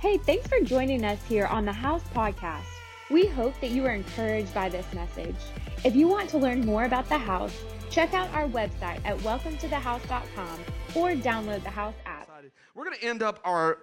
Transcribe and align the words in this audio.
Hey, 0.00 0.16
thanks 0.16 0.46
for 0.46 0.60
joining 0.60 1.04
us 1.04 1.18
here 1.28 1.46
on 1.46 1.64
the 1.64 1.72
House 1.72 2.04
Podcast. 2.14 2.62
We 3.10 3.26
hope 3.26 3.60
that 3.60 3.72
you 3.72 3.84
are 3.84 3.90
encouraged 3.90 4.54
by 4.54 4.68
this 4.68 4.86
message. 4.94 5.34
If 5.84 5.96
you 5.96 6.06
want 6.06 6.30
to 6.30 6.38
learn 6.38 6.64
more 6.64 6.84
about 6.84 7.08
the 7.08 7.18
house, 7.18 7.52
check 7.90 8.14
out 8.14 8.32
our 8.32 8.46
website 8.46 9.00
at 9.04 9.18
welcometothehouse.com 9.18 10.60
or 10.94 11.16
download 11.16 11.64
the 11.64 11.70
House 11.70 11.96
app. 12.06 12.30
We're 12.76 12.84
going 12.84 12.96
to 12.96 13.04
end 13.04 13.24
up 13.24 13.40
our 13.44 13.78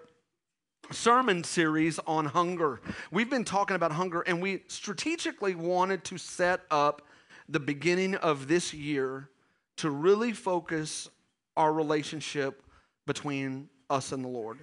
sermon 0.90 1.44
series 1.44 2.00
on 2.08 2.28
hunger. 2.28 2.80
We've 3.12 3.30
been 3.30 3.44
talking 3.44 3.76
about 3.76 3.92
hunger, 3.92 4.22
and 4.22 4.42
we 4.42 4.64
strategically 4.68 5.54
wanted 5.54 6.06
to 6.06 6.18
set 6.18 6.62
up 6.72 7.02
the 7.50 7.60
beginning 7.60 8.16
of 8.16 8.48
this 8.48 8.74
year 8.74 9.32
to 9.76 9.90
really 9.90 10.32
focus 10.32 11.10
our 11.58 11.74
relationship 11.74 12.64
between 13.06 13.68
us 13.90 14.14
and 14.14 14.24
the 14.24 14.30
Lord. 14.30 14.60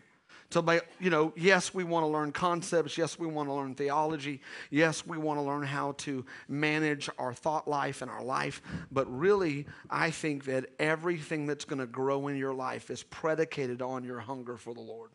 So, 0.52 0.60
by, 0.60 0.82
you 1.00 1.08
know, 1.08 1.32
yes, 1.34 1.72
we 1.72 1.82
want 1.82 2.04
to 2.04 2.08
learn 2.08 2.30
concepts. 2.30 2.98
Yes, 2.98 3.18
we 3.18 3.26
want 3.26 3.48
to 3.48 3.54
learn 3.54 3.74
theology. 3.74 4.42
Yes, 4.68 5.06
we 5.06 5.16
want 5.16 5.38
to 5.38 5.42
learn 5.42 5.62
how 5.62 5.92
to 5.92 6.26
manage 6.46 7.08
our 7.18 7.32
thought 7.32 7.66
life 7.66 8.02
and 8.02 8.10
our 8.10 8.22
life. 8.22 8.60
But 8.90 9.06
really, 9.06 9.64
I 9.88 10.10
think 10.10 10.44
that 10.44 10.66
everything 10.78 11.46
that's 11.46 11.64
going 11.64 11.78
to 11.78 11.86
grow 11.86 12.28
in 12.28 12.36
your 12.36 12.52
life 12.52 12.90
is 12.90 13.02
predicated 13.02 13.80
on 13.80 14.04
your 14.04 14.20
hunger 14.20 14.58
for 14.58 14.74
the 14.74 14.80
Lord 14.80 15.10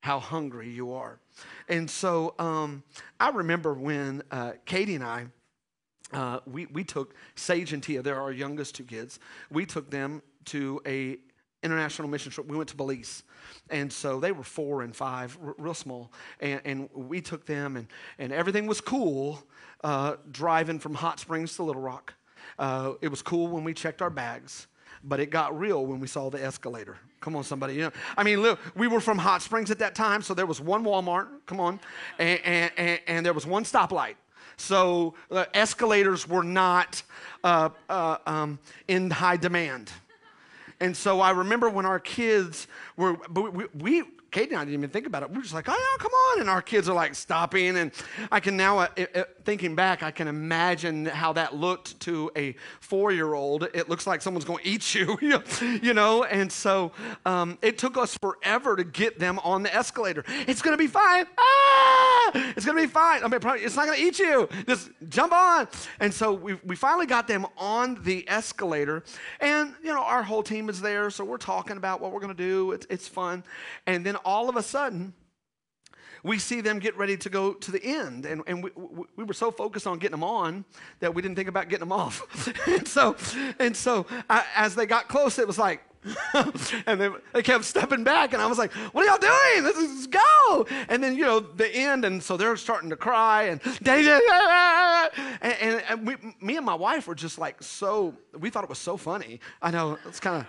how 0.00 0.18
hungry 0.18 0.68
you 0.68 0.92
are. 0.92 1.20
And 1.68 1.88
so 1.88 2.34
um, 2.40 2.82
I 3.20 3.28
remember 3.28 3.72
when 3.72 4.22
uh, 4.32 4.54
Katie 4.64 4.96
and 4.96 5.04
I, 5.04 5.26
uh, 6.12 6.40
we, 6.44 6.66
we 6.66 6.82
took 6.82 7.14
Sage 7.36 7.72
and 7.72 7.80
Tia, 7.80 8.02
they're 8.02 8.20
our 8.20 8.32
youngest 8.32 8.74
two 8.74 8.82
kids, 8.82 9.20
we 9.48 9.64
took 9.64 9.90
them 9.90 10.20
to 10.46 10.82
a 10.84 11.18
international 11.62 12.08
mission 12.08 12.32
trip. 12.32 12.46
We 12.46 12.56
went 12.56 12.68
to 12.70 12.76
Belize. 12.76 13.22
And 13.70 13.92
so 13.92 14.20
they 14.20 14.32
were 14.32 14.42
four 14.42 14.82
and 14.82 14.94
five, 14.94 15.38
r- 15.44 15.54
real 15.58 15.74
small. 15.74 16.12
And, 16.40 16.60
and, 16.64 16.88
we 16.92 17.20
took 17.20 17.46
them, 17.46 17.76
and, 17.76 17.86
and 18.18 18.32
everything 18.32 18.66
was 18.66 18.80
cool 18.80 19.42
uh, 19.84 20.16
driving 20.30 20.78
from 20.78 20.94
Hot 20.94 21.20
Springs 21.20 21.56
to 21.56 21.62
Little 21.62 21.82
Rock. 21.82 22.14
Uh, 22.58 22.94
it 23.00 23.08
was 23.08 23.22
cool 23.22 23.48
when 23.48 23.64
we 23.64 23.74
checked 23.74 24.02
our 24.02 24.10
bags, 24.10 24.66
but 25.04 25.20
it 25.20 25.30
got 25.30 25.58
real 25.58 25.86
when 25.86 26.00
we 26.00 26.06
saw 26.06 26.30
the 26.30 26.42
escalator. 26.42 26.98
Come 27.20 27.36
on, 27.36 27.44
somebody. 27.44 27.74
You 27.74 27.82
know, 27.82 27.92
I 28.16 28.24
mean, 28.24 28.42
look, 28.42 28.58
we 28.74 28.88
were 28.88 29.00
from 29.00 29.18
Hot 29.18 29.42
Springs 29.42 29.70
at 29.70 29.78
that 29.78 29.94
time, 29.94 30.22
so 30.22 30.34
there 30.34 30.46
was 30.46 30.60
one 30.60 30.84
Walmart. 30.84 31.28
Come 31.46 31.60
on, 31.60 31.78
and 32.18 32.40
and, 32.44 32.72
and, 32.76 33.00
and 33.06 33.26
there 33.26 33.32
was 33.32 33.46
one 33.46 33.64
stoplight. 33.64 34.16
So 34.56 35.14
uh, 35.30 35.44
escalators 35.54 36.28
were 36.28 36.42
not 36.42 37.02
uh, 37.44 37.70
uh, 37.88 38.18
um, 38.26 38.58
in 38.88 39.10
high 39.10 39.36
demand. 39.36 39.90
And 40.82 40.96
so 40.96 41.20
I 41.20 41.30
remember 41.30 41.70
when 41.70 41.86
our 41.86 42.00
kids 42.00 42.66
were, 42.96 43.16
we, 43.32 43.66
we 43.72 44.02
Kate 44.32 44.48
and 44.48 44.58
I 44.58 44.64
didn't 44.64 44.78
even 44.78 44.88
think 44.88 45.06
about 45.06 45.22
it. 45.22 45.30
We 45.30 45.36
were 45.36 45.42
just 45.42 45.52
like, 45.52 45.66
oh, 45.68 45.96
come 46.00 46.10
on. 46.10 46.40
And 46.40 46.48
our 46.48 46.62
kids 46.62 46.88
are 46.88 46.94
like 46.94 47.14
stopping. 47.14 47.76
And 47.76 47.92
I 48.32 48.40
can 48.40 48.56
now, 48.56 48.78
uh, 48.78 48.86
thinking 49.44 49.74
back, 49.74 50.02
I 50.02 50.10
can 50.10 50.26
imagine 50.26 51.04
how 51.04 51.34
that 51.34 51.54
looked 51.54 52.00
to 52.00 52.30
a 52.34 52.56
four 52.80 53.12
year 53.12 53.34
old. 53.34 53.64
It 53.74 53.90
looks 53.90 54.06
like 54.06 54.22
someone's 54.22 54.46
going 54.46 54.64
to 54.64 54.68
eat 54.68 54.94
you, 54.94 55.18
you 55.82 55.92
know? 55.92 56.24
And 56.24 56.50
so 56.50 56.92
um, 57.26 57.58
it 57.60 57.76
took 57.76 57.98
us 57.98 58.16
forever 58.16 58.74
to 58.74 58.84
get 58.84 59.18
them 59.18 59.38
on 59.40 59.62
the 59.62 59.74
escalator. 59.74 60.24
It's 60.48 60.62
going 60.62 60.72
to 60.72 60.82
be 60.82 60.88
fine. 60.88 61.26
Ah! 61.38 62.30
It's 62.56 62.64
going 62.64 62.78
to 62.78 62.82
be 62.82 62.88
fine. 62.88 63.22
I 63.22 63.28
mean, 63.28 63.38
probably, 63.38 63.60
it's 63.60 63.76
not 63.76 63.84
going 63.84 63.98
to 63.98 64.04
eat 64.04 64.18
you. 64.18 64.48
Just 64.66 64.90
jump 65.10 65.34
on. 65.34 65.68
And 66.00 66.12
so 66.12 66.32
we, 66.32 66.54
we 66.64 66.74
finally 66.74 67.06
got 67.06 67.28
them 67.28 67.44
on 67.58 68.02
the 68.02 68.26
escalator. 68.30 69.04
And, 69.40 69.74
you 69.82 69.92
know, 69.92 70.02
our 70.02 70.22
whole 70.22 70.42
team 70.42 70.70
is 70.70 70.80
there. 70.80 71.10
So 71.10 71.22
we're 71.22 71.36
talking 71.36 71.76
about 71.76 72.00
what 72.00 72.12
we're 72.12 72.20
going 72.20 72.34
to 72.34 72.42
do. 72.42 72.72
It's, 72.72 72.86
it's 72.88 73.06
fun. 73.06 73.44
And 73.86 74.06
then 74.06 74.16
all 74.24 74.48
of 74.48 74.56
a 74.56 74.62
sudden, 74.62 75.14
we 76.24 76.38
see 76.38 76.60
them 76.60 76.78
get 76.78 76.96
ready 76.96 77.16
to 77.16 77.28
go 77.28 77.52
to 77.52 77.70
the 77.70 77.82
end. 77.82 78.26
And, 78.26 78.42
and 78.46 78.62
we, 78.62 78.70
we 79.16 79.24
were 79.24 79.34
so 79.34 79.50
focused 79.50 79.86
on 79.86 79.98
getting 79.98 80.12
them 80.12 80.24
on 80.24 80.64
that 81.00 81.14
we 81.14 81.22
didn't 81.22 81.36
think 81.36 81.48
about 81.48 81.68
getting 81.68 81.88
them 81.88 81.92
off. 81.92 82.48
and 82.68 82.86
so, 82.86 83.16
and 83.58 83.76
so 83.76 84.06
I, 84.30 84.44
as 84.54 84.74
they 84.74 84.86
got 84.86 85.08
close, 85.08 85.38
it 85.38 85.46
was 85.46 85.58
like, 85.58 85.82
and 86.86 87.00
they, 87.00 87.08
they 87.32 87.42
kept 87.42 87.64
stepping 87.64 88.02
back, 88.02 88.32
and 88.32 88.42
I 88.42 88.46
was 88.46 88.58
like, 88.58 88.72
"What 88.72 89.06
are 89.06 89.08
y'all 89.08 89.18
doing? 89.18 89.64
Let's, 89.64 90.06
go!" 90.08 90.66
And 90.88 91.02
then 91.02 91.16
you 91.16 91.24
know 91.24 91.40
the 91.40 91.68
end, 91.68 92.04
and 92.04 92.22
so 92.22 92.36
they're 92.36 92.56
starting 92.56 92.90
to 92.90 92.96
cry, 92.96 93.44
and 93.44 93.60
and, 95.42 95.56
and, 95.60 95.84
and 95.88 96.06
we, 96.06 96.16
me 96.40 96.56
and 96.56 96.66
my 96.66 96.74
wife 96.74 97.06
were 97.06 97.14
just 97.14 97.38
like 97.38 97.62
so. 97.62 98.14
We 98.38 98.50
thought 98.50 98.64
it 98.64 98.70
was 98.70 98.78
so 98.78 98.96
funny. 98.96 99.40
I 99.60 99.70
know 99.70 99.98
it's 100.06 100.18
kind 100.18 100.44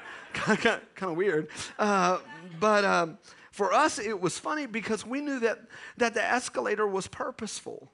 of 0.47 0.59
kind 0.59 1.11
of 1.11 1.15
weird, 1.17 1.49
uh, 1.77 2.19
but. 2.59 2.85
Um, 2.85 3.17
for 3.51 3.71
us, 3.71 3.99
it 3.99 4.19
was 4.19 4.39
funny 4.39 4.65
because 4.65 5.05
we 5.05 5.21
knew 5.21 5.39
that, 5.41 5.59
that 5.97 6.15
the 6.15 6.23
escalator 6.23 6.87
was 6.87 7.05
purposeful. 7.05 7.91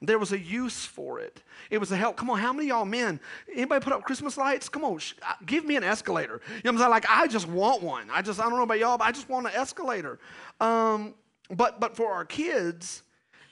There 0.00 0.18
was 0.18 0.32
a 0.32 0.38
use 0.38 0.86
for 0.86 1.18
it. 1.18 1.42
It 1.70 1.78
was 1.78 1.90
a 1.90 1.96
help. 1.96 2.16
Come 2.16 2.30
on, 2.30 2.38
how 2.38 2.52
many 2.52 2.68
y'all 2.68 2.84
men? 2.84 3.18
Anybody 3.52 3.82
put 3.82 3.92
up 3.92 4.04
Christmas 4.04 4.36
lights? 4.36 4.68
Come 4.68 4.84
on, 4.84 4.98
sh- 4.98 5.14
uh, 5.26 5.34
give 5.44 5.64
me 5.64 5.74
an 5.74 5.82
escalator. 5.82 6.40
You 6.48 6.54
know 6.54 6.60
what 6.62 6.70
I'm 6.72 6.78
saying? 6.78 6.90
Like 6.90 7.06
I 7.08 7.26
just 7.26 7.48
want 7.48 7.82
one. 7.82 8.08
I 8.12 8.22
just 8.22 8.38
I 8.38 8.44
don't 8.44 8.52
know 8.56 8.62
about 8.62 8.78
y'all, 8.78 8.96
but 8.96 9.08
I 9.08 9.12
just 9.12 9.28
want 9.28 9.46
an 9.46 9.52
escalator. 9.54 10.20
Um, 10.60 11.14
but 11.50 11.80
but 11.80 11.96
for 11.96 12.12
our 12.12 12.24
kids, 12.24 13.02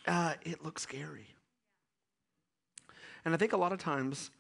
uh, 0.07 0.35
it 0.45 0.65
looks 0.65 0.83
scary. 0.83 1.27
And 3.25 3.35
I 3.35 3.37
think 3.37 3.53
a 3.53 3.57
lot 3.57 3.73
of 3.73 3.81
times 3.81 4.31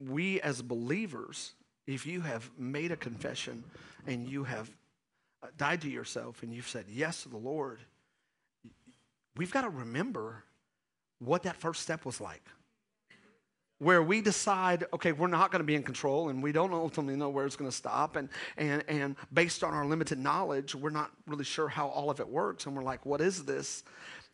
we 0.00 0.40
as 0.40 0.62
believers, 0.62 1.52
if 1.86 2.06
you 2.06 2.22
have 2.22 2.50
made 2.58 2.90
a 2.90 2.96
confession 2.96 3.64
and 4.06 4.26
you 4.26 4.44
have 4.44 4.70
died 5.58 5.82
to 5.82 5.90
yourself 5.90 6.42
and 6.42 6.54
you've 6.54 6.68
said 6.68 6.86
yes 6.88 7.22
to 7.24 7.28
the 7.28 7.36
Lord, 7.36 7.80
we've 9.36 9.52
got 9.52 9.62
to 9.62 9.68
remember 9.68 10.44
what 11.18 11.42
that 11.44 11.56
first 11.56 11.82
step 11.82 12.04
was 12.04 12.20
like. 12.20 12.42
Where 13.78 14.02
we 14.02 14.22
decide, 14.22 14.84
okay, 14.94 15.12
we're 15.12 15.26
not 15.26 15.52
going 15.52 15.60
to 15.60 15.66
be 15.66 15.74
in 15.74 15.82
control 15.82 16.30
and 16.30 16.42
we 16.42 16.50
don't 16.50 16.72
ultimately 16.72 17.14
know 17.14 17.28
where 17.28 17.44
it's 17.44 17.56
going 17.56 17.70
to 17.70 17.76
stop. 17.76 18.16
And, 18.16 18.30
and, 18.56 18.82
and 18.88 19.16
based 19.32 19.62
on 19.62 19.74
our 19.74 19.84
limited 19.84 20.18
knowledge, 20.18 20.74
we're 20.74 20.88
not 20.88 21.10
really 21.26 21.44
sure 21.44 21.68
how 21.68 21.88
all 21.88 22.08
of 22.08 22.18
it 22.18 22.28
works. 22.28 22.64
And 22.64 22.74
we're 22.74 22.82
like, 22.82 23.04
what 23.04 23.20
is 23.20 23.44
this? 23.44 23.84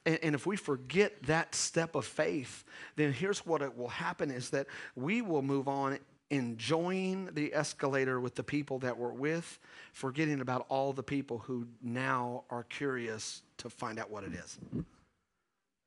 And, 0.06 0.18
and 0.22 0.34
if 0.36 0.46
we 0.46 0.56
forget 0.56 1.20
that 1.24 1.56
step 1.56 1.96
of 1.96 2.04
faith, 2.04 2.64
then 2.94 3.12
here's 3.12 3.44
what 3.44 3.62
it 3.62 3.76
will 3.76 3.88
happen 3.88 4.30
is 4.30 4.50
that 4.50 4.68
we 4.94 5.22
will 5.22 5.42
move 5.42 5.66
on 5.66 5.98
enjoying 6.30 7.28
the 7.32 7.52
escalator 7.52 8.18
with 8.18 8.34
the 8.34 8.42
people 8.42 8.78
that 8.78 8.96
we're 8.96 9.12
with, 9.12 9.58
forgetting 9.92 10.40
about 10.40 10.64
all 10.68 10.92
the 10.92 11.02
people 11.02 11.38
who 11.38 11.66
now 11.82 12.42
are 12.48 12.64
curious 12.64 13.42
to 13.58 13.68
find 13.68 13.98
out 13.98 14.10
what 14.10 14.24
it 14.24 14.32
is. 14.32 14.58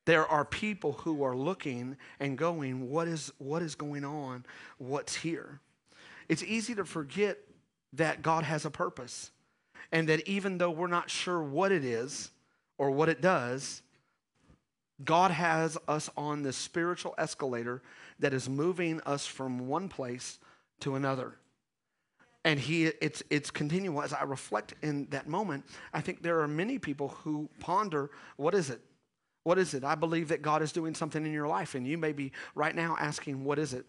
There 0.05 0.27
are 0.27 0.45
people 0.45 0.93
who 0.93 1.23
are 1.23 1.35
looking 1.35 1.97
and 2.19 2.37
going, 2.37 2.89
what 2.89 3.07
is, 3.07 3.31
what 3.39 3.61
is 3.61 3.75
going 3.75 4.05
on? 4.05 4.45
What's 4.77 5.15
here? 5.15 5.59
It's 6.29 6.43
easy 6.43 6.75
to 6.75 6.85
forget 6.85 7.39
that 7.93 8.21
God 8.21 8.43
has 8.43 8.65
a 8.65 8.71
purpose 8.71 9.31
and 9.91 10.09
that 10.09 10.27
even 10.27 10.57
though 10.57 10.71
we're 10.71 10.87
not 10.87 11.09
sure 11.09 11.41
what 11.41 11.71
it 11.71 11.83
is 11.83 12.31
or 12.77 12.91
what 12.91 13.09
it 13.09 13.21
does, 13.21 13.81
God 15.03 15.31
has 15.31 15.77
us 15.87 16.09
on 16.15 16.43
this 16.43 16.55
spiritual 16.55 17.15
escalator 17.17 17.81
that 18.19 18.33
is 18.33 18.47
moving 18.47 19.01
us 19.01 19.25
from 19.25 19.67
one 19.67 19.89
place 19.89 20.39
to 20.81 20.95
another. 20.95 21.35
And 22.43 22.59
he, 22.59 22.85
it's, 22.85 23.23
it's 23.29 23.49
continual. 23.49 24.01
As 24.03 24.13
I 24.13 24.23
reflect 24.23 24.75
in 24.81 25.07
that 25.09 25.27
moment, 25.27 25.65
I 25.93 26.01
think 26.01 26.21
there 26.21 26.41
are 26.41 26.47
many 26.47 26.77
people 26.77 27.09
who 27.23 27.49
ponder 27.59 28.11
what 28.37 28.53
is 28.53 28.69
it? 28.69 28.81
What 29.45 29.59
is 29.59 29.75
it? 29.75 29.83
I 29.83 29.93
believe 29.93 30.29
that 30.29 30.41
God 30.41 30.63
is 30.63 30.71
doing 30.71 30.95
something 30.95 31.23
in 31.23 31.31
your 31.31 31.47
life, 31.47 31.75
and 31.75 31.87
you 31.87 31.99
may 31.99 32.13
be 32.13 32.31
right 32.55 32.75
now 32.75 32.97
asking, 32.99 33.43
What 33.43 33.59
is 33.59 33.75
it? 33.75 33.85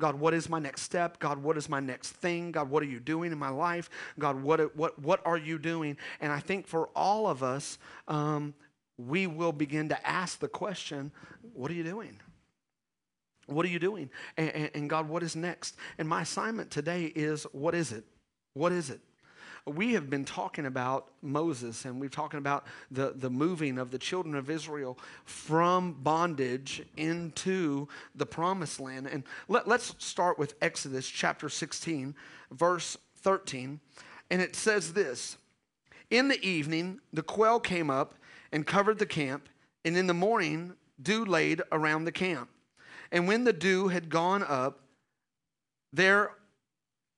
God, 0.00 0.16
what 0.16 0.34
is 0.34 0.48
my 0.48 0.58
next 0.58 0.82
step? 0.82 1.20
God, 1.20 1.38
what 1.38 1.56
is 1.56 1.68
my 1.68 1.78
next 1.78 2.10
thing? 2.10 2.50
God, 2.50 2.68
what 2.68 2.82
are 2.82 2.86
you 2.86 2.98
doing 2.98 3.30
in 3.30 3.38
my 3.38 3.50
life? 3.50 3.88
God, 4.18 4.42
what, 4.42 4.74
what, 4.76 4.98
what 4.98 5.24
are 5.24 5.36
you 5.36 5.60
doing? 5.60 5.96
And 6.20 6.32
I 6.32 6.40
think 6.40 6.66
for 6.66 6.88
all 6.96 7.28
of 7.28 7.44
us, 7.44 7.78
um, 8.08 8.52
we 8.98 9.28
will 9.28 9.52
begin 9.52 9.88
to 9.90 10.06
ask 10.06 10.40
the 10.40 10.48
question, 10.48 11.12
What 11.54 11.70
are 11.70 11.74
you 11.74 11.84
doing? 11.84 12.18
What 13.46 13.64
are 13.64 13.68
you 13.68 13.78
doing? 13.78 14.10
And, 14.36 14.50
and, 14.50 14.70
and, 14.74 14.90
God, 14.90 15.08
what 15.08 15.22
is 15.22 15.36
next? 15.36 15.76
And 15.98 16.08
my 16.08 16.22
assignment 16.22 16.72
today 16.72 17.04
is 17.14 17.44
what 17.52 17.76
is 17.76 17.92
it? 17.92 18.04
What 18.54 18.72
is 18.72 18.90
it? 18.90 19.00
We 19.66 19.94
have 19.94 20.08
been 20.08 20.24
talking 20.24 20.64
about 20.64 21.08
Moses 21.22 21.84
and 21.84 22.00
we've 22.00 22.12
talking 22.12 22.38
about 22.38 22.66
the, 22.90 23.12
the 23.16 23.30
moving 23.30 23.78
of 23.78 23.90
the 23.90 23.98
children 23.98 24.36
of 24.36 24.48
Israel 24.48 24.96
from 25.24 25.92
bondage 25.92 26.84
into 26.96 27.88
the 28.14 28.26
promised 28.26 28.78
land. 28.78 29.08
And 29.08 29.24
let, 29.48 29.66
let's 29.66 29.96
start 29.98 30.38
with 30.38 30.54
Exodus 30.62 31.08
chapter 31.08 31.48
16, 31.48 32.14
verse 32.52 32.96
13. 33.16 33.80
And 34.30 34.40
it 34.40 34.54
says 34.54 34.92
this 34.92 35.36
In 36.10 36.28
the 36.28 36.40
evening, 36.46 37.00
the 37.12 37.24
quail 37.24 37.58
came 37.58 37.90
up 37.90 38.14
and 38.52 38.64
covered 38.64 39.00
the 39.00 39.06
camp, 39.06 39.48
and 39.84 39.96
in 39.96 40.06
the 40.06 40.14
morning, 40.14 40.74
dew 41.02 41.24
laid 41.24 41.60
around 41.72 42.04
the 42.04 42.12
camp. 42.12 42.50
And 43.10 43.26
when 43.26 43.42
the 43.42 43.52
dew 43.52 43.88
had 43.88 44.10
gone 44.10 44.44
up, 44.44 44.80
there 45.92 46.30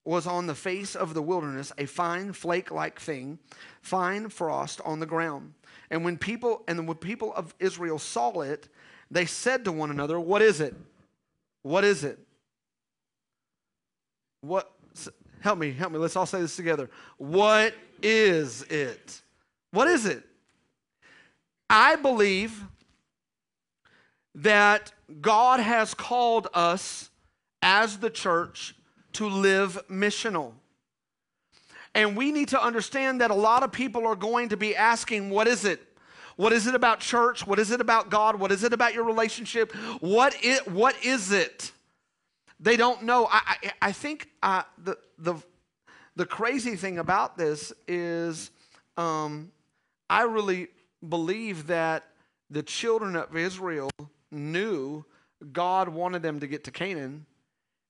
was 0.09 0.27
on 0.27 0.47
the 0.47 0.55
face 0.55 0.97
of 0.97 1.13
the 1.13 1.21
wilderness 1.21 1.71
a 1.77 1.85
fine 1.85 2.33
flake 2.33 2.71
like 2.71 2.99
thing, 2.99 3.39
fine 3.83 4.31
frost 4.31 4.81
on 4.83 5.01
the 5.01 5.07
ground. 5.07 5.53
And 5.91 6.03
when 6.03 6.17
people 6.17 6.65
and 6.67 6.89
when 6.89 6.97
people 6.97 7.35
of 7.35 7.55
Israel 7.61 7.99
saw 7.99 8.41
it, 8.41 8.69
they 9.11 9.27
said 9.27 9.67
to 9.67 9.73
one 9.73 9.91
another, 9.91 10.19
What 10.19 10.41
is 10.41 10.63
it? 10.63 10.75
What 11.63 11.85
is 11.85 12.05
it? 12.05 12.19
What 14.41 14.73
help 15.41 15.59
me, 15.59 15.73
help 15.73 15.93
me. 15.93 15.99
Let's 15.99 16.17
all 16.17 16.25
say 16.25 16.41
this 16.41 16.57
together. 16.57 16.89
What 17.19 17.75
is 18.03 18.63
it? 18.63 19.21
What 19.73 19.89
is 19.89 20.07
it? 20.07 20.23
I 21.69 21.97
believe 21.97 22.65
that 24.37 24.91
God 25.21 25.61
has 25.61 25.93
called 25.93 26.49
us 26.55 27.11
as 27.61 27.99
the 27.99 28.09
church 28.09 28.75
to 29.15 29.29
live 29.29 29.79
missional. 29.91 30.53
And 31.95 32.17
we 32.17 32.33
need 32.33 32.49
to 32.49 32.63
understand 32.63 33.21
that 33.21 33.31
a 33.31 33.35
lot 33.35 33.63
of 33.63 33.73
people 33.73 34.07
are 34.07 34.17
going 34.17 34.51
to 34.51 34.57
be 34.57 34.77
asking, 34.77 35.31
What 35.31 35.49
is 35.49 35.65
it? 35.65 35.81
What 36.37 36.53
is 36.53 36.69
it 36.69 36.75
about 36.77 37.01
church? 37.01 37.47
What 37.47 37.59
is 37.59 37.73
it 37.73 37.81
about 37.81 38.11
God? 38.11 38.39
What 38.39 38.53
is 38.53 38.63
it 38.63 38.73
about 38.73 38.95
your 38.95 39.05
relationship? 39.05 39.73
What 40.01 40.37
it? 40.43 40.69
What 40.69 40.95
is 41.05 41.33
it? 41.33 41.73
They 42.61 42.77
don't 42.77 43.03
know. 43.03 43.27
I, 43.31 43.41
I, 43.45 43.73
I 43.83 43.93
think 43.93 44.29
uh, 44.43 44.63
the, 44.83 44.99
the, 45.19 45.35
the 46.17 46.27
crazy 46.27 46.77
thing 46.77 46.99
about 46.99 47.37
this 47.37 47.73
is 47.87 48.51
um, 48.97 49.53
I 50.11 50.23
really 50.23 50.69
believe 51.09 51.69
that 51.69 52.05
the 52.51 52.63
children 52.63 53.15
of 53.17 53.37
Israel 53.37 53.91
knew 54.31 55.05
God 55.53 55.89
wanted 55.89 56.23
them 56.23 56.41
to 56.41 56.47
get 56.47 56.65
to 56.65 56.71
Canaan. 56.71 57.27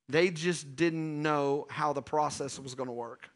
They 0.09 0.31
just 0.31 0.77
didn't 0.77 1.23
know 1.23 1.67
how 1.71 1.93
the 1.93 2.03
process 2.03 2.59
was 2.59 2.75
going 2.75 2.87
to 2.87 2.93
work. 2.93 3.29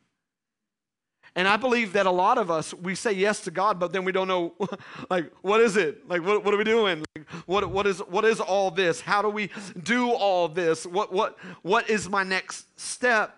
And 1.34 1.48
I 1.48 1.56
believe 1.56 1.94
that 1.94 2.04
a 2.04 2.10
lot 2.10 2.36
of 2.36 2.50
us, 2.50 2.74
we 2.74 2.94
say 2.94 3.12
yes 3.12 3.40
to 3.40 3.50
God, 3.50 3.80
but 3.80 3.92
then 3.92 4.04
we 4.04 4.12
don't 4.12 4.28
know, 4.28 4.54
like, 5.10 5.32
what 5.40 5.60
is 5.60 5.76
it? 5.76 6.06
Like, 6.08 6.22
what, 6.22 6.44
what 6.44 6.52
are 6.52 6.58
we 6.58 6.64
doing? 6.64 7.04
Like, 7.16 7.28
what, 7.46 7.70
what, 7.70 7.86
is, 7.86 8.00
what 8.00 8.24
is 8.24 8.38
all 8.38 8.70
this? 8.70 9.00
How 9.00 9.22
do 9.22 9.28
we 9.28 9.50
do 9.82 10.10
all 10.10 10.48
this? 10.48 10.84
What, 10.84 11.12
what, 11.12 11.38
what 11.62 11.88
is 11.88 12.08
my 12.08 12.22
next 12.22 12.78
step? 12.78 13.34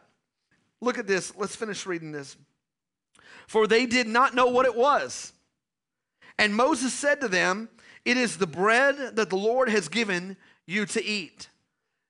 Look 0.81 0.99
at 0.99 1.07
this. 1.07 1.33
Let's 1.37 1.55
finish 1.55 1.87
reading 1.87 2.11
this. 2.11 2.37
For 3.47 3.67
they 3.67 3.87
did 3.87 4.09
not 4.09 4.35
know 4.35 4.47
what 4.47 4.67
it 4.67 4.75
was. 4.75 5.33
And 6.39 6.55
Moses 6.55 6.93
said 6.93 7.21
to 7.21 7.29
them, 7.29 7.69
It 8.05 8.17
is 8.17 8.39
the 8.39 8.47
bread 8.47 9.17
that 9.17 9.31
the 9.31 9.37
Lord 9.37 9.69
has 9.69 9.89
given 9.89 10.37
you 10.67 10.85
to 10.87 11.05
eat. 11.05 11.49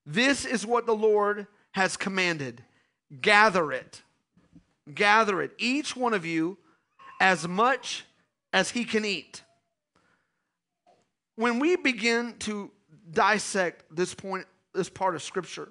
This 0.06 0.44
is 0.44 0.66
what 0.66 0.86
the 0.86 0.94
Lord 0.94 1.46
has 1.72 1.96
commanded. 1.96 2.62
Gather 3.20 3.72
it 3.72 4.02
gather 4.92 5.40
it, 5.40 5.52
each 5.58 5.96
one 5.96 6.14
of 6.14 6.26
you, 6.26 6.58
as 7.20 7.46
much 7.46 8.04
as 8.52 8.70
he 8.70 8.84
can 8.84 9.04
eat. 9.04 9.42
When 11.36 11.58
we 11.58 11.76
begin 11.76 12.34
to 12.40 12.70
dissect 13.10 13.84
this 13.94 14.14
point, 14.14 14.46
this 14.74 14.88
part 14.88 15.14
of 15.14 15.22
Scripture, 15.22 15.68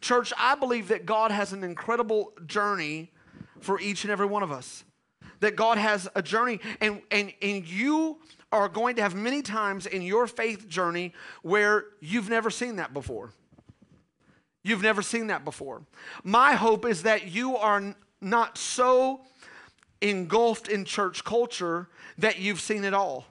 church, 0.00 0.32
I 0.38 0.54
believe 0.54 0.88
that 0.88 1.06
God 1.06 1.30
has 1.30 1.52
an 1.52 1.64
incredible 1.64 2.32
journey 2.46 3.10
for 3.60 3.80
each 3.80 4.04
and 4.04 4.10
every 4.10 4.26
one 4.26 4.42
of 4.42 4.52
us. 4.52 4.84
That 5.40 5.56
God 5.56 5.78
has 5.78 6.08
a 6.14 6.22
journey, 6.22 6.60
and, 6.80 7.00
and, 7.10 7.32
and 7.40 7.66
you 7.66 8.18
are 8.52 8.68
going 8.68 8.96
to 8.96 9.02
have 9.02 9.14
many 9.14 9.42
times 9.42 9.86
in 9.86 10.02
your 10.02 10.26
faith 10.26 10.68
journey 10.68 11.14
where 11.42 11.86
you've 12.00 12.28
never 12.28 12.50
seen 12.50 12.76
that 12.76 12.92
before. 12.92 13.32
You've 14.62 14.82
never 14.82 15.02
seen 15.02 15.28
that 15.28 15.44
before. 15.44 15.82
My 16.22 16.54
hope 16.54 16.84
is 16.84 17.02
that 17.04 17.28
you 17.28 17.56
are 17.56 17.94
not 18.20 18.58
so 18.58 19.22
engulfed 20.00 20.68
in 20.68 20.84
church 20.84 21.24
culture 21.24 21.88
that 22.18 22.38
you've 22.38 22.60
seen 22.60 22.84
it 22.84 22.94
all. 22.94 23.26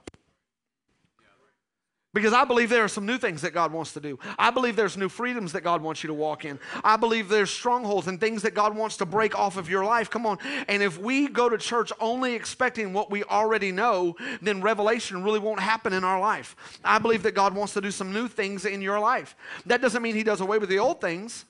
Because 2.12 2.32
I 2.32 2.44
believe 2.44 2.70
there 2.70 2.82
are 2.82 2.88
some 2.88 3.06
new 3.06 3.18
things 3.18 3.42
that 3.42 3.54
God 3.54 3.72
wants 3.72 3.92
to 3.92 4.00
do. 4.00 4.18
I 4.36 4.50
believe 4.50 4.74
there's 4.74 4.96
new 4.96 5.08
freedoms 5.08 5.52
that 5.52 5.60
God 5.60 5.80
wants 5.80 6.02
you 6.02 6.08
to 6.08 6.14
walk 6.14 6.44
in. 6.44 6.58
I 6.82 6.96
believe 6.96 7.28
there's 7.28 7.50
strongholds 7.50 8.08
and 8.08 8.18
things 8.18 8.42
that 8.42 8.52
God 8.52 8.76
wants 8.76 8.96
to 8.96 9.06
break 9.06 9.38
off 9.38 9.56
of 9.56 9.70
your 9.70 9.84
life. 9.84 10.10
Come 10.10 10.26
on. 10.26 10.38
And 10.66 10.82
if 10.82 10.98
we 10.98 11.28
go 11.28 11.48
to 11.48 11.56
church 11.56 11.92
only 12.00 12.34
expecting 12.34 12.92
what 12.92 13.12
we 13.12 13.22
already 13.22 13.70
know, 13.70 14.16
then 14.42 14.60
revelation 14.60 15.22
really 15.22 15.38
won't 15.38 15.60
happen 15.60 15.92
in 15.92 16.02
our 16.02 16.18
life. 16.18 16.56
I 16.84 16.98
believe 16.98 17.22
that 17.22 17.36
God 17.36 17.54
wants 17.54 17.74
to 17.74 17.80
do 17.80 17.92
some 17.92 18.12
new 18.12 18.26
things 18.26 18.64
in 18.64 18.82
your 18.82 18.98
life. 18.98 19.36
That 19.66 19.80
doesn't 19.80 20.02
mean 20.02 20.16
He 20.16 20.24
does 20.24 20.40
away 20.40 20.58
with 20.58 20.68
the 20.68 20.80
old 20.80 21.00
things 21.00 21.44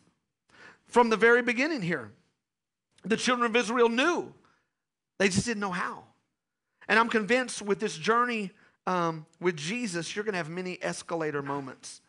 from 0.88 1.08
the 1.08 1.16
very 1.16 1.40
beginning 1.42 1.82
here 1.82 2.10
the 3.04 3.16
children 3.16 3.48
of 3.48 3.56
Israel 3.56 3.88
knew. 3.88 4.32
They 5.18 5.28
just 5.28 5.46
didn't 5.46 5.60
know 5.60 5.70
how. 5.70 6.04
And 6.88 6.98
I'm 6.98 7.08
convinced 7.08 7.62
with 7.62 7.80
this 7.80 7.96
journey 7.96 8.50
um, 8.90 9.26
with 9.40 9.56
Jesus, 9.56 10.16
you're 10.16 10.24
going 10.24 10.32
to 10.32 10.38
have 10.38 10.48
many 10.48 10.76
escalator 10.82 11.42
moments 11.42 12.00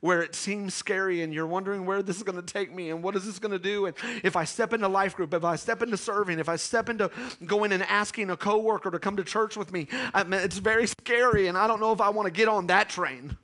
where 0.00 0.22
it 0.22 0.36
seems 0.36 0.74
scary 0.74 1.22
and 1.22 1.34
you're 1.34 1.46
wondering 1.46 1.84
where 1.84 2.04
this 2.04 2.18
is 2.18 2.22
going 2.22 2.40
to 2.40 2.52
take 2.52 2.72
me 2.72 2.90
and 2.90 3.02
what 3.02 3.16
is 3.16 3.26
this 3.26 3.40
going 3.40 3.50
to 3.50 3.58
do? 3.58 3.86
And 3.86 3.96
if 4.22 4.36
i 4.36 4.44
step 4.44 4.72
into 4.72 4.86
life 4.86 5.16
group 5.16 5.34
if 5.34 5.42
i 5.44 5.56
step 5.56 5.82
into 5.82 5.96
serving 5.96 6.38
if 6.38 6.48
i 6.48 6.54
step 6.54 6.88
into 6.88 7.10
going 7.44 7.72
and 7.72 7.82
asking 7.82 8.30
a 8.30 8.36
coworker 8.36 8.92
to 8.92 8.98
come 9.00 9.16
to 9.16 9.24
church 9.24 9.56
with 9.56 9.72
me 9.72 9.88
I 10.14 10.22
mean, 10.22 10.40
it's 10.40 10.58
very 10.58 10.86
scary 10.86 11.48
and 11.48 11.58
i 11.58 11.66
don't 11.66 11.80
know 11.80 11.92
if 11.92 12.00
i 12.00 12.08
want 12.08 12.26
to 12.26 12.32
get 12.32 12.48
on 12.48 12.68
that 12.68 12.88
train. 12.88 13.36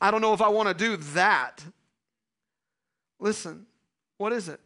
I 0.00 0.12
don't 0.12 0.20
know 0.20 0.32
if 0.32 0.40
i 0.40 0.48
want 0.48 0.68
to 0.68 0.74
do 0.74 0.96
that. 1.14 1.64
Listen 3.18 3.66
what 4.18 4.32
is 4.32 4.48
it 4.48 4.60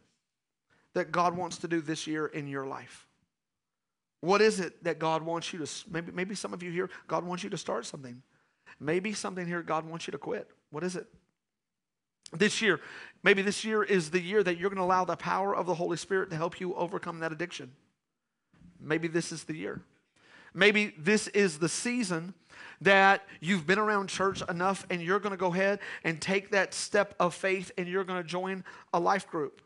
that 0.95 1.11
God 1.11 1.35
wants 1.35 1.57
to 1.59 1.69
do 1.69 1.81
this 1.81 2.07
year 2.07 2.27
in 2.27 2.47
your 2.47 2.67
life? 2.67 3.09
What 4.23 4.41
is 4.41 4.61
it 4.61 4.85
that 4.85 5.01
God 5.01 5.25
wants 5.25 5.53
you 5.53 5.59
to, 5.59 5.71
maybe, 5.91 6.13
maybe 6.13 6.35
some 6.37 6.55
of 6.55 6.63
you 6.63 6.71
here, 6.71 6.89
God 7.09 7.25
wants 7.25 7.43
you 7.43 7.51
to 7.51 7.59
start 7.59 7.85
something. 7.85 8.23
Maybe 8.79 9.13
something 9.13 9.45
here 9.47 9.63
God 9.63 9.85
wants 9.85 10.07
you 10.07 10.13
to 10.13 10.19
quit. 10.19 10.49
What 10.71 10.85
is 10.85 10.95
it? 10.95 11.07
This 12.33 12.63
year, 12.63 12.81
maybe 13.25 13.43
this 13.43 13.65
year 13.65 13.83
is 13.83 14.11
the 14.11 14.21
year 14.21 14.45
that 14.45 14.59
you're 14.59 14.71
going 14.71 14.79
to 14.79 14.85
allow 14.85 15.05
the 15.05 15.17
power 15.17 15.55
of 15.55 15.67
the 15.67 15.75
Holy 15.75 15.97
Spirit 15.97 16.31
to 16.31 16.37
help 16.37 16.61
you 16.61 16.73
overcome 16.77 17.19
that 17.19 17.33
addiction. 17.33 17.73
Maybe 18.81 19.09
this 19.09 19.33
is 19.33 19.43
the 19.43 19.57
year. 19.57 19.83
Maybe 20.55 20.95
this 20.97 21.27
is 21.29 21.59
the 21.59 21.69
season 21.69 22.35
that 22.81 23.23
you've 23.41 23.67
been 23.67 23.81
around 23.81 24.09
church 24.09 24.41
enough 24.49 24.87
and 24.89 25.03
you're 25.03 25.19
going 25.19 25.33
to 25.33 25.37
go 25.37 25.53
ahead 25.53 25.81
and 26.05 26.21
take 26.23 26.53
that 26.53 26.75
step 26.75 27.17
of 27.19 27.35
faith 27.35 27.73
and 27.77 27.89
you're 27.89 28.05
going 28.05 28.23
to 28.23 28.29
join 28.29 28.63
a 28.95 29.01
life 29.01 29.27
group. 29.27 29.63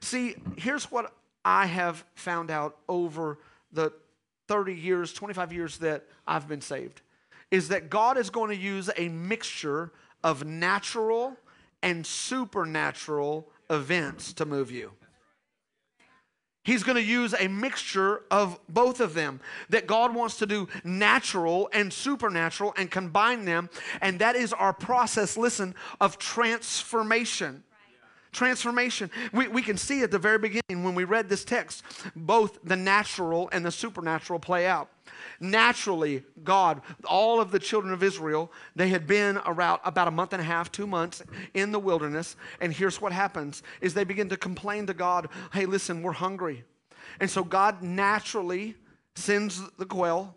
See, 0.00 0.34
here's 0.56 0.90
what 0.90 1.14
I 1.44 1.66
have 1.66 2.04
found 2.14 2.50
out 2.50 2.76
over 2.88 3.38
the 3.72 3.92
30 4.48 4.74
years, 4.74 5.12
25 5.12 5.52
years 5.52 5.78
that 5.78 6.04
I've 6.26 6.48
been 6.48 6.60
saved 6.60 7.02
is 7.50 7.68
that 7.68 7.90
God 7.90 8.18
is 8.18 8.30
going 8.30 8.50
to 8.50 8.56
use 8.56 8.90
a 8.96 9.08
mixture 9.08 9.92
of 10.22 10.44
natural 10.44 11.36
and 11.82 12.06
supernatural 12.06 13.48
events 13.70 14.32
to 14.34 14.44
move 14.44 14.70
you. 14.70 14.92
He's 16.64 16.82
going 16.82 16.96
to 16.96 17.02
use 17.02 17.32
a 17.32 17.48
mixture 17.48 18.24
of 18.30 18.60
both 18.68 19.00
of 19.00 19.14
them. 19.14 19.40
That 19.70 19.86
God 19.86 20.14
wants 20.14 20.36
to 20.38 20.46
do 20.46 20.68
natural 20.84 21.70
and 21.72 21.90
supernatural 21.90 22.74
and 22.76 22.90
combine 22.90 23.46
them. 23.46 23.70
And 24.02 24.18
that 24.18 24.36
is 24.36 24.52
our 24.52 24.74
process, 24.74 25.38
listen, 25.38 25.74
of 25.98 26.18
transformation. 26.18 27.64
Transformation. 28.32 29.10
We, 29.32 29.48
we 29.48 29.62
can 29.62 29.76
see 29.76 30.02
at 30.02 30.10
the 30.10 30.18
very 30.18 30.38
beginning 30.38 30.84
when 30.84 30.94
we 30.94 31.04
read 31.04 31.28
this 31.28 31.44
text, 31.44 31.82
both 32.14 32.58
the 32.62 32.76
natural 32.76 33.48
and 33.52 33.64
the 33.64 33.70
supernatural 33.70 34.38
play 34.38 34.66
out. 34.66 34.90
Naturally, 35.40 36.24
God, 36.44 36.82
all 37.04 37.40
of 37.40 37.50
the 37.50 37.58
children 37.58 37.92
of 37.92 38.02
Israel, 38.02 38.52
they 38.76 38.88
had 38.88 39.06
been 39.06 39.38
around 39.46 39.80
about 39.84 40.08
a 40.08 40.10
month 40.10 40.32
and 40.32 40.42
a 40.42 40.44
half, 40.44 40.70
two 40.70 40.86
months 40.86 41.22
in 41.54 41.72
the 41.72 41.78
wilderness. 41.78 42.36
And 42.60 42.72
here's 42.72 43.00
what 43.00 43.12
happens 43.12 43.62
is 43.80 43.94
they 43.94 44.04
begin 44.04 44.28
to 44.28 44.36
complain 44.36 44.86
to 44.86 44.94
God, 44.94 45.28
hey, 45.52 45.66
listen, 45.66 46.02
we're 46.02 46.12
hungry. 46.12 46.64
And 47.20 47.30
so 47.30 47.42
God 47.42 47.82
naturally 47.82 48.76
sends 49.14 49.62
the 49.78 49.86
quail. 49.86 50.36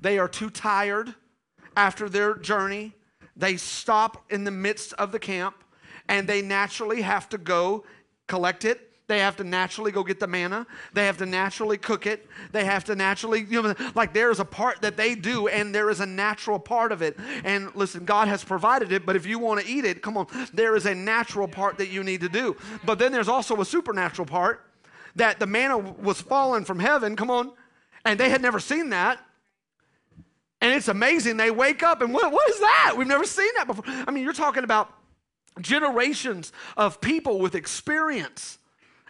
They 0.00 0.18
are 0.18 0.28
too 0.28 0.50
tired 0.50 1.14
after 1.76 2.08
their 2.08 2.34
journey. 2.34 2.94
They 3.36 3.56
stop 3.56 4.24
in 4.30 4.44
the 4.44 4.50
midst 4.50 4.92
of 4.94 5.12
the 5.12 5.18
camp 5.18 5.54
and 6.08 6.28
they 6.28 6.42
naturally 6.42 7.02
have 7.02 7.28
to 7.30 7.38
go 7.38 7.84
collect 8.26 8.64
it. 8.64 8.84
They 9.08 9.20
have 9.20 9.36
to 9.36 9.44
naturally 9.44 9.90
go 9.90 10.04
get 10.04 10.20
the 10.20 10.26
manna. 10.26 10.66
They 10.92 11.06
have 11.06 11.16
to 11.18 11.26
naturally 11.26 11.78
cook 11.78 12.06
it. 12.06 12.26
They 12.52 12.66
have 12.66 12.84
to 12.84 12.94
naturally, 12.94 13.46
you 13.48 13.62
know, 13.62 13.74
like 13.94 14.12
there 14.12 14.30
is 14.30 14.38
a 14.38 14.44
part 14.44 14.82
that 14.82 14.98
they 14.98 15.14
do, 15.14 15.48
and 15.48 15.74
there 15.74 15.88
is 15.88 16.00
a 16.00 16.06
natural 16.06 16.58
part 16.58 16.92
of 16.92 17.00
it. 17.00 17.18
And 17.42 17.74
listen, 17.74 18.04
God 18.04 18.28
has 18.28 18.44
provided 18.44 18.92
it, 18.92 19.06
but 19.06 19.16
if 19.16 19.24
you 19.24 19.38
want 19.38 19.60
to 19.60 19.66
eat 19.66 19.86
it, 19.86 20.02
come 20.02 20.18
on, 20.18 20.26
there 20.52 20.76
is 20.76 20.84
a 20.84 20.94
natural 20.94 21.48
part 21.48 21.78
that 21.78 21.88
you 21.88 22.04
need 22.04 22.20
to 22.20 22.28
do. 22.28 22.54
But 22.84 22.98
then 22.98 23.10
there's 23.10 23.28
also 23.28 23.58
a 23.62 23.64
supernatural 23.64 24.26
part 24.26 24.66
that 25.16 25.40
the 25.40 25.46
manna 25.46 25.78
was 25.78 26.20
fallen 26.20 26.66
from 26.66 26.78
heaven, 26.78 27.16
come 27.16 27.30
on, 27.30 27.52
and 28.04 28.20
they 28.20 28.28
had 28.28 28.42
never 28.42 28.60
seen 28.60 28.90
that. 28.90 29.18
And 30.60 30.74
it's 30.74 30.88
amazing. 30.88 31.38
They 31.38 31.50
wake 31.50 31.82
up 31.82 32.02
and 32.02 32.12
what, 32.12 32.30
what 32.30 32.48
is 32.50 32.58
that? 32.60 32.94
We've 32.96 33.06
never 33.06 33.24
seen 33.24 33.48
that 33.56 33.66
before. 33.66 33.84
I 33.86 34.10
mean, 34.10 34.24
you're 34.24 34.32
talking 34.32 34.64
about 34.64 34.92
generations 35.60 36.52
of 36.76 37.00
people 37.00 37.38
with 37.38 37.54
experience 37.54 38.58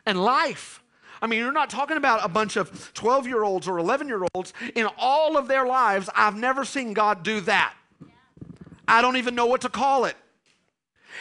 and 0.06 0.22
life. 0.22 0.82
I 1.20 1.26
mean, 1.26 1.40
you're 1.40 1.52
not 1.52 1.70
talking 1.70 1.96
about 1.96 2.24
a 2.24 2.28
bunch 2.28 2.56
of 2.56 2.92
12 2.94 3.26
year 3.26 3.42
olds 3.42 3.66
or 3.66 3.78
11 3.78 4.08
year 4.08 4.24
olds. 4.34 4.52
In 4.74 4.88
all 4.98 5.36
of 5.36 5.48
their 5.48 5.66
lives, 5.66 6.08
I've 6.14 6.36
never 6.36 6.64
seen 6.64 6.92
God 6.92 7.22
do 7.22 7.40
that. 7.42 7.74
I 8.86 9.02
don't 9.02 9.16
even 9.16 9.34
know 9.34 9.46
what 9.46 9.62
to 9.62 9.68
call 9.68 10.04
it. 10.04 10.16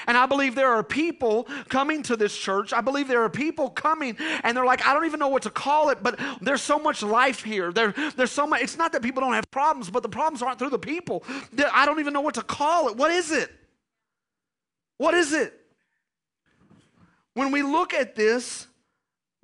And 0.05 0.15
I 0.15 0.27
believe 0.27 0.53
there 0.53 0.71
are 0.73 0.83
people 0.83 1.47
coming 1.69 2.03
to 2.03 2.15
this 2.15 2.37
church. 2.37 2.71
I 2.71 2.81
believe 2.81 3.07
there 3.07 3.23
are 3.23 3.29
people 3.29 3.69
coming 3.69 4.15
and 4.43 4.55
they're 4.55 4.65
like, 4.65 4.85
I 4.85 4.93
don't 4.93 5.05
even 5.05 5.19
know 5.19 5.29
what 5.29 5.43
to 5.43 5.49
call 5.49 5.89
it, 5.89 6.03
but 6.03 6.19
there's 6.39 6.61
so 6.61 6.77
much 6.77 7.01
life 7.01 7.43
here. 7.43 7.71
There, 7.71 7.93
there's 8.15 8.31
so 8.31 8.45
much. 8.45 8.61
It's 8.61 8.77
not 8.77 8.91
that 8.91 9.01
people 9.01 9.21
don't 9.21 9.33
have 9.33 9.49
problems, 9.49 9.89
but 9.89 10.03
the 10.03 10.09
problems 10.09 10.43
aren't 10.43 10.59
through 10.59 10.69
the 10.69 10.79
people. 10.79 11.23
I 11.73 11.85
don't 11.85 11.99
even 11.99 12.13
know 12.13 12.21
what 12.21 12.35
to 12.35 12.43
call 12.43 12.89
it. 12.89 12.95
What 12.95 13.11
is 13.11 13.31
it? 13.31 13.51
What 14.97 15.13
is 15.13 15.33
it? 15.33 15.53
When 17.33 17.51
we 17.51 17.61
look 17.61 17.93
at 17.93 18.15
this, 18.15 18.67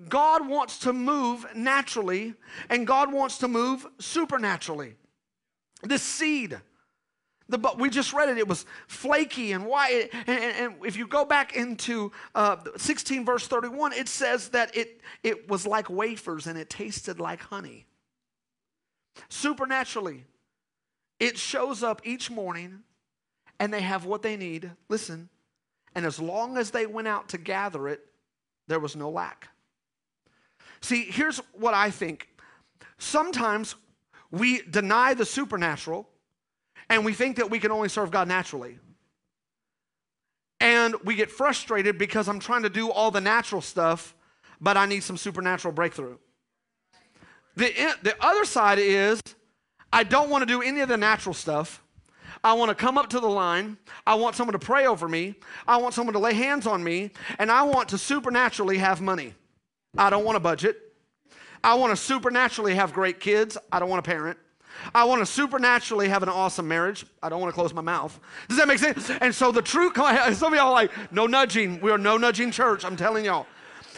God 0.10 0.48
wants 0.48 0.80
to 0.80 0.94
move 0.94 1.46
naturally 1.56 2.34
and 2.70 2.88
God 2.88 3.14
wants 3.14 3.38
to 3.40 3.48
move 3.48 3.86
supernaturally. 4.00 4.96
This 5.84 6.02
seed 6.02 6.60
the, 7.50 7.58
but 7.58 7.78
we 7.78 7.90
just 7.90 8.14
read 8.14 8.30
it. 8.30 8.38
It 8.38 8.48
was 8.48 8.66
flaky 8.88 9.52
and 9.52 9.66
white. 9.66 10.10
And, 10.14 10.40
and, 10.40 10.56
and 10.58 10.86
if 10.86 10.96
you 10.96 11.08
go 11.08 11.26
back 11.26 11.56
into 11.56 12.12
uh, 12.34 12.58
16 12.78 13.26
verse 13.26 13.48
31, 13.48 13.94
it 13.94 14.08
says 14.08 14.50
that 14.50 14.76
it, 14.76 15.02
it 15.24 15.50
was 15.50 15.68
like 15.68 15.90
wafers 15.90 16.48
and 16.48 16.58
it 16.58 16.70
tasted 16.70 17.20
like 17.20 17.42
honey. 17.42 17.86
Supernaturally, 19.30 20.26
it 21.20 21.38
shows 21.38 21.84
up 21.84 22.02
each 22.06 22.32
morning 22.32 22.80
and 23.60 23.74
they 23.74 23.82
have 23.82 24.06
what 24.06 24.22
they 24.22 24.38
need. 24.38 24.72
Listen, 24.90 25.30
and 25.96 26.06
as 26.06 26.20
long 26.20 26.58
as 26.58 26.72
they 26.72 26.86
went 26.86 27.08
out 27.08 27.30
to 27.30 27.38
gather 27.38 27.88
it, 27.88 28.02
there 28.68 28.80
was 28.80 28.96
no 28.96 29.10
lack. 29.10 29.50
See, 30.82 31.04
here's 31.04 31.38
what 31.54 31.74
I 31.74 31.92
think. 31.92 32.28
Sometimes 32.98 33.76
we 34.32 34.62
deny 34.64 35.14
the 35.14 35.26
supernatural 35.26 36.08
and 36.90 37.06
we 37.06 37.14
think 37.14 37.38
that 37.38 37.50
we 37.50 37.60
can 37.60 37.72
only 37.72 37.90
serve 37.90 38.12
God 38.12 38.28
naturally. 38.28 38.80
And 40.60 40.96
we 41.04 41.16
get 41.16 41.30
frustrated 41.30 41.98
because 41.98 42.28
I'm 42.28 42.40
trying 42.40 42.64
to 42.64 42.70
do 42.70 42.90
all 42.90 43.12
the 43.12 43.22
natural 43.22 43.62
stuff, 43.62 44.16
but 44.62 44.78
I 44.78 44.86
need 44.86 45.04
some 45.04 45.18
supernatural 45.18 45.74
breakthrough. 45.74 46.18
The, 47.56 47.96
the 48.02 48.16
other 48.20 48.46
side 48.46 48.80
is 48.80 49.22
I 49.92 50.04
don't 50.04 50.30
want 50.30 50.42
to 50.42 50.46
do 50.46 50.62
any 50.62 50.80
of 50.80 50.90
the 50.90 50.98
natural 50.98 51.34
stuff. 51.34 51.84
I 52.44 52.54
want 52.54 52.70
to 52.70 52.76
come 52.76 52.98
up 52.98 53.10
to 53.12 53.20
the 53.20 53.30
line. 53.30 53.78
I 54.06 54.16
want 54.16 54.36
someone 54.36 54.54
to 54.54 54.60
pray 54.60 54.86
over 54.86 55.08
me. 55.08 55.36
I 55.68 55.78
want 55.78 55.94
someone 55.94 56.14
to 56.14 56.20
lay 56.20 56.34
hands 56.34 56.68
on 56.68 56.84
me. 56.84 57.12
And 57.40 57.50
I 57.50 57.64
want 57.64 57.90
to 57.90 57.98
supernaturally 57.98 58.78
have 58.80 59.00
money. 59.00 59.34
I 59.98 60.10
don't 60.10 60.26
want 60.26 60.36
a 60.36 60.42
budget. 60.42 60.78
I 61.64 61.76
want 61.76 61.92
to 61.92 61.96
supernaturally 61.96 62.76
have 62.76 62.94
great 62.94 63.20
kids. 63.22 63.58
I 63.72 63.80
don't 63.80 63.90
want 63.90 64.06
a 64.06 64.10
parent. 64.10 64.38
I 64.94 65.06
want 65.06 65.22
to 65.22 65.26
supernaturally 65.26 66.10
have 66.10 66.24
an 66.24 66.30
awesome 66.30 66.68
marriage. 66.68 67.06
I 67.22 67.30
don't 67.30 67.40
want 67.40 67.52
to 67.52 67.56
close 67.56 67.74
my 67.74 67.82
mouth. 67.82 68.20
Does 68.50 68.58
that 68.58 68.68
make 68.68 68.80
sense? 68.80 69.10
And 69.10 69.34
so 69.34 69.52
the 69.52 69.62
truth, 69.62 69.96
some 70.34 70.54
of 70.54 70.58
y'all 70.58 70.72
like, 70.72 70.92
no 71.12 71.28
nudging. 71.28 71.80
We 71.80 71.92
are 71.92 71.98
no 71.98 72.18
nudging 72.18 72.52
church. 72.52 72.84
I'm 72.84 72.98
telling 72.98 73.24
y'all. 73.24 73.48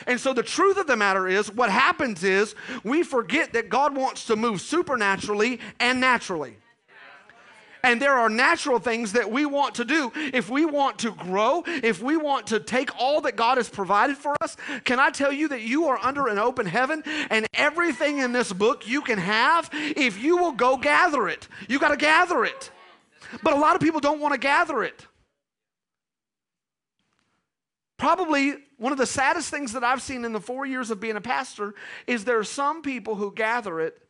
And 0.06 0.20
so 0.20 0.34
the 0.34 0.44
truth 0.44 0.78
of 0.78 0.88
the 0.88 0.96
matter 0.96 1.28
is, 1.28 1.52
what 1.52 1.70
happens 1.70 2.24
is 2.24 2.54
we 2.84 3.02
forget 3.02 3.54
that 3.54 3.70
God 3.70 3.96
wants 3.96 4.26
to 4.26 4.36
move 4.36 4.62
supernaturally 4.62 5.60
and 5.80 6.00
naturally. 6.00 6.58
And 7.86 8.02
there 8.02 8.16
are 8.16 8.30
natural 8.30 8.80
things 8.80 9.12
that 9.12 9.30
we 9.30 9.46
want 9.46 9.76
to 9.76 9.86
do. 9.86 10.12
If 10.16 10.50
we 10.50 10.66
want 10.66 10.98
to 11.00 11.12
grow, 11.12 11.64
if 11.68 12.02
we 12.02 12.18
want 12.18 12.48
to 12.48 12.60
take 12.60 12.90
all 13.00 13.22
that 13.22 13.36
God 13.36 13.58
has 13.58 13.70
provided 13.70 14.18
for 14.18 14.36
us, 14.42 14.58
can 14.86 15.00
I 15.00 15.12
tell 15.12 15.32
you 15.32 15.50
that 15.50 15.62
you 15.62 15.86
are 15.86 16.00
under 16.02 16.28
an 16.28 16.40
open 16.40 16.66
heaven 16.66 17.04
and 17.30 17.46
everything 17.54 18.18
in 18.18 18.32
this 18.32 18.52
book 18.52 18.88
you 18.88 19.02
can 19.02 19.20
have 19.20 19.70
if 19.72 20.20
you 20.20 20.36
will 20.36 20.52
go 20.52 20.78
gather 20.78 21.28
it. 21.28 21.48
You 21.70 21.78
got 21.78 21.90
to 21.90 21.98
gather 21.98 22.44
it. 22.44 22.72
But 23.44 23.54
a 23.54 23.58
lot 23.58 23.76
of 23.76 23.82
people 23.82 24.00
don't 24.00 24.20
want 24.20 24.34
to 24.34 24.40
gather 24.40 24.82
it. 24.84 25.06
Probably 27.98 28.56
one 28.78 28.94
of 28.94 28.98
the 28.98 29.06
saddest 29.06 29.52
things 29.52 29.74
that 29.74 29.84
I've 29.84 30.02
seen 30.02 30.26
in 30.26 30.34
the 30.34 30.42
four 30.42 30.66
years 30.66 30.90
of 30.90 31.00
being 31.00 31.18
a 31.18 31.22
pastor 31.22 31.76
is 32.08 32.26
there 32.26 32.40
are 32.40 32.44
some 32.44 32.82
people 32.82 33.14
who 33.14 33.32
gather 33.32 33.80
it, 33.80 34.02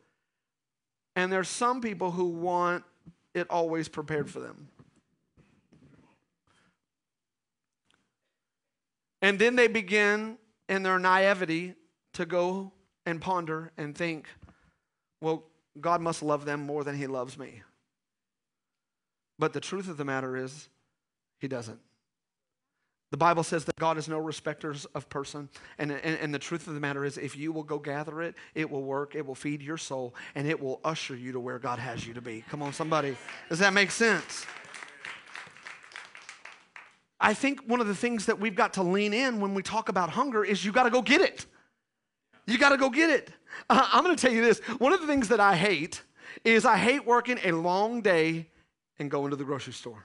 and 1.14 1.30
there's 1.30 1.50
some 1.50 1.82
people 1.82 2.12
who 2.12 2.24
want 2.24 2.82
it 3.36 3.50
always 3.50 3.86
prepared 3.86 4.30
for 4.30 4.40
them. 4.40 4.68
And 9.20 9.38
then 9.38 9.56
they 9.56 9.68
begin 9.68 10.38
in 10.68 10.82
their 10.82 10.98
naivety 10.98 11.74
to 12.14 12.24
go 12.24 12.72
and 13.04 13.20
ponder 13.20 13.72
and 13.76 13.94
think, 13.94 14.26
well, 15.20 15.44
God 15.78 16.00
must 16.00 16.22
love 16.22 16.46
them 16.46 16.64
more 16.64 16.82
than 16.82 16.96
he 16.96 17.06
loves 17.06 17.38
me. 17.38 17.62
But 19.38 19.52
the 19.52 19.60
truth 19.60 19.88
of 19.88 19.98
the 19.98 20.04
matter 20.04 20.34
is, 20.36 20.70
he 21.38 21.46
doesn't. 21.46 21.80
The 23.16 23.20
Bible 23.20 23.44
says 23.44 23.64
that 23.64 23.76
God 23.76 23.96
is 23.96 24.10
no 24.10 24.18
respecters 24.18 24.84
of 24.94 25.08
person. 25.08 25.48
And, 25.78 25.90
and, 25.90 26.18
and, 26.18 26.34
the 26.34 26.38
truth 26.38 26.66
of 26.66 26.74
the 26.74 26.80
matter 26.80 27.02
is, 27.02 27.16
if 27.16 27.34
you 27.34 27.50
will 27.50 27.62
go 27.62 27.78
gather 27.78 28.20
it, 28.20 28.34
it 28.54 28.70
will 28.70 28.82
work, 28.82 29.14
it 29.14 29.24
will 29.24 29.34
feed 29.34 29.62
your 29.62 29.78
soul, 29.78 30.14
and 30.34 30.46
it 30.46 30.60
will 30.60 30.82
usher 30.84 31.16
you 31.16 31.32
to 31.32 31.40
where 31.40 31.58
God 31.58 31.78
has 31.78 32.06
you 32.06 32.12
to 32.12 32.20
be. 32.20 32.44
Come 32.50 32.60
on, 32.60 32.74
somebody. 32.74 33.16
Does 33.48 33.58
that 33.60 33.72
make 33.72 33.90
sense? 33.90 34.44
I 37.18 37.32
think 37.32 37.62
one 37.66 37.80
of 37.80 37.86
the 37.86 37.94
things 37.94 38.26
that 38.26 38.38
we've 38.38 38.54
got 38.54 38.74
to 38.74 38.82
lean 38.82 39.14
in 39.14 39.40
when 39.40 39.54
we 39.54 39.62
talk 39.62 39.88
about 39.88 40.10
hunger 40.10 40.44
is 40.44 40.62
you 40.62 40.70
got 40.70 40.82
to 40.82 40.90
go 40.90 41.00
get 41.00 41.22
it. 41.22 41.46
You 42.46 42.58
got 42.58 42.68
to 42.68 42.76
go 42.76 42.90
get 42.90 43.08
it. 43.08 43.30
Uh, 43.70 43.88
I'm 43.94 44.04
going 44.04 44.14
to 44.14 44.20
tell 44.20 44.34
you 44.34 44.42
this. 44.42 44.58
One 44.76 44.92
of 44.92 45.00
the 45.00 45.06
things 45.06 45.28
that 45.28 45.40
I 45.40 45.56
hate 45.56 46.02
is 46.44 46.66
I 46.66 46.76
hate 46.76 47.06
working 47.06 47.38
a 47.44 47.52
long 47.52 48.02
day 48.02 48.50
and 48.98 49.10
going 49.10 49.30
to 49.30 49.36
the 49.36 49.44
grocery 49.44 49.72
store. 49.72 50.04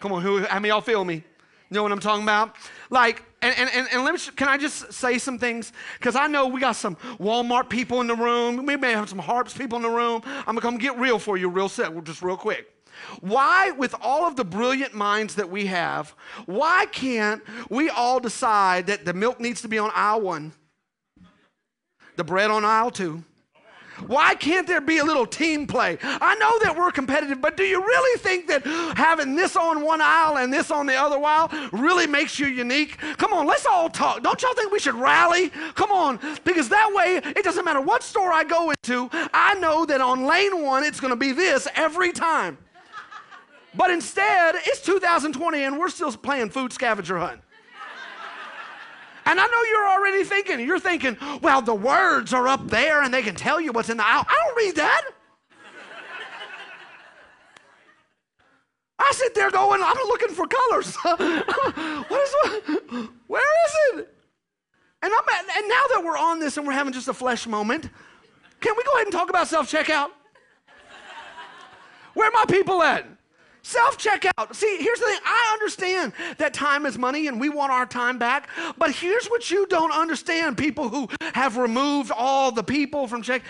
Come 0.00 0.12
on, 0.12 0.20
who, 0.20 0.44
how 0.44 0.56
many 0.56 0.68
y'all 0.68 0.82
feel 0.82 1.02
me? 1.02 1.24
Know 1.72 1.82
what 1.82 1.90
I'm 1.90 2.00
talking 2.00 2.22
about? 2.22 2.54
Like, 2.90 3.22
and, 3.40 3.56
and, 3.58 3.88
and 3.90 4.04
let 4.04 4.12
me, 4.12 4.20
can 4.36 4.46
I 4.46 4.58
just 4.58 4.92
say 4.92 5.16
some 5.16 5.38
things? 5.38 5.72
Because 5.98 6.16
I 6.16 6.26
know 6.26 6.46
we 6.46 6.60
got 6.60 6.76
some 6.76 6.96
Walmart 7.18 7.70
people 7.70 8.02
in 8.02 8.06
the 8.06 8.14
room. 8.14 8.66
We 8.66 8.76
may 8.76 8.92
have 8.92 9.08
some 9.08 9.18
Harps 9.18 9.56
people 9.56 9.76
in 9.76 9.82
the 9.82 9.90
room. 9.90 10.20
I'm 10.24 10.44
going 10.44 10.56
to 10.56 10.60
come 10.60 10.76
get 10.76 10.98
real 10.98 11.18
for 11.18 11.38
you 11.38 11.48
real 11.48 11.70
set, 11.70 12.04
just 12.04 12.20
real 12.20 12.36
quick. 12.36 12.68
Why, 13.20 13.70
with 13.70 13.94
all 14.02 14.26
of 14.26 14.36
the 14.36 14.44
brilliant 14.44 14.94
minds 14.94 15.34
that 15.36 15.48
we 15.48 15.66
have, 15.66 16.14
why 16.44 16.86
can't 16.92 17.42
we 17.70 17.88
all 17.88 18.20
decide 18.20 18.86
that 18.88 19.06
the 19.06 19.14
milk 19.14 19.40
needs 19.40 19.62
to 19.62 19.68
be 19.68 19.78
on 19.78 19.90
aisle 19.94 20.20
one, 20.20 20.52
the 22.16 22.24
bread 22.24 22.50
on 22.50 22.66
aisle 22.66 22.90
two, 22.90 23.24
why 24.06 24.34
can't 24.34 24.66
there 24.66 24.80
be 24.80 24.98
a 24.98 25.04
little 25.04 25.26
team 25.26 25.66
play? 25.66 25.98
I 26.02 26.34
know 26.36 26.58
that 26.62 26.76
we're 26.76 26.90
competitive, 26.90 27.40
but 27.40 27.56
do 27.56 27.64
you 27.64 27.80
really 27.80 28.18
think 28.18 28.48
that 28.48 28.64
having 28.96 29.36
this 29.36 29.56
on 29.56 29.82
one 29.82 30.00
aisle 30.00 30.38
and 30.38 30.52
this 30.52 30.70
on 30.70 30.86
the 30.86 30.94
other 30.94 31.22
aisle 31.22 31.50
really 31.72 32.06
makes 32.06 32.38
you 32.38 32.46
unique? 32.46 32.98
Come 33.18 33.32
on, 33.32 33.46
let's 33.46 33.66
all 33.66 33.88
talk. 33.88 34.22
Don't 34.22 34.40
y'all 34.42 34.54
think 34.54 34.72
we 34.72 34.78
should 34.78 34.94
rally? 34.94 35.50
Come 35.74 35.90
on, 35.90 36.18
because 36.44 36.68
that 36.70 36.92
way 36.94 37.20
it 37.36 37.44
doesn't 37.44 37.64
matter 37.64 37.80
what 37.80 38.02
store 38.02 38.32
I 38.32 38.44
go 38.44 38.70
into, 38.70 39.08
I 39.32 39.54
know 39.54 39.84
that 39.86 40.00
on 40.00 40.26
lane 40.26 40.62
one 40.62 40.84
it's 40.84 41.00
going 41.00 41.12
to 41.12 41.16
be 41.16 41.32
this 41.32 41.68
every 41.74 42.12
time. 42.12 42.58
But 43.74 43.90
instead, 43.90 44.54
it's 44.66 44.80
2020 44.82 45.62
and 45.62 45.78
we're 45.78 45.88
still 45.88 46.12
playing 46.12 46.50
food 46.50 46.72
scavenger 46.72 47.18
hunt. 47.18 47.40
And 49.24 49.38
I 49.38 49.46
know 49.46 49.62
you're 49.70 49.88
already 49.88 50.24
thinking, 50.24 50.60
you're 50.60 50.80
thinking, 50.80 51.16
well, 51.40 51.62
the 51.62 51.74
words 51.74 52.32
are 52.32 52.48
up 52.48 52.68
there 52.68 53.02
and 53.02 53.14
they 53.14 53.22
can 53.22 53.34
tell 53.34 53.60
you 53.60 53.72
what's 53.72 53.88
in 53.88 53.96
the 53.96 54.06
aisle. 54.06 54.26
I 54.28 54.42
don't 54.44 54.56
read 54.56 54.76
that. 54.76 55.10
I 58.98 59.10
sit 59.14 59.34
there 59.34 59.50
going, 59.50 59.82
I'm 59.82 59.96
looking 60.08 60.28
for 60.28 60.46
colors. 60.46 60.96
what 61.02 62.22
is 62.22 62.34
what? 62.42 63.08
Where 63.26 63.42
is 63.42 63.98
it? 63.98 64.14
And 65.02 65.12
I'm 65.12 65.28
at, 65.28 65.56
and 65.56 65.68
now 65.68 65.84
that 65.94 66.02
we're 66.04 66.16
on 66.16 66.38
this 66.38 66.56
and 66.56 66.66
we're 66.66 66.72
having 66.72 66.92
just 66.92 67.08
a 67.08 67.14
flesh 67.14 67.46
moment, 67.46 67.90
can 68.60 68.74
we 68.76 68.84
go 68.84 68.92
ahead 68.94 69.06
and 69.06 69.12
talk 69.12 69.28
about 69.28 69.48
self 69.48 69.70
checkout? 69.70 70.10
Where 72.14 72.28
are 72.28 72.32
my 72.32 72.44
people 72.46 72.82
at? 72.82 73.06
Self 73.62 73.96
checkout. 73.96 74.54
See, 74.54 74.76
here's 74.78 74.98
the 74.98 75.06
thing 75.06 75.18
I 75.24 75.50
understand 75.52 76.12
that 76.38 76.52
time 76.52 76.84
is 76.84 76.98
money 76.98 77.28
and 77.28 77.40
we 77.40 77.48
want 77.48 77.70
our 77.70 77.86
time 77.86 78.18
back, 78.18 78.48
but 78.76 78.90
here's 78.90 79.28
what 79.28 79.50
you 79.50 79.66
don't 79.66 79.92
understand 79.92 80.58
people 80.58 80.88
who 80.88 81.08
have 81.32 81.56
removed 81.56 82.10
all 82.10 82.50
the 82.50 82.64
people 82.64 83.06
from 83.06 83.22
check. 83.22 83.42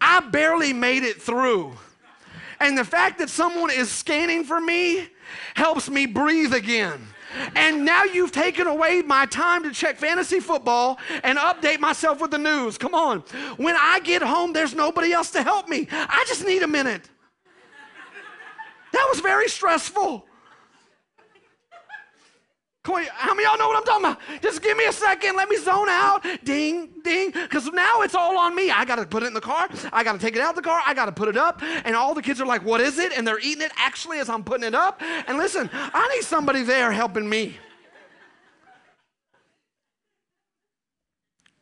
I 0.00 0.20
barely 0.20 0.74
made 0.74 1.02
it 1.02 1.22
through. 1.22 1.72
And 2.60 2.76
the 2.76 2.84
fact 2.84 3.18
that 3.18 3.30
someone 3.30 3.70
is 3.70 3.90
scanning 3.90 4.44
for 4.44 4.60
me 4.60 5.08
helps 5.54 5.88
me 5.88 6.06
breathe 6.06 6.52
again. 6.52 7.00
And 7.56 7.84
now 7.84 8.04
you've 8.04 8.32
taken 8.32 8.66
away 8.66 9.00
my 9.02 9.26
time 9.26 9.62
to 9.62 9.70
check 9.70 9.96
fantasy 9.96 10.40
football 10.40 10.98
and 11.24 11.38
update 11.38 11.80
myself 11.80 12.20
with 12.20 12.30
the 12.30 12.38
news. 12.38 12.76
Come 12.76 12.94
on. 12.94 13.20
When 13.56 13.74
I 13.78 14.00
get 14.00 14.22
home, 14.22 14.52
there's 14.52 14.74
nobody 14.74 15.12
else 15.12 15.30
to 15.30 15.42
help 15.42 15.68
me. 15.68 15.88
I 15.90 16.24
just 16.28 16.44
need 16.44 16.62
a 16.62 16.68
minute. 16.68 17.08
That 18.92 19.06
was 19.10 19.20
very 19.20 19.48
stressful. 19.48 20.26
On, 22.84 23.04
how 23.14 23.32
many 23.32 23.44
y'all 23.46 23.56
know 23.58 23.68
what 23.68 23.76
I'm 23.76 23.84
talking 23.84 24.04
about? 24.04 24.42
Just 24.42 24.60
give 24.60 24.76
me 24.76 24.86
a 24.86 24.92
second. 24.92 25.36
Let 25.36 25.48
me 25.48 25.56
zone 25.56 25.88
out. 25.88 26.26
Ding, 26.42 26.90
ding. 27.04 27.30
Because 27.30 27.66
now 27.66 28.02
it's 28.02 28.14
all 28.14 28.36
on 28.36 28.56
me. 28.56 28.70
I 28.70 28.84
got 28.84 28.96
to 28.96 29.06
put 29.06 29.22
it 29.22 29.26
in 29.26 29.34
the 29.34 29.40
car. 29.40 29.68
I 29.92 30.02
got 30.02 30.14
to 30.14 30.18
take 30.18 30.34
it 30.34 30.42
out 30.42 30.50
of 30.50 30.56
the 30.56 30.62
car. 30.62 30.82
I 30.84 30.92
got 30.92 31.06
to 31.06 31.12
put 31.12 31.28
it 31.28 31.36
up. 31.36 31.62
And 31.62 31.94
all 31.94 32.12
the 32.12 32.22
kids 32.22 32.40
are 32.40 32.46
like, 32.46 32.64
what 32.64 32.80
is 32.80 32.98
it? 32.98 33.12
And 33.16 33.26
they're 33.26 33.38
eating 33.38 33.62
it 33.62 33.70
actually 33.76 34.18
as 34.18 34.28
I'm 34.28 34.42
putting 34.42 34.64
it 34.64 34.74
up. 34.74 35.00
And 35.00 35.38
listen, 35.38 35.70
I 35.72 36.08
need 36.14 36.24
somebody 36.24 36.62
there 36.62 36.90
helping 36.90 37.28
me. 37.28 37.56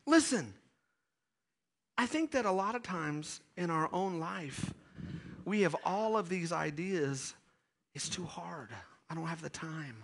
Listen, 0.06 0.54
I 1.98 2.06
think 2.06 2.30
that 2.30 2.46
a 2.46 2.50
lot 2.50 2.74
of 2.74 2.82
times 2.82 3.40
in 3.58 3.70
our 3.70 3.90
own 3.92 4.18
life, 4.18 4.72
we 5.50 5.62
have 5.62 5.74
all 5.84 6.16
of 6.16 6.28
these 6.28 6.52
ideas. 6.52 7.34
It's 7.92 8.08
too 8.08 8.24
hard. 8.24 8.68
I 9.10 9.16
don't 9.16 9.26
have 9.26 9.42
the 9.42 9.50
time. 9.50 9.96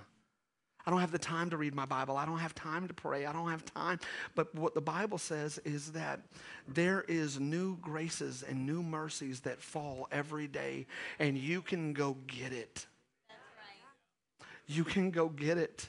I 0.84 0.90
don't 0.90 0.98
have 0.98 1.12
the 1.12 1.20
time 1.20 1.50
to 1.50 1.56
read 1.56 1.72
my 1.72 1.84
Bible. 1.84 2.16
I 2.16 2.26
don't 2.26 2.40
have 2.40 2.52
time 2.52 2.88
to 2.88 2.94
pray. 2.94 3.26
I 3.26 3.32
don't 3.32 3.48
have 3.48 3.64
time. 3.64 4.00
But 4.34 4.52
what 4.56 4.74
the 4.74 4.80
Bible 4.80 5.18
says 5.18 5.58
is 5.64 5.92
that 5.92 6.18
there 6.66 7.04
is 7.06 7.38
new 7.38 7.76
graces 7.76 8.42
and 8.42 8.66
new 8.66 8.82
mercies 8.82 9.38
that 9.40 9.62
fall 9.62 10.08
every 10.10 10.48
day, 10.48 10.86
and 11.20 11.38
you 11.38 11.62
can 11.62 11.92
go 11.92 12.16
get 12.26 12.52
it. 12.52 12.86
You 14.66 14.82
can 14.82 15.12
go 15.12 15.28
get 15.28 15.58
it 15.58 15.88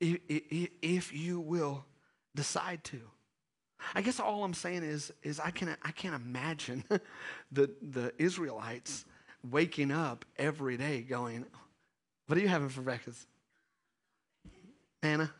if 0.00 1.12
you 1.12 1.38
will 1.38 1.84
decide 2.34 2.82
to. 2.84 3.00
I 3.94 4.02
guess 4.02 4.20
all 4.20 4.44
I'm 4.44 4.54
saying 4.54 4.82
is, 4.82 5.12
is 5.22 5.40
I, 5.40 5.50
can, 5.50 5.76
I 5.82 5.90
can't 5.90 6.14
imagine 6.14 6.84
the, 7.52 7.70
the 7.82 8.12
Israelites 8.18 9.04
waking 9.50 9.90
up 9.90 10.24
every 10.38 10.76
day 10.76 11.02
going, 11.02 11.44
What 12.26 12.38
are 12.38 12.40
you 12.40 12.48
having 12.48 12.68
for 12.68 12.82
breakfast? 12.82 13.26
Manna? 15.02 15.32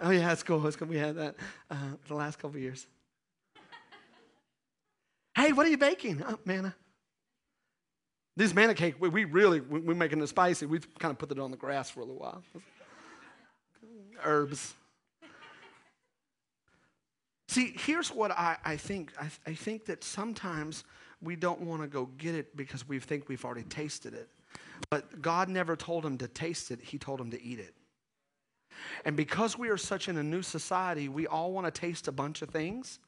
Oh, 0.00 0.10
yeah, 0.10 0.28
that's 0.28 0.42
cool. 0.42 0.64
It's 0.66 0.76
cool. 0.76 0.88
We 0.88 0.98
had 0.98 1.16
that 1.16 1.36
uh, 1.70 1.74
the 2.06 2.14
last 2.14 2.38
couple 2.38 2.60
years. 2.60 2.86
hey, 5.34 5.52
what 5.52 5.66
are 5.66 5.70
you 5.70 5.78
baking? 5.78 6.22
Oh, 6.26 6.38
manna. 6.44 6.74
This 8.36 8.54
manna 8.54 8.74
cake, 8.74 8.96
we, 9.00 9.08
we 9.08 9.24
really, 9.24 9.60
we, 9.60 9.80
we're 9.80 9.94
making 9.94 10.20
it 10.20 10.26
spicy. 10.26 10.66
We 10.66 10.80
kind 10.98 11.10
of 11.10 11.18
put 11.18 11.32
it 11.32 11.38
on 11.38 11.50
the 11.50 11.56
grass 11.56 11.88
for 11.88 12.00
a 12.00 12.04
little 12.04 12.20
while. 12.20 12.42
Herbs. 14.22 14.74
See, 17.56 17.72
here's 17.74 18.10
what 18.10 18.32
I, 18.32 18.58
I 18.66 18.76
think. 18.76 19.14
I, 19.18 19.30
I 19.46 19.54
think 19.54 19.86
that 19.86 20.04
sometimes 20.04 20.84
we 21.22 21.36
don't 21.36 21.62
want 21.62 21.80
to 21.80 21.88
go 21.88 22.04
get 22.18 22.34
it 22.34 22.54
because 22.54 22.86
we 22.86 23.00
think 23.00 23.30
we've 23.30 23.46
already 23.46 23.62
tasted 23.62 24.12
it. 24.12 24.28
But 24.90 25.22
God 25.22 25.48
never 25.48 25.74
told 25.74 26.04
him 26.04 26.18
to 26.18 26.28
taste 26.28 26.70
it, 26.70 26.82
He 26.82 26.98
told 26.98 27.18
him 27.18 27.30
to 27.30 27.42
eat 27.42 27.58
it. 27.58 27.72
And 29.06 29.16
because 29.16 29.56
we 29.56 29.70
are 29.70 29.78
such 29.78 30.10
in 30.10 30.18
a 30.18 30.22
new 30.22 30.42
society, 30.42 31.08
we 31.08 31.26
all 31.26 31.50
want 31.50 31.66
to 31.66 31.70
taste 31.70 32.08
a 32.08 32.12
bunch 32.12 32.42
of 32.42 32.50
things. 32.50 32.98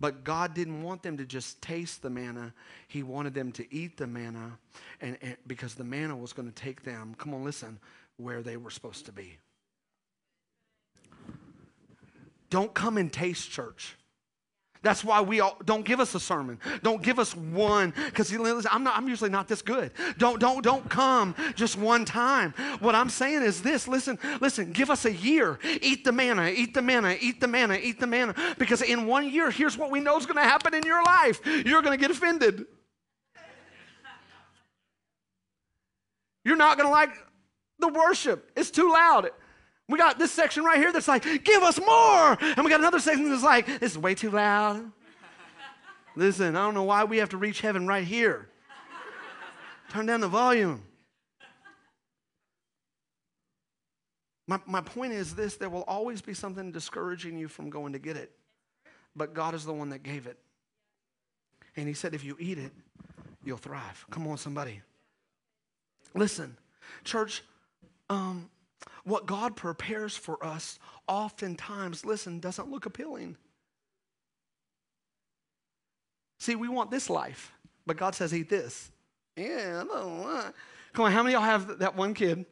But 0.00 0.24
God 0.24 0.54
didn't 0.54 0.82
want 0.82 1.02
them 1.02 1.18
to 1.18 1.26
just 1.26 1.60
taste 1.60 2.00
the 2.00 2.08
manna. 2.08 2.54
He 2.88 3.02
wanted 3.02 3.34
them 3.34 3.52
to 3.52 3.74
eat 3.74 3.98
the 3.98 4.06
manna 4.06 4.58
and, 5.02 5.18
and 5.20 5.36
because 5.46 5.74
the 5.74 5.84
manna 5.84 6.16
was 6.16 6.32
going 6.32 6.48
to 6.48 6.54
take 6.54 6.82
them, 6.82 7.14
come 7.18 7.34
on, 7.34 7.44
listen, 7.44 7.78
where 8.16 8.40
they 8.40 8.56
were 8.56 8.70
supposed 8.70 9.04
to 9.04 9.12
be. 9.12 9.36
Don't 12.50 12.72
come 12.74 12.96
and 12.98 13.12
taste 13.12 13.50
church. 13.50 13.96
That's 14.86 15.02
why 15.02 15.20
we 15.20 15.40
all 15.40 15.56
don't 15.64 15.84
give 15.84 15.98
us 15.98 16.14
a 16.14 16.20
sermon. 16.20 16.60
Don't 16.84 17.02
give 17.02 17.18
us 17.18 17.34
one 17.34 17.92
because 18.06 18.32
I'm. 18.70 18.86
I'm 18.86 19.08
usually 19.08 19.30
not 19.30 19.48
this 19.48 19.60
good. 19.60 19.90
Don't 20.16 20.38
don't 20.38 20.62
don't 20.62 20.88
come 20.88 21.34
just 21.56 21.76
one 21.76 22.04
time. 22.04 22.52
What 22.78 22.94
I'm 22.94 23.08
saying 23.08 23.42
is 23.42 23.62
this. 23.62 23.88
Listen, 23.88 24.16
listen. 24.40 24.70
Give 24.70 24.88
us 24.90 25.04
a 25.04 25.12
year. 25.12 25.58
Eat 25.82 26.04
the 26.04 26.12
manna. 26.12 26.48
Eat 26.50 26.72
the 26.72 26.82
manna. 26.82 27.16
Eat 27.20 27.40
the 27.40 27.48
manna. 27.48 27.74
Eat 27.82 27.98
the 27.98 28.06
manna. 28.06 28.34
Because 28.58 28.80
in 28.80 29.06
one 29.06 29.28
year, 29.28 29.50
here's 29.50 29.76
what 29.76 29.90
we 29.90 29.98
know 29.98 30.18
is 30.18 30.26
going 30.26 30.36
to 30.36 30.42
happen 30.42 30.72
in 30.72 30.84
your 30.84 31.02
life. 31.02 31.40
You're 31.44 31.82
going 31.82 31.98
to 31.98 32.00
get 32.00 32.12
offended. 32.12 32.66
You're 36.44 36.56
not 36.56 36.78
going 36.78 36.86
to 36.86 36.92
like 36.92 37.10
the 37.80 37.88
worship. 37.88 38.52
It's 38.54 38.70
too 38.70 38.92
loud. 38.92 39.30
We 39.88 39.98
got 39.98 40.18
this 40.18 40.32
section 40.32 40.64
right 40.64 40.78
here 40.78 40.92
that's 40.92 41.06
like, 41.06 41.44
give 41.44 41.62
us 41.62 41.78
more. 41.78 42.36
And 42.40 42.64
we 42.64 42.70
got 42.70 42.80
another 42.80 42.98
section 42.98 43.30
that's 43.30 43.42
like, 43.42 43.66
this 43.66 43.92
is 43.92 43.98
way 43.98 44.14
too 44.14 44.30
loud. 44.30 44.90
Listen, 46.16 46.56
I 46.56 46.64
don't 46.64 46.74
know 46.74 46.82
why 46.82 47.04
we 47.04 47.18
have 47.18 47.28
to 47.30 47.36
reach 47.36 47.60
heaven 47.60 47.86
right 47.86 48.04
here. 48.04 48.48
Turn 49.90 50.06
down 50.06 50.20
the 50.20 50.28
volume. 50.28 50.82
My, 54.48 54.60
my 54.66 54.80
point 54.80 55.12
is 55.12 55.34
this 55.34 55.56
there 55.56 55.68
will 55.68 55.84
always 55.84 56.22
be 56.22 56.34
something 56.34 56.72
discouraging 56.72 57.38
you 57.38 57.48
from 57.48 57.70
going 57.70 57.92
to 57.92 57.98
get 57.98 58.16
it. 58.16 58.32
But 59.14 59.34
God 59.34 59.54
is 59.54 59.64
the 59.64 59.72
one 59.72 59.90
that 59.90 60.02
gave 60.02 60.26
it. 60.26 60.38
And 61.76 61.86
He 61.86 61.94
said, 61.94 62.14
if 62.14 62.24
you 62.24 62.36
eat 62.40 62.58
it, 62.58 62.72
you'll 63.44 63.56
thrive. 63.56 64.06
Come 64.10 64.26
on, 64.26 64.38
somebody. 64.38 64.80
Listen, 66.14 66.56
church, 67.04 67.42
um, 68.08 68.48
what 69.04 69.26
God 69.26 69.56
prepares 69.56 70.16
for 70.16 70.44
us 70.44 70.78
oftentimes, 71.06 72.04
listen, 72.04 72.40
doesn't 72.40 72.70
look 72.70 72.86
appealing. 72.86 73.36
See, 76.38 76.54
we 76.54 76.68
want 76.68 76.90
this 76.90 77.08
life, 77.08 77.52
but 77.86 77.96
God 77.96 78.14
says, 78.14 78.34
eat 78.34 78.48
this. 78.48 78.90
Yeah, 79.36 79.84
don't 79.84 80.20
want. 80.20 80.54
Come 80.92 81.04
on, 81.04 81.12
how 81.12 81.22
many 81.22 81.34
of 81.34 81.40
y'all 81.40 81.50
have 81.50 81.78
that 81.78 81.96
one 81.96 82.14
kid 82.14 82.46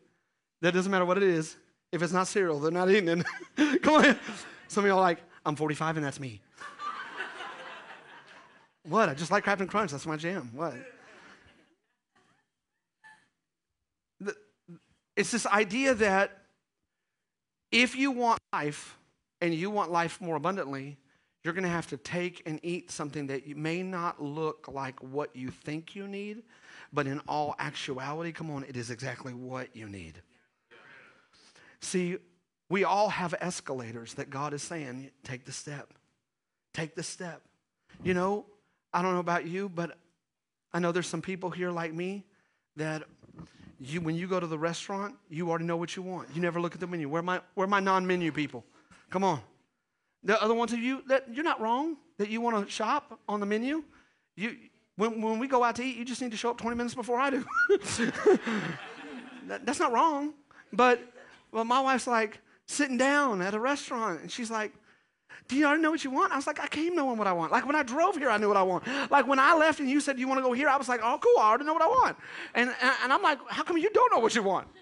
that 0.61 0.75
doesn't 0.75 0.91
matter 0.91 1.05
what 1.05 1.17
it 1.17 1.23
is? 1.23 1.57
If 1.93 2.03
it's 2.03 2.13
not 2.13 2.27
cereal, 2.27 2.59
they're 2.61 2.71
not 2.71 2.91
eating 2.91 3.25
it. 3.57 3.83
Come 3.83 4.05
on. 4.05 4.19
Some 4.69 4.85
of 4.85 4.89
y'all 4.89 5.01
like, 5.01 5.19
I'm 5.47 5.57
45 5.57 5.97
and 5.97 6.07
that's 6.07 6.19
me. 6.19 6.41
what? 8.89 9.09
I 9.09 9.15
just 9.15 9.31
like 9.31 9.45
Captain 9.45 9.67
Crunch. 9.67 9.93
That's 9.93 10.07
my 10.07 10.17
jam. 10.17 10.51
What? 10.53 10.75
It's 15.17 15.31
this 15.31 15.47
idea 15.47 15.95
that 15.95 16.43
if 17.71 17.97
you 17.97 18.11
want 18.11 18.41
life 18.53 18.99
and 19.41 19.55
you 19.55 19.71
want 19.71 19.91
life 19.91 20.21
more 20.21 20.37
abundantly, 20.37 20.97
you're 21.43 21.53
going 21.55 21.65
to 21.65 21.71
have 21.71 21.89
to 21.89 21.97
take 21.97 22.43
and 22.47 22.59
eat 22.63 22.91
something 22.91 23.27
that 23.27 23.47
may 23.57 23.83
not 23.83 24.23
look 24.23 24.67
like 24.73 25.01
what 25.03 25.35
you 25.37 25.51
think 25.51 25.95
you 25.95 26.09
need, 26.09 26.43
but 26.93 27.07
in 27.07 27.21
all 27.29 27.55
actuality, 27.59 28.33
come 28.33 28.51
on, 28.51 28.65
it 28.65 28.77
is 28.77 28.91
exactly 28.91 29.35
what 29.35 29.75
you 29.77 29.89
need. 29.89 30.23
See, 31.81 32.17
we 32.71 32.85
all 32.85 33.11
have 33.11 33.35
escalators 33.41 34.15
that 34.15 34.31
God 34.31 34.55
is 34.55 34.63
saying, 34.63 35.11
take 35.23 35.45
the 35.45 35.53
step. 35.53 35.93
Take 36.73 36.95
the 36.95 37.03
step. 37.03 37.43
You 38.03 38.15
know, 38.15 38.47
I 38.93 39.03
don't 39.03 39.13
know 39.13 39.21
about 39.21 39.47
you, 39.47 39.69
but 39.69 39.99
I 40.73 40.79
know 40.79 40.93
there's 40.93 41.07
some 41.07 41.23
people 41.23 41.51
here 41.51 41.71
like 41.71 41.93
me 41.93 42.25
that 42.77 43.03
you, 43.81 44.01
when 44.01 44.15
you 44.15 44.27
go 44.27 44.41
to 44.41 44.47
the 44.47 44.59
restaurant, 44.59 45.15
you 45.29 45.49
already 45.51 45.65
know 45.65 45.77
what 45.77 45.97
you 45.97 46.03
want. 46.03 46.29
You 46.35 46.41
never 46.41 46.61
look 46.61 46.75
at 46.75 46.81
the 46.81 46.87
menu. 46.87 47.09
Where 47.09 47.23
my, 47.23 47.41
where 47.55 47.67
my 47.67 47.81
non-menu 47.81 48.33
people? 48.33 48.65
Come 49.11 49.25
on. 49.25 49.41
The 50.23 50.41
other 50.43 50.55
ones 50.55 50.73
of 50.73 50.79
you, 50.79 51.03
that 51.09 51.27
you're 51.33 51.45
not 51.45 51.61
wrong 51.61 51.97
that 52.19 52.31
you 52.31 52.41
want 52.41 52.65
to 52.65 52.71
shop 52.71 53.19
on 53.29 53.41
the 53.41 53.47
menu. 53.47 53.83
You, 54.37 54.57
when, 54.97 55.21
when 55.21 55.39
we 55.39 55.49
go 55.49 55.65
out 55.65 55.77
to 55.77 55.85
eat, 55.85 55.97
you 55.97 56.05
just 56.05 56.23
need 56.23 56.31
to 56.31 56.37
show 56.37 56.51
up 56.51 56.59
20 56.59 56.77
minutes 56.77 56.95
before 56.95 57.19
I 57.19 57.31
do. 57.31 57.45
that, 59.47 59.65
that's 59.65 59.81
not 59.81 59.93
wrong. 59.93 60.35
But 60.73 61.01
well, 61.53 61.65
my 61.65 61.81
wife's 61.81 62.07
like 62.07 62.41
sitting 62.67 62.97
down 62.97 63.43
at 63.43 63.55
a 63.55 63.61
restaurant, 63.61 64.23
and 64.23 64.31
she's 64.31 64.51
like, 64.51 64.73
do 65.47 65.57
you 65.57 65.67
already 65.67 65.83
know 65.83 65.91
what 65.91 66.03
you 66.05 66.11
want? 66.11 66.33
I 66.33 66.37
was 66.37 66.47
like, 66.47 66.59
I 66.59 66.67
came 66.67 66.97
knowing 66.97 67.19
what 67.19 67.27
I 67.27 67.33
want. 67.33 67.53
Like 67.53 67.67
when 67.67 67.77
I 67.77 67.83
drove 67.83 68.17
here, 68.17 68.31
I 68.31 68.39
knew 68.39 68.49
what 68.49 68.57
I 68.57 68.63
want. 68.63 68.85
Like 69.11 69.27
when 69.27 69.39
I 69.39 69.55
left 69.55 69.79
and 69.79 69.91
you 69.91 70.01
said, 70.01 70.19
you 70.19 70.27
want 70.27 70.39
to 70.39 70.43
go 70.43 70.53
here? 70.53 70.69
I 70.69 70.77
was 70.77 70.89
like, 70.89 71.01
oh, 71.03 71.19
cool, 71.23 71.39
I 71.39 71.49
already 71.49 71.65
know 71.65 71.75
what 71.75 71.83
I 71.83 71.87
want. 71.87 72.17
And, 72.55 72.71
and, 72.81 72.93
and 73.03 73.13
I'm 73.13 73.23
like, 73.23 73.39
how 73.49 73.63
come 73.63 73.77
you 73.77 73.91
don't 73.91 74.13
know 74.13 74.21
what 74.21 74.35
you 74.35 74.43
want? 74.43 74.69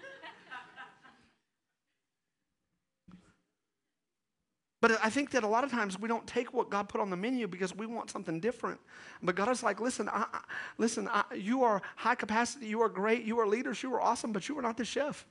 But 4.83 4.99
I 5.01 5.09
think 5.09 5.31
that 5.31 5.45
a 5.45 5.47
lot 5.47 5.63
of 5.63 5.71
times 5.71 5.97
we 5.97 6.09
don't 6.09 6.27
take 6.27 6.53
what 6.53 6.69
God 6.69 6.89
put 6.89 6.99
on 6.99 7.09
the 7.09 7.15
menu 7.15 7.47
because 7.47 7.73
we 7.73 7.85
want 7.85 8.09
something 8.09 8.41
different. 8.41 8.81
But 9.21 9.33
God 9.33 9.47
is 9.47 9.63
like, 9.63 9.79
listen, 9.79 10.09
I, 10.09 10.25
I, 10.33 10.41
listen, 10.77 11.07
I, 11.09 11.23
you 11.33 11.63
are 11.63 11.81
high 11.95 12.15
capacity, 12.15 12.65
you 12.65 12.81
are 12.81 12.89
great, 12.89 13.23
you 13.23 13.39
are 13.39 13.47
leaders, 13.47 13.81
you 13.81 13.95
are 13.95 14.01
awesome, 14.01 14.33
but 14.33 14.49
you 14.49 14.59
are 14.59 14.61
not 14.61 14.75
the 14.75 14.83
chef. 14.83 15.25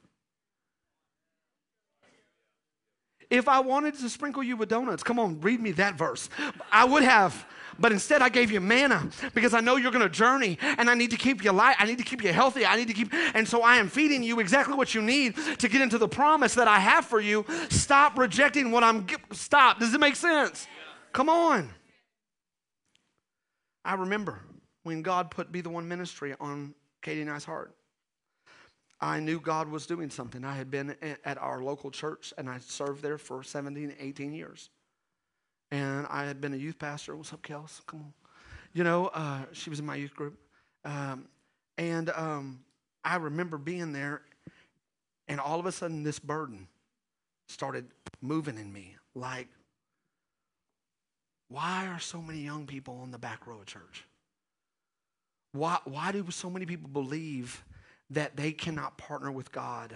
If 3.33 3.49
I 3.49 3.61
wanted 3.61 3.95
to 3.95 4.11
sprinkle 4.11 4.43
you 4.43 4.59
with 4.59 4.69
donuts, 4.69 5.03
come 5.03 5.19
on, 5.19 5.41
read 5.41 5.59
me 5.59 5.71
that 5.73 5.95
verse. 5.95 6.29
I 6.71 6.85
would 6.85 7.03
have. 7.03 7.47
But 7.79 7.91
instead, 7.91 8.21
I 8.21 8.29
gave 8.29 8.53
you 8.53 8.61
manna 8.61 9.09
because 9.35 9.55
I 9.55 9.61
know 9.61 9.77
you're 9.77 9.91
going 9.91 10.03
to 10.03 10.11
journey 10.11 10.59
and 10.61 10.91
I 10.91 10.95
need 10.95 11.11
to 11.13 11.17
keep 11.17 11.43
you 11.43 11.51
light. 11.51 11.77
I 11.79 11.87
need 11.87 11.97
to 11.97 12.05
keep 12.05 12.23
you 12.23 12.31
healthy. 12.31 12.67
I 12.67 12.77
need 12.77 12.89
to 12.89 12.93
keep, 12.93 13.11
and 13.35 13.49
so 13.49 13.63
I 13.63 13.77
am 13.77 13.89
feeding 13.89 14.23
you 14.23 14.39
exactly 14.39 14.75
what 14.75 14.95
you 14.95 15.01
need 15.01 15.35
to 15.61 15.67
get 15.67 15.81
into 15.81 15.97
the 15.97 16.09
promise 16.09 16.53
that 16.57 16.69
I 16.69 16.79
have 16.79 17.07
for 17.07 17.21
you. 17.21 17.47
Stop 17.71 18.19
rejecting 18.19 18.71
what 18.71 18.85
I'm, 18.85 19.07
stop. 19.31 19.81
Does 19.81 19.95
it 19.95 19.99
make 19.99 20.17
sense? 20.17 20.67
Come 21.15 21.31
on. 21.31 21.71
I 23.83 23.95
remember 23.95 24.41
when 24.83 25.01
God 25.01 25.31
put 25.31 25.51
Be 25.51 25.63
the 25.63 25.71
One 25.71 25.89
ministry 25.89 26.35
on 26.39 26.75
Katie 27.01 27.23
and 27.23 27.31
I's 27.31 27.45
heart. 27.45 27.75
I 29.03 29.19
knew 29.19 29.41
God 29.41 29.69
was 29.69 29.85
doing 29.85 30.11
something. 30.11 30.45
I 30.45 30.55
had 30.55 30.71
been 30.71 30.95
at 31.25 31.37
our 31.37 31.61
local 31.61 31.91
church 31.91 32.33
and 32.39 32.49
I 32.49 32.59
served 32.59 33.03
there 33.03 33.19
for 33.19 33.43
17, 33.43 33.97
18 33.99 34.33
years. 34.33 34.71
And 35.73 36.07
I 36.09 36.25
had 36.25 36.41
been 36.41 36.55
a 36.55 36.57
youth 36.57 36.79
pastor. 36.79 37.17
What's 37.17 37.33
up, 37.33 37.43
Kels? 37.43 37.85
Come 37.87 38.01
on. 38.01 38.13
You 38.73 38.85
know, 38.85 39.09
uh, 39.09 39.41
she 39.53 39.71
was 39.71 39.81
in 39.81 39.87
my 39.87 39.97
youth 39.97 40.15
group. 40.15 40.39
Um, 40.85 41.27
and 41.79 42.11
um, 42.11 42.61
I 43.05 43.17
remember 43.17 43.59
being 43.59 43.93
there, 43.93 44.23
and 45.27 45.41
all 45.41 45.59
of 45.59 45.67
a 45.67 45.73
sudden, 45.73 46.05
this 46.05 46.19
burden 46.19 46.69
started 47.49 47.87
moving 48.21 48.57
in 48.57 48.73
me. 48.73 48.97
Like, 49.15 49.49
why 51.49 51.87
are 51.89 51.99
so 51.99 52.23
many 52.23 52.41
young 52.41 52.67
people 52.67 53.01
on 53.03 53.11
the 53.11 53.19
back 53.19 53.47
row 53.47 53.59
of 53.59 53.67
church? 53.67 54.05
Why, 55.53 55.79
why 55.85 56.13
do 56.13 56.25
so 56.31 56.49
many 56.49 56.67
people 56.67 56.89
believe 56.89 57.65
that 58.13 58.37
they 58.37 58.53
cannot 58.53 58.99
partner 58.99 59.33
with 59.33 59.53
God 59.53 59.95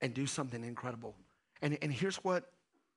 and 0.00 0.12
do 0.12 0.26
something 0.26 0.64
incredible? 0.64 1.14
And, 1.62 1.78
and 1.80 1.92
here's 1.92 2.16
what, 2.16 2.50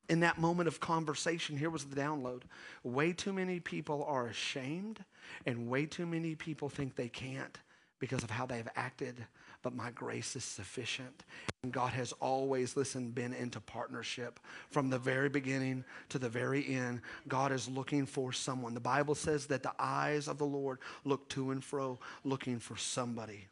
in 0.10 0.22
that 0.22 0.38
moment 0.38 0.68
of 0.68 0.80
conversation, 0.80 1.58
here 1.58 1.70
was 1.70 1.86
the 1.86 1.96
download. 1.96 2.44
Way 2.84 3.14
too 3.14 3.34
many 3.34 3.60
people 3.60 4.06
are 4.08 4.28
ashamed, 4.28 5.04
and 5.46 5.70
way 5.70 5.86
too 5.86 6.06
many 6.06 6.36
people 6.36 6.70
think 6.70 6.96
they 6.96 7.10
can't 7.10 7.58
because 8.00 8.24
of 8.24 8.30
how 8.30 8.46
they've 8.46 8.68
acted, 8.76 9.26
but 9.64 9.76
my 9.76 9.90
grace 9.92 10.36
is 10.36 10.44
sufficient. 10.44 11.24
And 11.64 11.74
God 11.74 11.94
has 11.94 12.14
always, 12.14 12.78
listen, 12.78 13.10
been 13.10 13.34
into 13.34 13.60
partnership 13.60 14.40
from 14.70 14.90
the 14.90 15.00
very 15.00 15.30
beginning 15.30 15.84
to 16.10 16.20
the 16.20 16.30
very 16.30 16.76
end. 16.76 17.02
God 17.28 17.52
is 17.52 17.68
looking 17.68 18.06
for 18.06 18.32
someone. 18.32 18.76
The 18.76 18.80
Bible 18.80 19.16
says 19.16 19.48
that 19.48 19.64
the 19.64 19.74
eyes 19.80 20.28
of 20.28 20.38
the 20.38 20.46
Lord 20.46 20.80
look 21.06 21.28
to 21.30 21.52
and 21.52 21.64
fro, 21.64 22.00
looking 22.24 22.60
for 22.60 22.78
somebody 22.78 23.48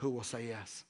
who 0.00 0.10
will 0.10 0.22
say 0.22 0.46
yes. 0.48 0.84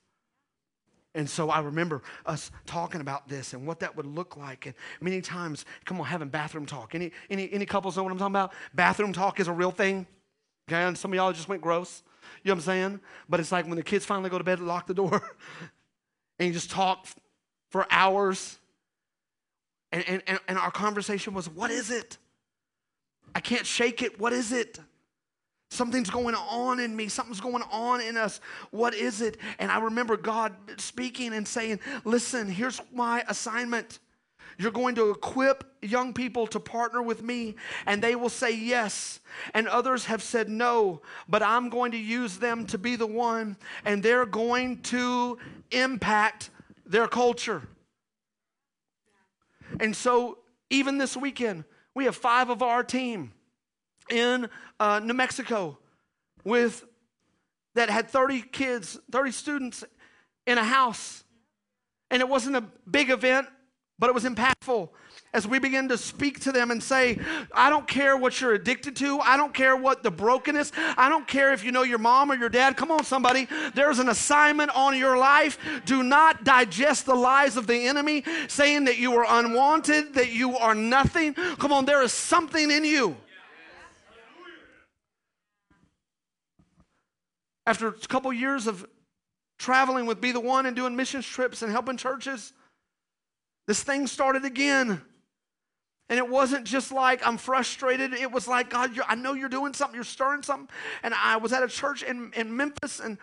And 1.14 1.28
so 1.28 1.50
I 1.50 1.58
remember 1.60 2.02
us 2.24 2.52
talking 2.66 3.00
about 3.00 3.28
this 3.28 3.52
and 3.52 3.66
what 3.66 3.80
that 3.80 3.96
would 3.96 4.06
look 4.06 4.36
like. 4.36 4.66
And 4.66 4.74
many 5.00 5.20
times, 5.20 5.64
come 5.84 6.00
on, 6.00 6.06
having 6.06 6.28
bathroom 6.28 6.66
talk. 6.66 6.94
Any, 6.94 7.10
any, 7.28 7.52
any 7.52 7.66
couples 7.66 7.96
know 7.96 8.04
what 8.04 8.12
I'm 8.12 8.18
talking 8.18 8.32
about? 8.32 8.52
Bathroom 8.74 9.12
talk 9.12 9.40
is 9.40 9.48
a 9.48 9.52
real 9.52 9.72
thing. 9.72 10.06
Okay, 10.68 10.80
and 10.80 10.96
some 10.96 11.10
of 11.12 11.16
y'all 11.16 11.32
just 11.32 11.48
went 11.48 11.62
gross. 11.62 12.04
You 12.44 12.50
know 12.50 12.54
what 12.54 12.58
I'm 12.58 12.64
saying? 12.64 13.00
But 13.28 13.40
it's 13.40 13.50
like 13.50 13.66
when 13.66 13.74
the 13.74 13.82
kids 13.82 14.04
finally 14.04 14.30
go 14.30 14.38
to 14.38 14.44
bed, 14.44 14.58
and 14.58 14.68
lock 14.68 14.86
the 14.86 14.94
door, 14.94 15.20
and 16.38 16.46
you 16.46 16.52
just 16.52 16.70
talk 16.70 17.08
for 17.70 17.86
hours. 17.90 18.58
And, 19.90 20.22
and, 20.28 20.38
and 20.46 20.58
our 20.58 20.70
conversation 20.70 21.34
was, 21.34 21.48
What 21.48 21.72
is 21.72 21.90
it? 21.90 22.18
I 23.34 23.40
can't 23.40 23.66
shake 23.66 24.00
it. 24.02 24.20
What 24.20 24.32
is 24.32 24.52
it? 24.52 24.78
Something's 25.70 26.10
going 26.10 26.34
on 26.34 26.80
in 26.80 26.96
me. 26.96 27.06
Something's 27.06 27.40
going 27.40 27.62
on 27.70 28.00
in 28.00 28.16
us. 28.16 28.40
What 28.70 28.92
is 28.92 29.20
it? 29.20 29.36
And 29.60 29.70
I 29.70 29.78
remember 29.78 30.16
God 30.16 30.52
speaking 30.78 31.32
and 31.32 31.46
saying, 31.46 31.78
Listen, 32.04 32.48
here's 32.48 32.80
my 32.92 33.24
assignment. 33.28 34.00
You're 34.58 34.72
going 34.72 34.96
to 34.96 35.10
equip 35.10 35.64
young 35.80 36.12
people 36.12 36.46
to 36.48 36.60
partner 36.60 37.00
with 37.00 37.22
me, 37.22 37.54
and 37.86 38.02
they 38.02 38.14
will 38.14 38.28
say 38.28 38.54
yes. 38.54 39.20
And 39.54 39.68
others 39.68 40.04
have 40.06 40.22
said 40.22 40.50
no, 40.50 41.00
but 41.28 41.42
I'm 41.42 41.70
going 41.70 41.92
to 41.92 41.98
use 41.98 42.36
them 42.36 42.66
to 42.66 42.76
be 42.76 42.96
the 42.96 43.06
one, 43.06 43.56
and 43.84 44.02
they're 44.02 44.26
going 44.26 44.82
to 44.82 45.38
impact 45.70 46.50
their 46.84 47.06
culture. 47.06 47.62
And 49.78 49.94
so, 49.94 50.38
even 50.68 50.98
this 50.98 51.16
weekend, 51.16 51.64
we 51.94 52.04
have 52.04 52.16
five 52.16 52.50
of 52.50 52.60
our 52.60 52.82
team 52.82 53.32
in 54.10 54.48
uh, 54.78 55.00
New 55.02 55.14
Mexico 55.14 55.78
with 56.44 56.84
that 57.74 57.90
had 57.90 58.08
30 58.08 58.42
kids, 58.42 58.98
30 59.10 59.30
students 59.30 59.84
in 60.46 60.58
a 60.58 60.64
house. 60.64 61.24
And 62.10 62.20
it 62.20 62.28
wasn't 62.28 62.56
a 62.56 62.64
big 62.90 63.10
event, 63.10 63.46
but 63.98 64.08
it 64.08 64.14
was 64.14 64.24
impactful 64.24 64.88
as 65.32 65.46
we 65.46 65.60
begin 65.60 65.88
to 65.88 65.96
speak 65.96 66.40
to 66.40 66.50
them 66.50 66.70
and 66.70 66.82
say, 66.82 67.18
I 67.54 67.70
don't 67.70 67.86
care 67.86 68.16
what 68.16 68.40
you're 68.40 68.54
addicted 68.54 68.96
to. 68.96 69.20
I 69.20 69.36
don't 69.36 69.54
care 69.54 69.76
what 69.76 70.02
the 70.02 70.10
brokenness. 70.10 70.72
I 70.96 71.08
don't 71.08 71.28
care 71.28 71.52
if 71.52 71.62
you 71.62 71.70
know 71.70 71.84
your 71.84 71.98
mom 71.98 72.32
or 72.32 72.34
your 72.34 72.48
dad. 72.48 72.76
Come 72.76 72.90
on, 72.90 73.04
somebody. 73.04 73.46
There's 73.74 74.00
an 74.00 74.08
assignment 74.08 74.70
on 74.74 74.98
your 74.98 75.16
life. 75.16 75.58
Do 75.84 76.02
not 76.02 76.42
digest 76.42 77.06
the 77.06 77.14
lies 77.14 77.56
of 77.56 77.68
the 77.68 77.86
enemy 77.86 78.24
saying 78.48 78.84
that 78.86 78.98
you 78.98 79.14
are 79.14 79.26
unwanted, 79.28 80.14
that 80.14 80.32
you 80.32 80.56
are 80.56 80.74
nothing. 80.74 81.34
Come 81.34 81.72
on, 81.72 81.84
there 81.84 82.02
is 82.02 82.12
something 82.12 82.70
in 82.70 82.84
you. 82.84 83.16
After 87.70 87.86
a 87.86 87.92
couple 87.92 88.32
years 88.32 88.66
of 88.66 88.84
traveling 89.56 90.04
with 90.04 90.20
Be 90.20 90.32
the 90.32 90.40
One 90.40 90.66
and 90.66 90.74
doing 90.74 90.96
missions 90.96 91.24
trips 91.24 91.62
and 91.62 91.70
helping 91.70 91.96
churches, 91.96 92.52
this 93.68 93.84
thing 93.84 94.08
started 94.08 94.44
again. 94.44 95.00
And 96.08 96.18
it 96.18 96.28
wasn't 96.28 96.64
just 96.64 96.90
like 96.90 97.24
I'm 97.24 97.38
frustrated. 97.38 98.12
It 98.12 98.32
was 98.32 98.48
like, 98.48 98.70
God, 98.70 98.98
I 99.06 99.14
know 99.14 99.34
you're 99.34 99.48
doing 99.48 99.72
something, 99.72 99.94
you're 99.94 100.02
stirring 100.02 100.42
something. 100.42 100.68
And 101.04 101.14
I 101.14 101.36
was 101.36 101.52
at 101.52 101.62
a 101.62 101.68
church 101.68 102.02
in, 102.02 102.32
in 102.34 102.56
Memphis, 102.56 102.98
and 102.98 103.18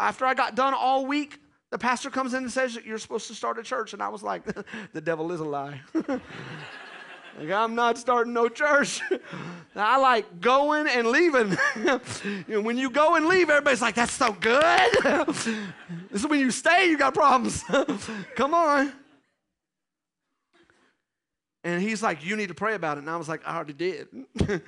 after 0.00 0.26
I 0.26 0.34
got 0.34 0.56
done 0.56 0.74
all 0.74 1.06
week, 1.06 1.38
the 1.70 1.78
pastor 1.78 2.10
comes 2.10 2.34
in 2.34 2.42
and 2.42 2.50
says, 2.50 2.76
You're 2.84 2.98
supposed 2.98 3.28
to 3.28 3.36
start 3.36 3.56
a 3.56 3.62
church. 3.62 3.92
And 3.92 4.02
I 4.02 4.08
was 4.08 4.24
like, 4.24 4.42
The 4.94 5.00
devil 5.00 5.30
is 5.30 5.38
a 5.38 5.44
lie. 5.44 5.80
like, 7.38 7.50
I'm 7.50 7.74
not 7.74 7.98
starting 7.98 8.32
no 8.32 8.48
church. 8.48 9.00
I 9.76 9.98
like 9.98 10.40
going 10.40 10.86
and 10.86 11.08
leaving. 11.08 11.52
when 12.62 12.78
you 12.78 12.88
go 12.88 13.14
and 13.16 13.26
leave, 13.26 13.50
everybody's 13.50 13.82
like, 13.82 13.94
That's 13.94 14.12
so 14.12 14.32
good. 14.32 14.88
this 15.26 16.22
is 16.22 16.26
when 16.26 16.40
you 16.40 16.50
stay, 16.50 16.88
you 16.88 16.96
got 16.96 17.14
problems. 17.14 17.62
Come 18.36 18.54
on. 18.54 18.92
And 21.62 21.82
he's 21.82 22.02
like, 22.02 22.24
You 22.24 22.36
need 22.36 22.48
to 22.48 22.54
pray 22.54 22.74
about 22.74 22.96
it. 22.96 23.00
And 23.00 23.10
I 23.10 23.16
was 23.16 23.28
like, 23.28 23.42
I 23.46 23.56
already 23.56 23.74
did. 23.74 24.08
and 24.40 24.62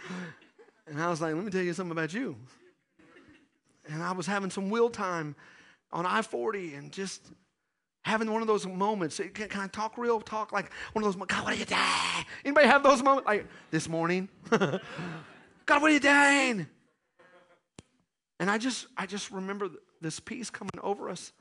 I 1.00 1.08
was 1.08 1.20
like, 1.22 1.34
Let 1.34 1.44
me 1.44 1.50
tell 1.50 1.62
you 1.62 1.72
something 1.72 1.92
about 1.92 2.12
you. 2.12 2.36
And 3.88 4.02
I 4.02 4.12
was 4.12 4.26
having 4.26 4.50
some 4.50 4.68
will 4.68 4.90
time 4.90 5.34
on 5.90 6.04
I 6.04 6.20
40 6.20 6.74
and 6.74 6.92
just 6.92 7.22
having 8.08 8.32
one 8.32 8.40
of 8.40 8.48
those 8.48 8.66
moments. 8.66 9.20
Can, 9.34 9.48
can, 9.48 9.60
I 9.60 9.66
talk 9.66 9.98
real 9.98 10.20
talk? 10.20 10.50
Like 10.50 10.72
one 10.94 11.04
of 11.04 11.12
those, 11.12 11.26
God, 11.26 11.44
what 11.44 11.52
are 11.52 11.56
you 11.56 11.64
doing? 11.64 11.80
Anybody 12.44 12.66
have 12.66 12.82
those 12.82 13.02
moments? 13.02 13.26
Like 13.26 13.46
this 13.70 13.88
morning? 13.88 14.28
God, 14.50 14.80
what 15.66 15.84
are 15.84 15.90
you 15.90 16.00
doing? 16.00 16.66
And 18.40 18.50
I 18.50 18.56
just, 18.56 18.86
I 18.96 19.06
just 19.06 19.30
remember 19.30 19.68
this 20.00 20.20
peace 20.20 20.48
coming 20.48 20.78
over 20.82 21.10
us. 21.10 21.32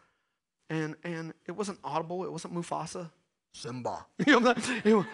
And, 0.69 0.95
and 1.03 1.33
it 1.47 1.53
wasn't 1.53 1.79
audible. 1.83 2.25
It 2.25 2.31
wasn't 2.31 2.53
Mufasa. 2.53 3.09
Simba. 3.53 4.05
You 4.27 4.39
know, 4.41 5.05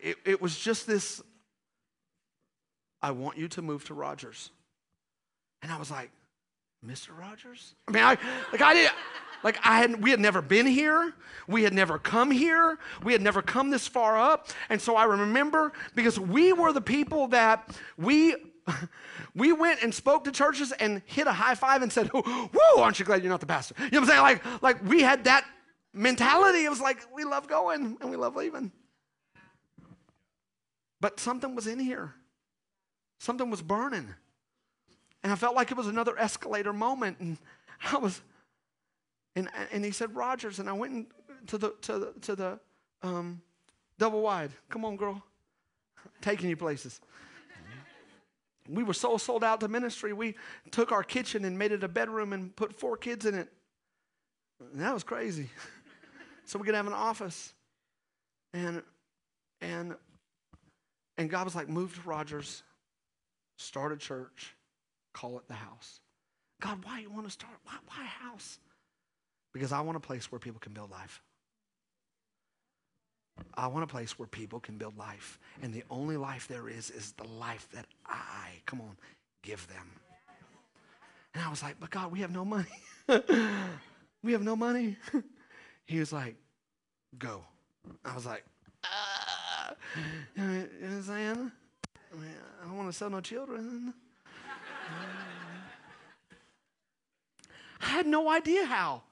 it, 0.00 0.16
it 0.24 0.40
was 0.40 0.56
just 0.56 0.86
this 0.86 1.20
I 3.02 3.10
want 3.10 3.36
you 3.36 3.48
to 3.48 3.62
move 3.62 3.84
to 3.86 3.94
Rogers. 3.94 4.50
And 5.62 5.72
I 5.72 5.78
was 5.78 5.90
like, 5.90 6.10
Mr. 6.84 7.08
Rogers? 7.18 7.74
I 7.88 7.90
mean, 7.90 8.04
I 8.04 8.16
like 8.52 8.62
I 8.62 8.74
did 8.74 8.90
like 9.46 9.58
I 9.62 9.78
had 9.78 10.02
we 10.02 10.10
had 10.10 10.18
never 10.18 10.42
been 10.42 10.66
here. 10.66 11.12
We 11.46 11.62
had 11.62 11.72
never 11.72 12.00
come 12.00 12.32
here. 12.32 12.80
We 13.04 13.12
had 13.12 13.22
never 13.22 13.42
come 13.42 13.70
this 13.70 13.86
far 13.86 14.18
up. 14.18 14.48
And 14.68 14.82
so 14.82 14.96
I 14.96 15.04
remember 15.04 15.72
because 15.94 16.18
we 16.18 16.52
were 16.52 16.72
the 16.72 16.80
people 16.80 17.28
that 17.28 17.78
we 17.96 18.34
we 19.36 19.52
went 19.52 19.84
and 19.84 19.94
spoke 19.94 20.24
to 20.24 20.32
churches 20.32 20.72
and 20.72 21.00
hit 21.06 21.28
a 21.28 21.32
high 21.32 21.54
five 21.54 21.82
and 21.82 21.92
said, 21.92 22.08
Whoa, 22.08 22.82
aren't 22.82 22.98
you 22.98 23.04
glad 23.04 23.22
you're 23.22 23.30
not 23.30 23.38
the 23.38 23.46
pastor? 23.46 23.76
You 23.78 23.90
know 23.92 24.00
what 24.00 24.10
I'm 24.10 24.16
saying? 24.16 24.40
Like, 24.42 24.62
like 24.62 24.84
we 24.84 25.02
had 25.02 25.22
that 25.26 25.44
mentality. 25.92 26.64
It 26.64 26.68
was 26.68 26.80
like 26.80 27.06
we 27.14 27.22
love 27.22 27.46
going 27.46 27.98
and 28.00 28.10
we 28.10 28.16
love 28.16 28.34
leaving. 28.34 28.72
But 31.00 31.20
something 31.20 31.54
was 31.54 31.68
in 31.68 31.78
here, 31.78 32.14
something 33.20 33.48
was 33.48 33.62
burning. 33.62 34.12
And 35.22 35.32
I 35.32 35.36
felt 35.36 35.54
like 35.54 35.70
it 35.70 35.76
was 35.76 35.86
another 35.86 36.18
escalator 36.18 36.72
moment. 36.72 37.20
And 37.20 37.38
I 37.92 37.98
was, 37.98 38.20
and, 39.36 39.50
and 39.70 39.84
he 39.84 39.90
said, 39.90 40.16
Rogers. 40.16 40.58
And 40.58 40.68
I 40.68 40.72
went 40.72 41.08
to 41.48 41.58
the, 41.58 41.74
to 41.82 41.98
the, 41.98 42.12
to 42.22 42.34
the 42.34 42.58
um, 43.02 43.40
double 43.98 44.22
wide. 44.22 44.50
Come 44.70 44.84
on, 44.84 44.96
girl. 44.96 45.22
Taking 46.22 46.48
you 46.48 46.56
places. 46.56 47.00
We 48.68 48.82
were 48.82 48.94
so 48.94 49.16
sold 49.16 49.44
out 49.44 49.60
to 49.60 49.68
ministry, 49.68 50.12
we 50.12 50.34
took 50.72 50.90
our 50.90 51.04
kitchen 51.04 51.44
and 51.44 51.56
made 51.56 51.70
it 51.70 51.84
a 51.84 51.88
bedroom 51.88 52.32
and 52.32 52.54
put 52.56 52.72
four 52.74 52.96
kids 52.96 53.24
in 53.24 53.34
it. 53.34 53.48
And 54.72 54.80
that 54.80 54.92
was 54.92 55.04
crazy. 55.04 55.50
so 56.46 56.58
we 56.58 56.64
could 56.64 56.74
have 56.74 56.88
an 56.88 56.92
office. 56.92 57.52
And 58.52 58.82
and 59.60 59.94
and 61.16 61.30
God 61.30 61.44
was 61.44 61.54
like, 61.54 61.68
move 61.68 61.94
to 61.94 62.08
Rogers, 62.08 62.64
start 63.56 63.92
a 63.92 63.96
church, 63.96 64.56
call 65.12 65.38
it 65.38 65.46
the 65.46 65.54
house. 65.54 66.00
God, 66.60 66.84
why 66.84 67.00
you 67.00 67.10
want 67.10 67.26
to 67.26 67.30
start? 67.30 67.54
Why, 67.64 67.74
why 67.86 68.04
house? 68.04 68.58
Because 69.56 69.72
I 69.72 69.80
want 69.80 69.96
a 69.96 70.00
place 70.00 70.30
where 70.30 70.38
people 70.38 70.60
can 70.60 70.74
build 70.74 70.90
life. 70.90 71.22
I 73.54 73.68
want 73.68 73.84
a 73.84 73.86
place 73.86 74.18
where 74.18 74.28
people 74.28 74.60
can 74.60 74.76
build 74.76 74.98
life. 74.98 75.38
And 75.62 75.72
the 75.72 75.82
only 75.88 76.18
life 76.18 76.46
there 76.46 76.68
is 76.68 76.90
is 76.90 77.12
the 77.12 77.26
life 77.26 77.66
that 77.72 77.86
I, 78.04 78.50
come 78.66 78.82
on, 78.82 78.98
give 79.42 79.66
them. 79.68 79.90
And 81.32 81.42
I 81.42 81.48
was 81.48 81.62
like, 81.62 81.80
But 81.80 81.88
God, 81.88 82.12
we 82.12 82.20
have 82.20 82.30
no 82.30 82.44
money. 82.44 82.66
we 84.22 84.32
have 84.32 84.42
no 84.42 84.56
money. 84.56 84.98
he 85.86 86.00
was 86.00 86.12
like, 86.12 86.36
Go. 87.18 87.42
I 88.04 88.14
was 88.14 88.26
like, 88.26 88.44
ah. 88.84 89.72
You 90.36 90.42
know 90.42 90.52
what 90.52 90.70
I'm 90.82 91.02
saying? 91.02 91.50
I, 92.12 92.14
mean, 92.14 92.30
I 92.62 92.66
don't 92.66 92.76
want 92.76 92.92
to 92.92 92.96
sell 92.96 93.08
no 93.08 93.22
children. 93.22 93.94
I 97.80 97.86
had 97.86 98.06
no 98.06 98.30
idea 98.30 98.66
how. 98.66 99.02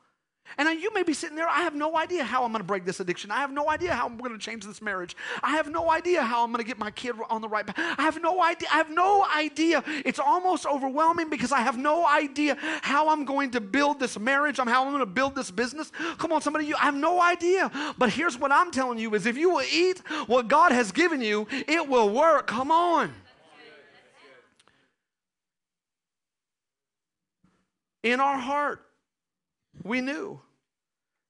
And 0.58 0.68
you 0.80 0.92
may 0.94 1.02
be 1.02 1.14
sitting 1.14 1.36
there, 1.36 1.48
I 1.48 1.62
have 1.62 1.74
no 1.74 1.96
idea 1.96 2.24
how 2.24 2.44
I'm 2.44 2.52
going 2.52 2.60
to 2.60 2.66
break 2.66 2.84
this 2.84 3.00
addiction. 3.00 3.30
I 3.30 3.38
have 3.38 3.52
no 3.52 3.68
idea 3.68 3.94
how 3.94 4.06
I'm 4.06 4.16
going 4.16 4.32
to 4.32 4.38
change 4.38 4.64
this 4.64 4.80
marriage. 4.80 5.16
I 5.42 5.50
have 5.52 5.70
no 5.70 5.90
idea 5.90 6.22
how 6.22 6.44
I'm 6.44 6.52
going 6.52 6.62
to 6.62 6.66
get 6.66 6.78
my 6.78 6.90
kid 6.90 7.14
on 7.30 7.40
the 7.40 7.48
right 7.48 7.66
path. 7.66 7.76
I 7.98 8.02
have 8.02 8.20
no 8.22 8.42
idea. 8.42 8.68
I 8.72 8.76
have 8.76 8.90
no 8.90 9.26
idea. 9.34 9.82
It's 10.04 10.18
almost 10.18 10.66
overwhelming 10.66 11.30
because 11.30 11.52
I 11.52 11.60
have 11.60 11.78
no 11.78 12.06
idea 12.06 12.56
how 12.82 13.08
I'm 13.08 13.24
going 13.24 13.50
to 13.52 13.60
build 13.60 13.98
this 13.98 14.18
marriage. 14.18 14.58
I'm 14.60 14.66
how 14.66 14.84
I'm 14.84 14.90
going 14.90 15.00
to 15.00 15.06
build 15.06 15.34
this 15.34 15.50
business. 15.50 15.90
Come 16.18 16.32
on, 16.32 16.42
somebody, 16.42 16.66
you 16.66 16.76
I 16.76 16.86
have 16.86 16.94
no 16.94 17.20
idea. 17.20 17.70
But 17.98 18.10
here's 18.10 18.38
what 18.38 18.52
I'm 18.52 18.70
telling 18.70 18.98
you 18.98 19.14
is 19.14 19.26
if 19.26 19.36
you 19.36 19.50
will 19.50 19.66
eat 19.72 19.98
what 20.26 20.48
God 20.48 20.72
has 20.72 20.92
given 20.92 21.20
you, 21.20 21.46
it 21.50 21.88
will 21.88 22.10
work. 22.10 22.46
Come 22.46 22.70
on. 22.70 23.12
In 28.02 28.20
our 28.20 28.38
heart, 28.38 28.82
we 29.84 30.00
knew 30.00 30.40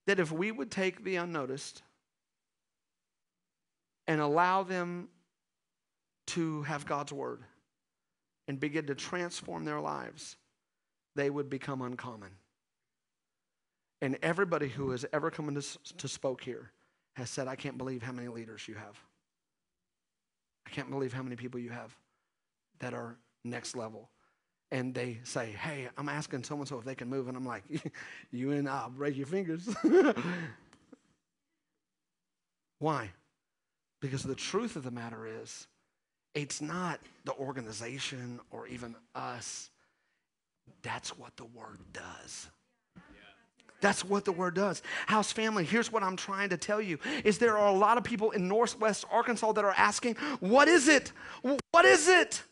that 0.06 0.20
if 0.20 0.30
we 0.32 0.50
would 0.50 0.70
take 0.70 1.04
the 1.04 1.16
unnoticed 1.16 1.82
and 4.06 4.20
allow 4.20 4.62
them 4.62 5.08
to 6.28 6.62
have 6.62 6.86
God's 6.86 7.12
word 7.12 7.42
and 8.46 8.60
begin 8.60 8.86
to 8.86 8.94
transform 8.94 9.64
their 9.64 9.80
lives, 9.80 10.36
they 11.16 11.30
would 11.30 11.50
become 11.50 11.82
uncommon. 11.82 12.30
And 14.00 14.18
everybody 14.22 14.68
who 14.68 14.90
has 14.90 15.04
ever 15.12 15.30
come 15.30 15.48
into 15.48 15.78
to 15.98 16.08
spoke 16.08 16.42
here 16.42 16.70
has 17.16 17.30
said, 17.30 17.48
I 17.48 17.56
can't 17.56 17.78
believe 17.78 18.02
how 18.02 18.12
many 18.12 18.28
leaders 18.28 18.68
you 18.68 18.74
have. 18.74 18.98
I 20.66 20.70
can't 20.70 20.90
believe 20.90 21.12
how 21.12 21.22
many 21.22 21.36
people 21.36 21.60
you 21.60 21.70
have 21.70 21.96
that 22.80 22.92
are 22.92 23.16
next 23.44 23.76
level 23.76 24.10
and 24.74 24.92
they 24.92 25.20
say, 25.22 25.52
Hey, 25.52 25.88
I'm 25.96 26.08
asking 26.08 26.42
so 26.42 26.56
and 26.56 26.66
so 26.66 26.78
if 26.80 26.84
they 26.84 26.96
can 26.96 27.08
move. 27.08 27.28
And 27.28 27.37
I'm 27.37 27.46
like, 27.46 27.62
You 28.32 28.50
and 28.50 28.68
uh, 28.68 28.72
I'll 28.72 28.90
break 28.90 29.16
your 29.16 29.28
fingers. 29.28 29.68
Why? 32.80 33.12
Because 34.00 34.24
the 34.24 34.34
truth 34.34 34.74
of 34.74 34.82
the 34.82 34.90
matter 34.90 35.28
is, 35.42 35.68
it's 36.34 36.60
not 36.60 36.98
the 37.24 37.32
organization 37.34 38.40
or 38.50 38.66
even 38.66 38.96
us. 39.14 39.70
That's 40.82 41.16
what 41.16 41.37
the 41.37 41.44
word 41.44 41.78
does. 41.92 42.48
That's 43.80 44.04
what 44.04 44.24
the 44.24 44.32
word 44.32 44.54
does. 44.54 44.82
House 45.06 45.30
family, 45.30 45.62
here's 45.62 45.92
what 45.92 46.02
I'm 46.02 46.16
trying 46.16 46.48
to 46.48 46.56
tell 46.56 46.80
you 46.80 46.98
is 47.22 47.38
there 47.38 47.56
are 47.58 47.68
a 47.68 47.78
lot 47.78 47.96
of 47.96 48.02
people 48.02 48.32
in 48.32 48.48
Northwest 48.48 49.04
Arkansas 49.12 49.52
that 49.52 49.64
are 49.64 49.74
asking, 49.76 50.16
what 50.40 50.66
is 50.66 50.88
it? 50.88 51.12
What 51.70 51.84
is 51.84 52.08
it? 52.08 52.42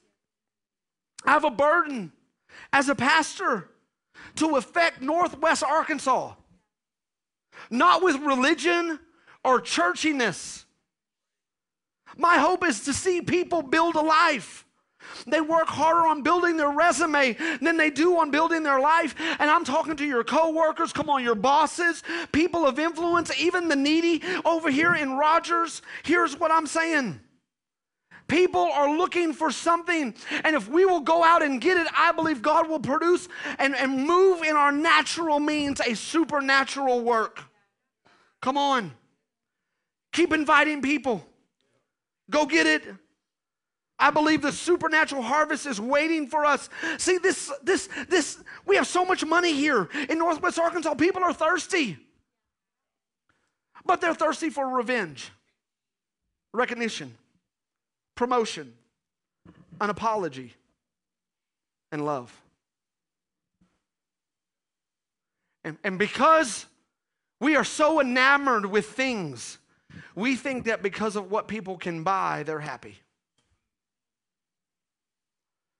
I 1.25 1.33
have 1.33 1.45
a 1.45 1.51
burden 1.51 2.13
as 2.73 2.89
a 2.89 2.95
pastor 2.95 3.69
to 4.37 4.57
affect 4.57 5.01
Northwest 5.03 5.63
Arkansas, 5.63 6.35
not 7.71 8.03
with 8.03 8.17
religion 8.17 8.99
or 9.45 9.61
churchiness. 9.61 10.65
My 12.17 12.39
hope 12.39 12.67
is 12.67 12.85
to 12.85 12.93
see 12.93 13.21
people 13.21 13.63
build 13.63 13.95
a 13.95 14.01
life. 14.01 14.67
They 15.27 15.41
work 15.41 15.67
harder 15.67 16.07
on 16.07 16.23
building 16.23 16.57
their 16.57 16.71
resume 16.71 17.37
than 17.61 17.77
they 17.77 17.91
do 17.91 18.19
on 18.19 18.31
building 18.31 18.63
their 18.63 18.81
life. 18.81 19.15
And 19.19 19.51
I'm 19.51 19.65
talking 19.65 19.97
to 19.97 20.07
your 20.07 20.23
coworkers, 20.25 20.93
come 20.93 21.11
on, 21.11 21.25
your 21.25 21.35
bosses, 21.35 22.03
people 22.33 22.67
of 22.67 22.79
influence, 22.79 23.37
even 23.41 23.69
the 23.69 23.77
needy 23.77 24.23
over 24.45 24.71
here 24.71 24.95
in 24.95 25.17
Rogers. 25.17 25.83
Here's 26.05 26.39
what 26.39 26.51
I'm 26.51 26.67
saying. 26.67 27.21
People 28.29 28.61
are 28.61 28.97
looking 28.97 29.33
for 29.33 29.51
something. 29.51 30.15
And 30.45 30.57
if 30.57 30.69
we 30.69 30.85
will 30.85 31.01
go 31.01 31.23
out 31.23 31.43
and 31.43 31.61
get 31.61 31.77
it, 31.77 31.87
I 31.95 32.13
believe 32.13 32.43
God 32.43 32.69
will 32.69 32.81
produce 32.81 33.29
and, 33.59 33.75
and 33.75 34.07
move 34.07 34.43
in 34.43 34.57
our 34.57 34.73
natural 34.73 35.41
means 35.41 35.81
a 35.81 35.95
supernatural 35.95 37.01
work. 37.01 37.43
Come 38.41 38.57
on. 38.57 38.93
Keep 40.13 40.33
inviting 40.33 40.83
people. 40.83 41.27
Go 42.31 42.47
get 42.47 42.67
it. 42.67 42.83
I 43.99 44.11
believe 44.11 44.43
the 44.43 44.51
supernatural 44.53 45.23
harvest 45.23 45.67
is 45.67 45.81
waiting 45.81 46.27
for 46.27 46.45
us. 46.45 46.69
See, 46.99 47.19
this, 47.19 47.53
this, 47.63 47.89
this, 48.09 48.43
we 48.67 48.77
have 48.77 48.87
so 48.87 49.05
much 49.05 49.25
money 49.25 49.53
here 49.53 49.89
in 50.09 50.19
Northwest 50.19 50.59
Arkansas. 50.59 50.95
People 50.95 51.23
are 51.23 51.33
thirsty, 51.33 51.99
but 53.87 54.01
they're 54.01 54.15
thirsty 54.15 54.51
for 54.51 54.67
revenge, 54.67 55.31
recognition 56.53 57.17
promotion, 58.15 58.73
an 59.81 59.91
apology, 59.91 60.55
and 61.91 62.05
love. 62.05 62.41
And, 65.65 65.79
and 65.85 65.99
because 65.99 66.67
we 67.41 67.57
are 67.57 67.65
so 67.65 68.01
enamored 68.01 68.67
with 68.67 68.87
things, 68.87 69.59
we 70.15 70.37
think 70.37 70.65
that 70.65 70.83
because 70.83 71.17
of 71.17 71.31
what 71.31 71.49
people 71.49 71.77
can 71.77 72.03
buy, 72.03 72.43
they're 72.43 72.61
happy. 72.61 72.99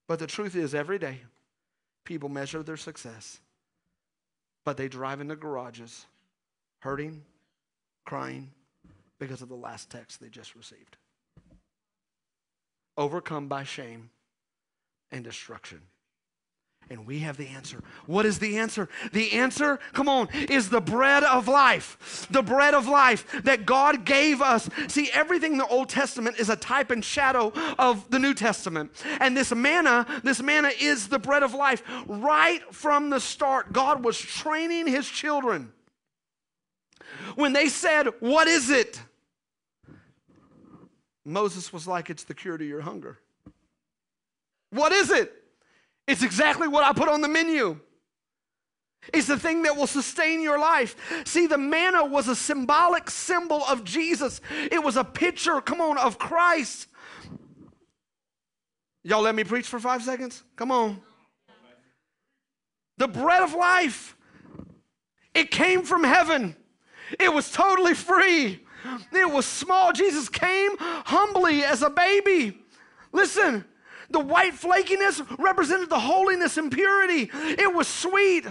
But 0.09 0.19
the 0.19 0.27
truth 0.27 0.55
is, 0.55 0.75
every 0.75 0.99
day, 0.99 1.21
people 2.05 2.29
measure 2.29 2.63
their 2.63 2.77
success, 2.77 3.41
but 4.65 4.77
they 4.77 4.89
drive 4.89 5.21
into 5.21 5.37
garages 5.37 6.07
hurting, 6.81 7.23
crying 8.05 8.51
because 9.21 9.41
of 9.41 9.49
the 9.49 9.55
last 9.55 9.89
text 9.89 10.21
they 10.21 10.29
just 10.29 10.57
received 10.57 10.97
overcome 12.97 13.49
by 13.49 13.65
shame 13.65 14.11
and 15.11 15.25
destruction. 15.25 15.83
And 16.91 17.07
we 17.07 17.21
have 17.21 17.37
the 17.37 17.47
answer. 17.47 17.83
What 18.07 18.27
is 18.27 18.39
the 18.39 18.59
answer? 18.59 18.89
The 19.13 19.33
answer, 19.33 19.79
come 19.93 20.09
on, 20.09 20.29
is 20.51 20.69
the 20.69 20.81
bread 20.81 21.23
of 21.23 21.49
life. 21.49 22.27
The 22.31 22.43
bread 22.43 22.75
of 22.75 22.87
life 22.89 23.25
that 23.45 23.65
God 23.65 24.05
gave 24.05 24.43
us. 24.43 24.69
See, 24.89 25.09
everything 25.13 25.53
in 25.53 25.59
the 25.59 25.67
Old 25.67 25.89
Testament 25.89 26.39
is 26.39 26.51
a 26.51 26.57
type 26.57 26.91
and 26.91 27.05
shadow 27.05 27.53
of 27.79 28.11
the 28.11 28.19
New 28.19 28.35
Testament. 28.35 28.91
And 29.21 29.37
this 29.37 29.55
manna, 29.55 30.07
this 30.23 30.43
manna 30.43 30.71
is 30.79 31.09
the 31.09 31.19
bread 31.19 31.43
of 31.43 31.55
life. 31.55 31.83
Right 32.07 32.63
from 32.75 33.11
the 33.11 33.21
start, 33.21 33.73
God 33.73 34.05
was 34.05 34.19
training 34.19 34.87
his 34.87 35.09
children. 35.09 35.73
When 37.37 37.53
they 37.53 37.69
said, 37.69 38.09
What 38.21 38.49
is 38.49 38.71
it? 38.71 39.01
Moses 41.25 41.73
was 41.73 41.87
like, 41.87 42.11
It's 42.11 42.25
the 42.25 42.35
cure 42.35 42.57
to 42.57 42.65
your 42.65 42.81
hunger. 42.81 43.19
What 44.71 44.93
is 44.93 45.11
it? 45.11 45.33
It's 46.07 46.23
exactly 46.23 46.67
what 46.67 46.85
I 46.85 46.93
put 46.93 47.09
on 47.09 47.21
the 47.21 47.29
menu. 47.29 47.79
It's 49.13 49.27
the 49.27 49.39
thing 49.39 49.63
that 49.63 49.77
will 49.77 49.87
sustain 49.87 50.43
your 50.43 50.59
life. 50.59 50.95
See, 51.25 51.47
the 51.47 51.59
manna 51.59 52.05
was 52.05 52.29
a 52.29 52.37
symbolic 52.37 53.11
symbol 53.11 53.65
of 53.65 53.85
Jesus, 53.85 54.41
it 54.51 54.83
was 54.83 54.97
a 54.97 55.05
picture, 55.05 55.61
come 55.61 55.81
on, 55.81 55.99
of 55.99 56.19
Christ. 56.19 56.89
Y'all 59.05 59.23
let 59.23 59.35
me 59.35 59.43
preach 59.43 59.67
for 59.67 59.81
five 59.81 60.03
seconds? 60.03 60.45
Come 60.55 60.71
on. 60.71 61.01
The 62.99 63.09
bread 63.09 63.43
of 63.43 63.53
life, 63.53 64.17
it 65.35 65.51
came 65.51 65.83
from 65.83 66.05
heaven, 66.05 66.57
it 67.19 67.33
was 67.33 67.51
totally 67.51 67.95
free. 67.95 68.61
It 69.13 69.31
was 69.31 69.47
small. 69.47 69.93
Jesus 69.93 70.29
came 70.29 70.73
humbly 70.79 71.65
as 71.65 71.83
a 71.83 71.91
baby. 71.91 72.59
Listen, 73.13 73.65
the 74.11 74.21
white 74.21 74.55
flakiness 74.55 75.23
represented 75.39 75.89
the 75.89 75.99
holiness 75.99 76.57
and 76.57 76.71
purity. 76.71 77.31
It 77.33 77.73
was 77.75 77.89
sweet. 77.89 78.47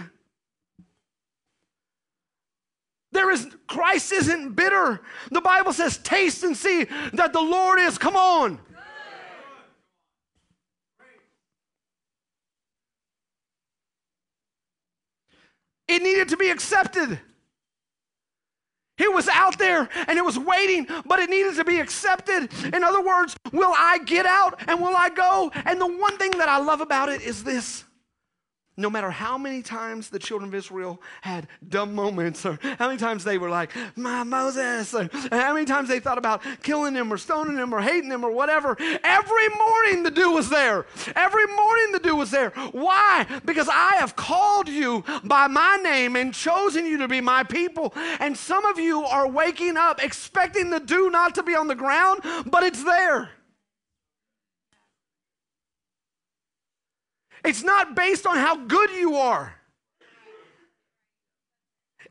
There 3.12 3.30
is 3.30 3.46
Christ 3.66 4.12
isn't 4.12 4.54
bitter. 4.54 5.02
The 5.30 5.40
Bible 5.40 5.72
says, 5.72 5.98
taste 5.98 6.44
and 6.44 6.56
see 6.56 6.84
that 7.12 7.32
the 7.32 7.40
Lord 7.40 7.78
is. 7.78 7.98
Come 7.98 8.16
on. 8.16 8.58
It 15.88 16.02
needed 16.02 16.30
to 16.30 16.38
be 16.38 16.48
accepted. 16.48 17.20
It 18.98 19.12
was 19.12 19.28
out 19.28 19.58
there 19.58 19.88
and 20.06 20.18
it 20.18 20.24
was 20.24 20.38
waiting, 20.38 20.86
but 21.06 21.18
it 21.18 21.30
needed 21.30 21.56
to 21.56 21.64
be 21.64 21.80
accepted. 21.80 22.52
In 22.74 22.84
other 22.84 23.02
words, 23.02 23.36
will 23.52 23.72
I 23.76 23.98
get 24.04 24.26
out 24.26 24.60
and 24.68 24.80
will 24.80 24.94
I 24.96 25.08
go? 25.08 25.50
And 25.64 25.80
the 25.80 25.86
one 25.86 26.18
thing 26.18 26.32
that 26.32 26.48
I 26.48 26.58
love 26.58 26.80
about 26.80 27.08
it 27.08 27.22
is 27.22 27.42
this 27.42 27.84
no 28.76 28.88
matter 28.88 29.10
how 29.10 29.36
many 29.36 29.60
times 29.60 30.08
the 30.08 30.18
children 30.18 30.48
of 30.48 30.54
Israel 30.54 31.00
had 31.20 31.46
dumb 31.68 31.94
moments, 31.94 32.46
or 32.46 32.58
how 32.78 32.86
many 32.86 32.98
times 32.98 33.22
they 33.22 33.36
were 33.36 33.50
like, 33.50 33.70
My 33.96 34.22
Moses, 34.22 34.94
or 34.94 35.10
how 35.30 35.54
many 35.54 35.66
times 35.66 35.88
they 35.88 36.00
thought 36.00 36.18
about 36.18 36.42
killing 36.62 36.94
him 36.94 37.12
or 37.12 37.18
stoning 37.18 37.56
him 37.56 37.74
or 37.74 37.80
hating 37.80 38.10
him 38.10 38.24
or 38.24 38.30
whatever, 38.30 38.76
every 39.04 39.48
morning 39.50 40.02
the 40.02 40.10
dew 40.10 40.30
was 40.30 40.48
there. 40.48 40.86
Every 41.14 41.46
morning 41.46 41.92
the 41.92 41.98
dew 41.98 42.16
was 42.16 42.30
there. 42.30 42.50
Why? 42.72 43.26
Because 43.44 43.68
I 43.68 43.96
have 43.96 44.16
called 44.16 44.68
you 44.68 45.04
by 45.24 45.48
my 45.48 45.78
name 45.82 46.16
and 46.16 46.32
chosen 46.32 46.86
you 46.86 46.98
to 46.98 47.08
be 47.08 47.20
my 47.20 47.42
people. 47.42 47.92
And 48.20 48.36
some 48.36 48.64
of 48.64 48.78
you 48.78 49.04
are 49.04 49.28
waking 49.28 49.76
up 49.76 50.02
expecting 50.02 50.70
the 50.70 50.80
dew 50.80 51.10
not 51.10 51.34
to 51.34 51.42
be 51.42 51.54
on 51.54 51.68
the 51.68 51.74
ground, 51.74 52.22
but 52.46 52.62
it's 52.62 52.82
there. 52.82 53.30
It's 57.44 57.62
not 57.62 57.96
based 57.96 58.26
on 58.26 58.36
how 58.36 58.56
good 58.56 58.90
you 58.90 59.16
are. 59.16 59.54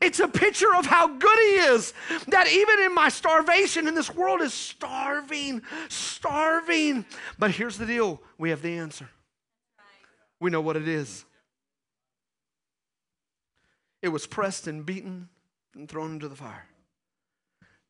It's 0.00 0.18
a 0.20 0.28
picture 0.28 0.74
of 0.74 0.84
how 0.84 1.06
good 1.06 1.38
He 1.38 1.56
is. 1.74 1.94
That 2.28 2.48
even 2.48 2.80
in 2.80 2.94
my 2.94 3.08
starvation, 3.08 3.86
and 3.86 3.96
this 3.96 4.12
world 4.12 4.40
is 4.40 4.52
starving, 4.52 5.62
starving. 5.88 7.06
But 7.38 7.52
here's 7.52 7.78
the 7.78 7.86
deal 7.86 8.20
we 8.36 8.50
have 8.50 8.62
the 8.62 8.76
answer. 8.76 9.08
We 10.40 10.50
know 10.50 10.60
what 10.60 10.76
it 10.76 10.88
is. 10.88 11.24
It 14.02 14.08
was 14.08 14.26
pressed 14.26 14.66
and 14.66 14.84
beaten 14.84 15.28
and 15.74 15.88
thrown 15.88 16.14
into 16.14 16.28
the 16.28 16.34
fire. 16.34 16.66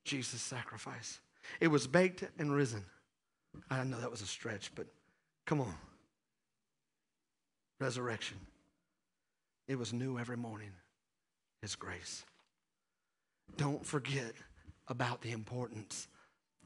Jesus' 0.05 0.43
sacrifice. 0.43 1.19
It 1.61 1.69
was 1.69 1.87
baked 1.87 2.25
and 2.39 2.53
risen. 2.55 2.85
I 3.71 3.83
know 3.85 3.99
that 4.01 4.11
was 4.11 4.21
a 4.21 4.27
stretch, 4.27 4.75
but 4.75 4.87
come 5.47 5.63
on 5.63 5.75
resurrection. 7.83 8.39
It 9.69 9.77
was 9.77 9.93
new 9.93 10.19
every 10.19 10.37
morning, 10.37 10.71
His 11.61 11.75
grace. 11.75 12.25
Don't 13.57 13.85
forget 13.85 14.33
about 14.89 15.21
the 15.21 15.33
importance 15.33 16.09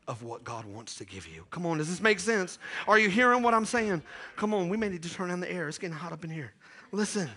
of 0.07 0.23
what 0.23 0.45
God 0.45 0.65
wants 0.67 0.97
to 0.97 1.05
give 1.05 1.27
you. 1.27 1.45
Come 1.51 1.67
on, 1.67 1.79
does 1.79 1.89
this 1.89 2.01
make 2.01 2.21
sense? 2.21 2.59
Are 2.87 2.99
you 2.99 3.09
hearing 3.09 3.43
what 3.43 3.55
I'm 3.55 3.65
saying? 3.65 4.03
Come 4.37 4.55
on, 4.55 4.69
we 4.69 4.77
may 4.77 4.89
need 4.89 5.03
to 5.03 5.13
turn 5.13 5.31
on 5.31 5.41
the 5.41 5.51
air. 5.51 5.69
It's 5.69 5.79
getting 5.79 5.97
hot 5.97 6.13
up 6.13 6.23
in 6.23 6.31
here. 6.31 6.53
Listen. 6.93 7.29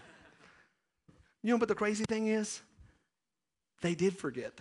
You 1.42 1.52
know 1.52 1.58
what 1.58 1.70
the 1.70 1.76
crazy 1.76 2.04
thing 2.04 2.28
is? 2.28 2.62
They 3.82 3.96
did 3.96 4.18
forget. 4.18 4.60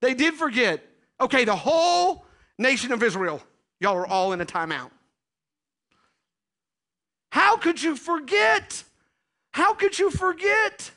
They 0.00 0.14
did 0.14 0.34
forget. 0.34 0.84
Okay, 1.20 1.44
the 1.44 1.56
whole 1.56 2.26
nation 2.58 2.92
of 2.92 3.02
Israel, 3.02 3.42
y'all 3.80 3.96
are 3.96 4.06
all 4.06 4.32
in 4.32 4.40
a 4.40 4.46
timeout. 4.46 4.90
How 7.32 7.56
could 7.56 7.82
you 7.82 7.96
forget? 7.96 8.84
How 9.52 9.72
could 9.72 9.98
you 9.98 10.10
forget? 10.10 10.90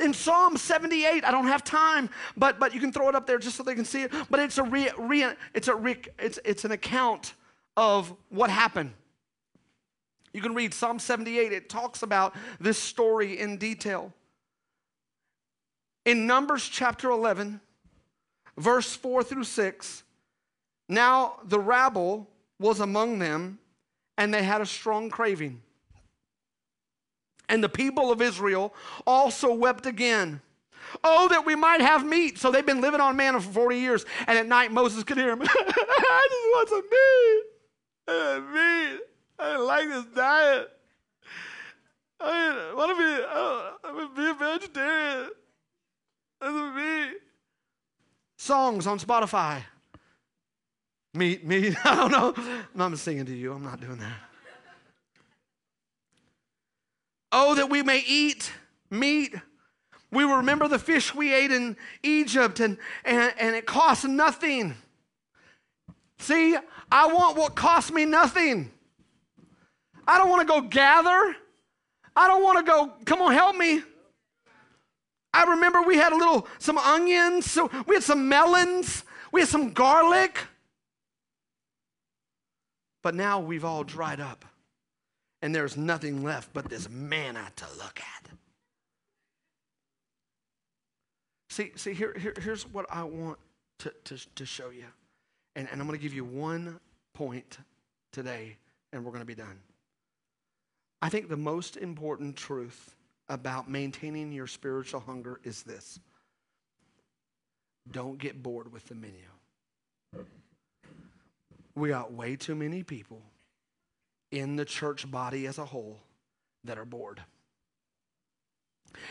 In 0.00 0.14
Psalm 0.14 0.56
78, 0.56 1.22
I 1.22 1.30
don't 1.30 1.48
have 1.48 1.64
time, 1.64 2.08
but, 2.34 2.58
but 2.58 2.72
you 2.72 2.80
can 2.80 2.92
throw 2.92 3.10
it 3.10 3.14
up 3.14 3.26
there 3.26 3.38
just 3.38 3.58
so 3.58 3.62
they 3.62 3.74
can 3.74 3.84
see 3.84 4.00
it. 4.00 4.12
But 4.30 4.40
it's 4.40 4.56
a 4.56 4.62
re, 4.62 4.88
re, 4.96 5.26
it's 5.52 5.68
a 5.68 5.74
re, 5.74 5.98
it's, 6.18 6.38
it's 6.46 6.64
an 6.64 6.72
account 6.72 7.34
of 7.76 8.10
what 8.30 8.48
happened. 8.48 8.92
You 10.32 10.40
can 10.40 10.54
read 10.54 10.72
Psalm 10.72 10.98
78. 10.98 11.52
It 11.52 11.68
talks 11.68 12.02
about 12.02 12.34
this 12.58 12.78
story 12.78 13.38
in 13.38 13.58
detail. 13.58 14.14
In 16.06 16.26
Numbers 16.26 16.66
chapter 16.66 17.10
11, 17.10 17.60
verse 18.56 18.96
4 18.96 19.22
through 19.22 19.44
6, 19.44 20.04
now 20.88 21.34
the 21.44 21.60
rabble 21.60 22.30
was 22.58 22.80
among 22.80 23.18
them, 23.18 23.58
and 24.16 24.32
they 24.32 24.42
had 24.42 24.62
a 24.62 24.66
strong 24.66 25.10
craving. 25.10 25.60
And 27.48 27.62
the 27.62 27.68
people 27.68 28.10
of 28.10 28.20
Israel 28.20 28.74
also 29.06 29.54
wept 29.54 29.86
again. 29.86 30.40
Oh, 31.04 31.28
that 31.28 31.44
we 31.44 31.54
might 31.54 31.80
have 31.80 32.04
meat. 32.04 32.38
So 32.38 32.50
they've 32.50 32.66
been 32.66 32.80
living 32.80 33.00
on 33.00 33.16
manna 33.16 33.40
for 33.40 33.52
40 33.52 33.78
years. 33.78 34.04
And 34.26 34.38
at 34.38 34.46
night, 34.46 34.72
Moses 34.72 35.04
could 35.04 35.16
hear 35.16 35.30
him. 35.30 35.42
I 35.42 35.46
just 35.46 36.48
want 36.52 36.68
some 36.68 36.82
meat. 36.90 37.42
I 38.08 38.92
meat. 38.94 39.00
I 39.38 39.50
didn't 39.50 39.66
like 39.66 39.88
this 39.88 40.04
diet. 40.14 40.70
I 42.18 42.72
want 42.74 42.90
to 42.90 42.96
be, 42.96 43.24
I 43.28 43.72
to 43.84 44.08
be 44.14 44.30
a 44.30 44.34
vegetarian. 44.34 45.30
That's 46.40 46.76
me. 46.76 47.18
Songs 48.38 48.86
on 48.86 48.98
Spotify. 48.98 49.62
Meat, 51.14 51.44
meat. 51.44 51.74
I 51.84 51.94
don't 51.94 52.10
know. 52.10 52.34
I'm 52.36 52.66
not 52.74 52.98
singing 52.98 53.26
to 53.26 53.34
you. 53.34 53.52
I'm 53.52 53.64
not 53.64 53.80
doing 53.80 53.98
that. 53.98 54.25
Oh, 57.38 57.54
that 57.56 57.68
we 57.68 57.82
may 57.82 57.98
eat 57.98 58.50
meat. 58.88 59.34
We 60.10 60.24
remember 60.24 60.68
the 60.68 60.78
fish 60.78 61.14
we 61.14 61.34
ate 61.34 61.52
in 61.52 61.76
Egypt, 62.02 62.60
and, 62.60 62.78
and, 63.04 63.34
and 63.38 63.54
it 63.54 63.66
cost 63.66 64.06
nothing. 64.06 64.74
See, 66.18 66.56
I 66.90 67.12
want 67.12 67.36
what 67.36 67.54
costs 67.54 67.92
me 67.92 68.06
nothing. 68.06 68.70
I 70.08 70.16
don't 70.16 70.30
want 70.30 70.48
to 70.48 70.50
go 70.50 70.62
gather. 70.62 71.36
I 72.16 72.26
don't 72.26 72.42
want 72.42 72.56
to 72.56 72.64
go, 72.64 72.94
come 73.04 73.20
on, 73.20 73.34
help 73.34 73.54
me. 73.54 73.82
I 75.34 75.44
remember 75.44 75.82
we 75.82 75.96
had 75.96 76.14
a 76.14 76.16
little, 76.16 76.48
some 76.58 76.78
onions, 76.78 77.50
so 77.50 77.70
we 77.86 77.96
had 77.96 78.02
some 78.02 78.30
melons, 78.30 79.04
we 79.30 79.40
had 79.40 79.50
some 79.50 79.74
garlic. 79.74 80.38
But 83.02 83.14
now 83.14 83.40
we've 83.40 83.66
all 83.66 83.84
dried 83.84 84.20
up 84.20 84.46
and 85.42 85.54
there's 85.54 85.76
nothing 85.76 86.22
left 86.22 86.52
but 86.52 86.68
this 86.68 86.88
manna 86.88 87.50
to 87.56 87.66
look 87.78 88.00
at. 88.00 88.30
See, 91.50 91.72
see 91.76 91.94
here, 91.94 92.14
here, 92.18 92.34
here's 92.40 92.64
what 92.64 92.86
I 92.90 93.02
want 93.04 93.38
to, 93.78 93.92
to, 94.04 94.34
to 94.34 94.46
show 94.46 94.70
you. 94.70 94.84
And, 95.54 95.68
and 95.70 95.80
I'm 95.80 95.86
going 95.86 95.98
to 95.98 96.02
give 96.02 96.14
you 96.14 96.24
one 96.24 96.80
point 97.14 97.58
today, 98.12 98.56
and 98.92 99.04
we're 99.04 99.10
going 99.10 99.22
to 99.22 99.26
be 99.26 99.34
done. 99.34 99.58
I 101.00 101.08
think 101.08 101.28
the 101.28 101.36
most 101.36 101.76
important 101.76 102.36
truth 102.36 102.94
about 103.28 103.70
maintaining 103.70 104.32
your 104.32 104.46
spiritual 104.46 105.00
hunger 105.00 105.40
is 105.44 105.62
this 105.62 105.98
don't 107.90 108.18
get 108.18 108.42
bored 108.42 108.72
with 108.72 108.86
the 108.86 108.94
menu. 108.94 109.14
We 111.74 111.90
got 111.90 112.12
way 112.12 112.36
too 112.36 112.54
many 112.54 112.82
people 112.82 113.22
in 114.30 114.56
the 114.56 114.64
church 114.64 115.10
body 115.10 115.46
as 115.46 115.58
a 115.58 115.64
whole 115.64 115.98
that 116.64 116.78
are 116.78 116.84
bored. 116.84 117.22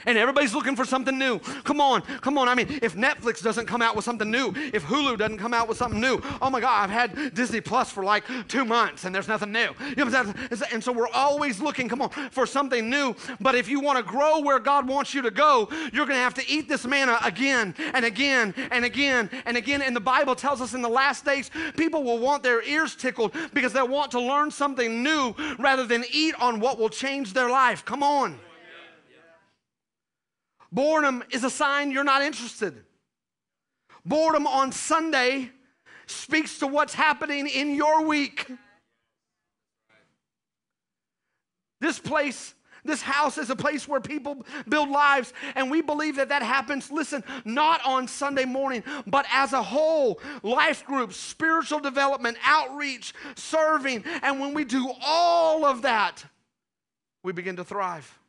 And 0.06 0.18
everybody's 0.18 0.54
looking 0.54 0.76
for 0.76 0.86
something 0.86 1.18
new. 1.18 1.40
Come 1.40 1.82
on, 1.82 2.02
come 2.02 2.38
on. 2.38 2.48
I 2.48 2.56
mean, 2.56 2.80
if 2.82 2.96
Netflix 2.96 3.42
doesn't 3.42 3.66
come 3.66 3.82
out 3.82 3.96
with 3.96 4.06
something 4.06 4.30
new, 4.30 4.54
if 4.74 4.84
Hulu 4.84 5.18
doesn't 5.18 5.38
come 5.38 5.54
out 5.54 5.68
with 5.68 5.78
something 5.78 6.00
new, 6.00 6.22
oh 6.42 6.50
my 6.50 6.60
God, 6.60 6.84
I've 6.84 6.90
had 6.90 7.34
Disney 7.34 7.62
Plus 7.62 7.92
for 7.92 8.04
like 8.04 8.24
two 8.48 8.66
months 8.66 9.06
and 9.06 9.14
there's 9.14 9.28
nothing 9.28 9.52
new. 9.52 9.70
You 9.98 10.06
know 10.06 10.34
and 10.72 10.84
so 10.84 10.92
we're 10.92 11.10
always 11.10 11.60
looking, 11.60 11.90
come 11.90 12.02
on, 12.02 12.10
for 12.32 12.46
something 12.46 12.90
new. 12.90 13.16
But 13.40 13.56
if 13.56 13.68
you 13.68 13.80
want 13.80 13.98
to 13.98 14.04
grow 14.04 14.40
where 14.42 14.60
God 14.60 14.88
wants 14.88 15.14
you 15.14 15.22
to 15.22 15.32
go, 15.32 15.68
you're 15.94 16.06
going 16.06 16.18
to 16.18 16.24
have 16.24 16.34
to 16.36 16.50
eat 16.50 16.68
this 16.68 16.86
manna 16.86 17.18
again 17.24 17.76
and 17.94 18.06
again 18.06 18.54
and 18.72 18.86
again 18.86 19.30
and 19.46 19.58
again. 19.58 19.82
And 19.82 19.96
the 19.96 20.02
Bible 20.02 20.36
tells 20.36 20.62
us 20.62 20.74
in 20.74 20.82
the 20.82 20.90
last 20.90 21.26
days, 21.26 21.50
people 21.76 22.04
will 22.04 22.20
want 22.20 22.44
their 22.44 22.62
ears 22.64 22.96
tickled 22.96 23.36
because 23.54 23.74
they'll 23.74 23.88
want 23.88 24.12
to 24.12 24.22
learn 24.22 24.52
something 24.52 25.04
new 25.04 25.36
rather 25.60 25.86
than 25.86 26.04
eat 26.12 26.36
on 26.42 26.60
what 26.60 26.78
will 26.78 26.90
change 26.90 27.34
their 27.34 27.50
life. 27.50 27.84
Come 27.86 28.04
on. 28.04 28.40
Boredom 30.76 31.24
is 31.32 31.46
a 31.46 31.50
sign 31.50 31.90
you're 31.90 32.04
not 32.04 32.22
interested. 32.22 32.84
Boredom 34.06 34.46
on 34.46 34.74
Sunday 34.74 35.50
speaks 36.06 36.60
to 36.60 36.68
what's 36.68 36.94
happening 36.94 37.48
in 37.48 37.74
your 37.74 38.06
week. 38.06 38.52
This 41.80 41.98
place, 41.98 42.54
this 42.84 43.02
house 43.02 43.38
is 43.38 43.50
a 43.50 43.56
place 43.56 43.88
where 43.88 44.02
people 44.02 44.46
build 44.68 44.90
lives, 44.90 45.32
and 45.56 45.72
we 45.72 45.82
believe 45.82 46.18
that 46.18 46.28
that 46.28 46.44
happens, 46.44 46.92
listen, 46.92 47.24
not 47.46 47.80
on 47.86 48.10
Sunday 48.10 48.46
morning, 48.46 48.84
but 49.08 49.26
as 49.32 49.54
a 49.54 49.64
whole 49.64 50.20
life 50.44 50.86
groups, 50.86 51.16
spiritual 51.16 51.80
development, 51.80 52.38
outreach, 52.44 53.14
serving. 53.36 54.04
And 54.22 54.42
when 54.42 54.54
we 54.54 54.66
do 54.66 54.92
all 55.02 55.64
of 55.64 55.84
that, 55.84 56.26
we 57.24 57.32
begin 57.32 57.56
to 57.56 57.64
thrive. 57.64 58.20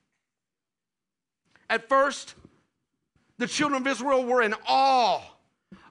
At 1.69 1.89
first, 1.89 2.35
the 3.39 3.47
children 3.47 3.83
of 3.83 3.87
Israel 3.87 4.25
were 4.25 4.43
in 4.43 4.55
awe 4.67 5.21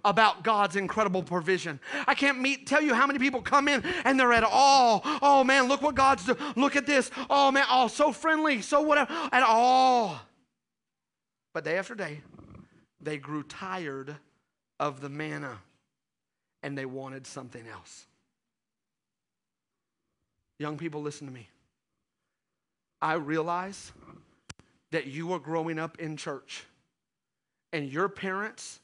about 0.03 0.43
God's 0.43 0.75
incredible 0.75 1.23
provision. 1.23 1.79
I 2.07 2.13
can't 2.13 2.39
meet, 2.39 2.67
tell 2.67 2.81
you 2.81 2.93
how 2.93 3.07
many 3.07 3.19
people 3.19 3.41
come 3.41 3.67
in 3.67 3.83
and 4.03 4.19
they're 4.19 4.33
at 4.33 4.43
awe. 4.43 5.01
Oh 5.21 5.43
man, 5.43 5.67
look 5.67 5.81
what 5.81 5.95
God's 5.95 6.25
doing. 6.25 6.37
Look 6.55 6.75
at 6.75 6.85
this. 6.85 7.09
Oh 7.29 7.51
man, 7.51 7.65
oh, 7.69 7.87
so 7.87 8.11
friendly, 8.11 8.61
so 8.61 8.81
whatever, 8.81 9.11
at 9.31 9.43
awe. 9.43 10.21
But 11.53 11.63
day 11.63 11.77
after 11.77 11.95
day, 11.95 12.21
they 13.01 13.17
grew 13.17 13.43
tired 13.43 14.15
of 14.79 15.01
the 15.01 15.09
manna 15.09 15.59
and 16.63 16.77
they 16.77 16.85
wanted 16.85 17.25
something 17.25 17.65
else. 17.67 18.05
Young 20.59 20.77
people, 20.77 21.01
listen 21.01 21.27
to 21.27 21.33
me. 21.33 21.49
I 23.01 23.13
realize 23.13 23.91
that 24.95 25.07
you 25.07 25.33
are 25.33 25.39
growing 25.39 25.77
up 25.77 25.99
in 25.99 26.15
church 26.15 26.63
and 27.73 27.91
your 27.91 28.07
parents 28.07 28.79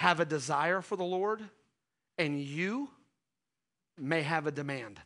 have 0.00 0.18
a 0.18 0.24
desire 0.24 0.80
for 0.80 0.96
the 0.96 1.04
Lord 1.04 1.40
and 2.18 2.42
you 2.42 2.90
may 3.96 4.22
have 4.22 4.48
a 4.48 4.50
demand. 4.50 4.98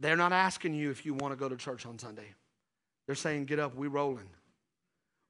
They're 0.00 0.16
not 0.16 0.32
asking 0.32 0.72
you 0.72 0.90
if 0.90 1.04
you 1.04 1.12
want 1.12 1.32
to 1.32 1.36
go 1.36 1.46
to 1.46 1.56
church 1.58 1.84
on 1.84 1.98
Sunday. 1.98 2.34
They're 3.04 3.14
saying, 3.14 3.44
get 3.44 3.58
up, 3.58 3.74
we're 3.74 3.90
rolling. 3.90 4.30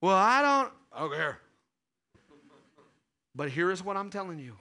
Well, 0.01 0.15
I 0.15 0.41
don't, 0.41 0.73
I 0.93 1.01
don't 1.01 1.15
care. 1.17 1.41
But 3.35 3.51
here 3.51 3.73
is 3.73 3.83
what 3.83 3.97
I'm 3.97 4.11
telling 4.11 4.39
you. 4.39 4.55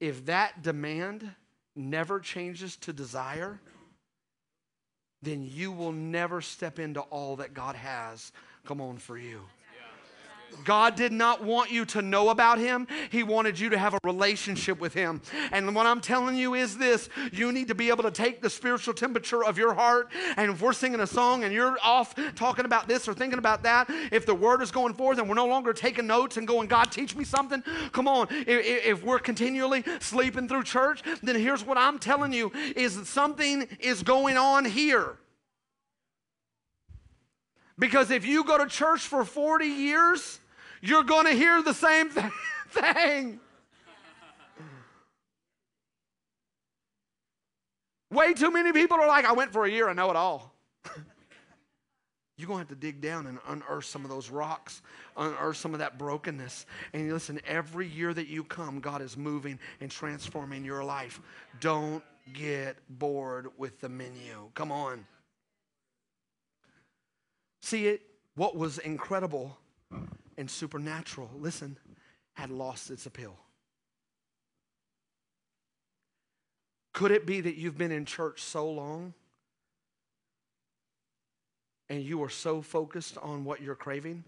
If 0.00 0.26
that 0.26 0.60
demand 0.62 1.30
never 1.76 2.18
changes 2.18 2.74
to 2.78 2.92
desire, 2.92 3.60
then 5.26 5.48
you 5.52 5.72
will 5.72 5.92
never 5.92 6.40
step 6.40 6.78
into 6.78 7.00
all 7.00 7.36
that 7.36 7.52
God 7.52 7.74
has 7.74 8.32
come 8.64 8.80
on 8.80 8.96
for 8.98 9.18
you. 9.18 9.40
God 10.64 10.96
did 10.96 11.12
not 11.12 11.42
want 11.42 11.70
you 11.70 11.84
to 11.86 12.02
know 12.02 12.30
about 12.30 12.58
Him. 12.58 12.86
He 13.10 13.22
wanted 13.22 13.58
you 13.58 13.70
to 13.70 13.78
have 13.78 13.94
a 13.94 13.98
relationship 14.04 14.80
with 14.80 14.94
Him. 14.94 15.22
And 15.52 15.74
what 15.74 15.86
I'm 15.86 16.00
telling 16.00 16.36
you 16.36 16.54
is 16.54 16.76
this 16.76 17.08
you 17.32 17.52
need 17.52 17.68
to 17.68 17.74
be 17.74 17.88
able 17.88 18.02
to 18.02 18.10
take 18.10 18.42
the 18.42 18.50
spiritual 18.50 18.92
temperature 18.92 19.44
of 19.44 19.56
your 19.56 19.74
heart. 19.74 20.10
And 20.36 20.50
if 20.50 20.60
we're 20.60 20.72
singing 20.72 21.00
a 21.00 21.06
song 21.06 21.44
and 21.44 21.54
you're 21.54 21.76
off 21.82 22.14
talking 22.34 22.64
about 22.64 22.88
this 22.88 23.08
or 23.08 23.14
thinking 23.14 23.38
about 23.38 23.62
that, 23.62 23.88
if 24.10 24.26
the 24.26 24.34
word 24.34 24.60
is 24.60 24.70
going 24.70 24.94
forth 24.94 25.18
and 25.18 25.28
we're 25.28 25.34
no 25.36 25.46
longer 25.46 25.72
taking 25.72 26.06
notes 26.06 26.36
and 26.36 26.46
going, 26.46 26.68
God, 26.68 26.90
teach 26.90 27.14
me 27.14 27.24
something, 27.24 27.62
come 27.92 28.08
on. 28.08 28.26
If, 28.30 28.86
if 28.86 29.04
we're 29.04 29.20
continually 29.20 29.84
sleeping 30.00 30.48
through 30.48 30.64
church, 30.64 31.02
then 31.22 31.36
here's 31.36 31.64
what 31.64 31.78
I'm 31.78 31.98
telling 31.98 32.32
you 32.32 32.52
is 32.74 32.96
that 32.96 33.06
something 33.06 33.68
is 33.80 34.02
going 34.02 34.36
on 34.36 34.64
here. 34.64 35.16
Because 37.78 38.10
if 38.10 38.24
you 38.24 38.44
go 38.44 38.58
to 38.58 38.66
church 38.66 39.02
for 39.02 39.24
40 39.24 39.66
years, 39.66 40.40
you're 40.80 41.04
going 41.04 41.26
to 41.26 41.32
hear 41.32 41.62
the 41.62 41.74
same 41.74 42.10
thing. 42.70 43.40
Way 48.10 48.34
too 48.34 48.50
many 48.50 48.72
people 48.72 48.98
are 48.98 49.06
like, 49.06 49.24
I 49.24 49.32
went 49.32 49.52
for 49.52 49.64
a 49.64 49.70
year, 49.70 49.88
I 49.88 49.92
know 49.92 50.10
it 50.10 50.16
all. 50.16 50.54
You're 52.38 52.46
going 52.46 52.64
to 52.64 52.68
have 52.68 52.68
to 52.68 52.74
dig 52.74 53.00
down 53.00 53.26
and 53.26 53.38
unearth 53.48 53.86
some 53.86 54.04
of 54.04 54.10
those 54.10 54.30
rocks, 54.30 54.80
unearth 55.16 55.56
some 55.56 55.72
of 55.72 55.80
that 55.80 55.98
brokenness. 55.98 56.66
And 56.92 57.12
listen, 57.12 57.40
every 57.46 57.88
year 57.88 58.14
that 58.14 58.28
you 58.28 58.44
come, 58.44 58.78
God 58.80 59.02
is 59.02 59.16
moving 59.16 59.58
and 59.80 59.90
transforming 59.90 60.64
your 60.64 60.84
life. 60.84 61.20
Don't 61.60 62.04
get 62.32 62.76
bored 62.88 63.48
with 63.56 63.80
the 63.80 63.88
menu. 63.88 64.50
Come 64.54 64.70
on. 64.70 65.04
See 67.66 67.88
it, 67.88 68.02
what 68.36 68.54
was 68.54 68.78
incredible 68.78 69.58
and 70.38 70.48
supernatural, 70.48 71.28
listen, 71.36 71.76
had 72.34 72.48
lost 72.48 72.92
its 72.92 73.06
appeal. 73.06 73.36
Could 76.92 77.10
it 77.10 77.26
be 77.26 77.40
that 77.40 77.56
you've 77.56 77.76
been 77.76 77.90
in 77.90 78.04
church 78.04 78.40
so 78.40 78.70
long 78.70 79.14
and 81.88 82.04
you 82.04 82.22
are 82.22 82.28
so 82.28 82.62
focused 82.62 83.18
on 83.18 83.44
what 83.44 83.60
you're 83.60 83.74
craving 83.74 84.22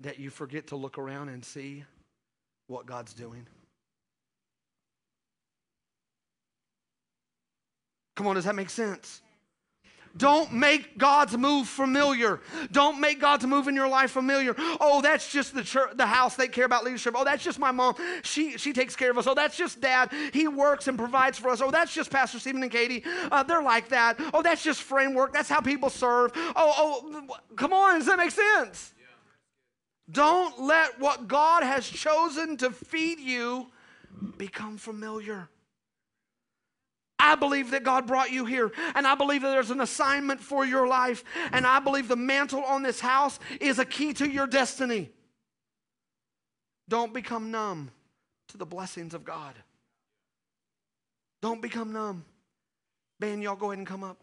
that 0.00 0.18
you 0.18 0.28
forget 0.28 0.66
to 0.66 0.74
look 0.74 0.98
around 0.98 1.28
and 1.28 1.44
see 1.44 1.84
what 2.66 2.86
God's 2.86 3.14
doing? 3.14 3.46
Come 8.16 8.26
on, 8.26 8.34
does 8.34 8.46
that 8.46 8.56
make 8.56 8.68
sense? 8.68 9.22
Don't 10.16 10.52
make 10.52 10.98
God's 10.98 11.36
move 11.36 11.68
familiar. 11.68 12.40
Don't 12.70 13.00
make 13.00 13.20
God's 13.20 13.46
move 13.46 13.68
in 13.68 13.74
your 13.74 13.88
life 13.88 14.10
familiar. 14.10 14.54
Oh, 14.58 15.00
that's 15.00 15.30
just 15.30 15.54
the 15.54 15.62
church, 15.62 15.96
the 15.96 16.06
house. 16.06 16.36
They 16.36 16.48
care 16.48 16.66
about 16.66 16.84
leadership. 16.84 17.14
Oh, 17.16 17.24
that's 17.24 17.42
just 17.42 17.58
my 17.58 17.70
mom. 17.70 17.94
She 18.22 18.58
she 18.58 18.72
takes 18.72 18.94
care 18.94 19.10
of 19.10 19.18
us. 19.18 19.26
Oh, 19.26 19.34
that's 19.34 19.56
just 19.56 19.80
dad. 19.80 20.12
He 20.32 20.48
works 20.48 20.88
and 20.88 20.98
provides 20.98 21.38
for 21.38 21.48
us. 21.48 21.60
Oh, 21.60 21.70
that's 21.70 21.94
just 21.94 22.10
Pastor 22.10 22.38
Stephen 22.38 22.62
and 22.62 22.70
Katie. 22.70 23.04
Uh, 23.30 23.42
they're 23.42 23.62
like 23.62 23.88
that. 23.88 24.16
Oh, 24.34 24.42
that's 24.42 24.62
just 24.62 24.82
framework. 24.82 25.32
That's 25.32 25.48
how 25.48 25.60
people 25.60 25.88
serve. 25.88 26.32
Oh, 26.34 26.52
oh, 26.56 27.36
come 27.56 27.72
on. 27.72 27.98
Does 27.98 28.06
that 28.06 28.18
make 28.18 28.32
sense? 28.32 28.92
Don't 30.10 30.60
let 30.60 31.00
what 31.00 31.26
God 31.26 31.62
has 31.62 31.86
chosen 31.86 32.58
to 32.58 32.70
feed 32.70 33.18
you 33.18 33.68
become 34.36 34.76
familiar. 34.76 35.48
I 37.22 37.36
believe 37.36 37.70
that 37.70 37.84
God 37.84 38.08
brought 38.08 38.32
you 38.32 38.44
here, 38.44 38.72
and 38.96 39.06
I 39.06 39.14
believe 39.14 39.42
that 39.42 39.50
there's 39.50 39.70
an 39.70 39.80
assignment 39.80 40.40
for 40.40 40.66
your 40.66 40.88
life, 40.88 41.22
and 41.52 41.64
I 41.64 41.78
believe 41.78 42.08
the 42.08 42.16
mantle 42.16 42.64
on 42.64 42.82
this 42.82 42.98
house 42.98 43.38
is 43.60 43.78
a 43.78 43.84
key 43.84 44.12
to 44.14 44.28
your 44.28 44.48
destiny. 44.48 45.08
Don't 46.88 47.14
become 47.14 47.52
numb 47.52 47.92
to 48.48 48.58
the 48.58 48.66
blessings 48.66 49.14
of 49.14 49.24
God. 49.24 49.54
Don't 51.40 51.62
become 51.62 51.92
numb. 51.92 52.24
Man, 53.20 53.40
y'all 53.40 53.54
go 53.54 53.66
ahead 53.66 53.78
and 53.78 53.86
come 53.86 54.02
up. 54.02 54.20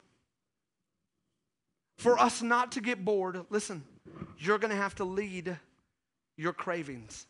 For 2.00 2.20
us 2.20 2.41
not 2.41 2.74
to 2.74 2.82
get 2.82 3.06
bored, 3.06 3.45
listen, 3.50 3.86
you're 4.38 4.58
going 4.58 4.72
to 4.72 4.78
have 4.78 4.95
to 4.95 5.06
lead 5.06 5.58
your 6.36 6.52
cravings. 6.52 7.28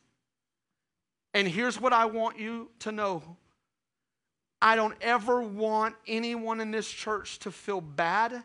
And 1.35 1.47
here's 1.47 1.79
what 1.79 1.93
I 1.93 2.05
want 2.05 2.39
you 2.39 2.71
to 2.79 2.91
know 2.91 3.37
I 4.61 4.75
don't 4.75 4.95
ever 5.01 5.41
want 5.41 5.95
anyone 6.07 6.59
in 6.59 6.71
this 6.71 6.89
church 6.89 7.39
to 7.39 7.51
feel 7.51 7.81
bad 7.81 8.43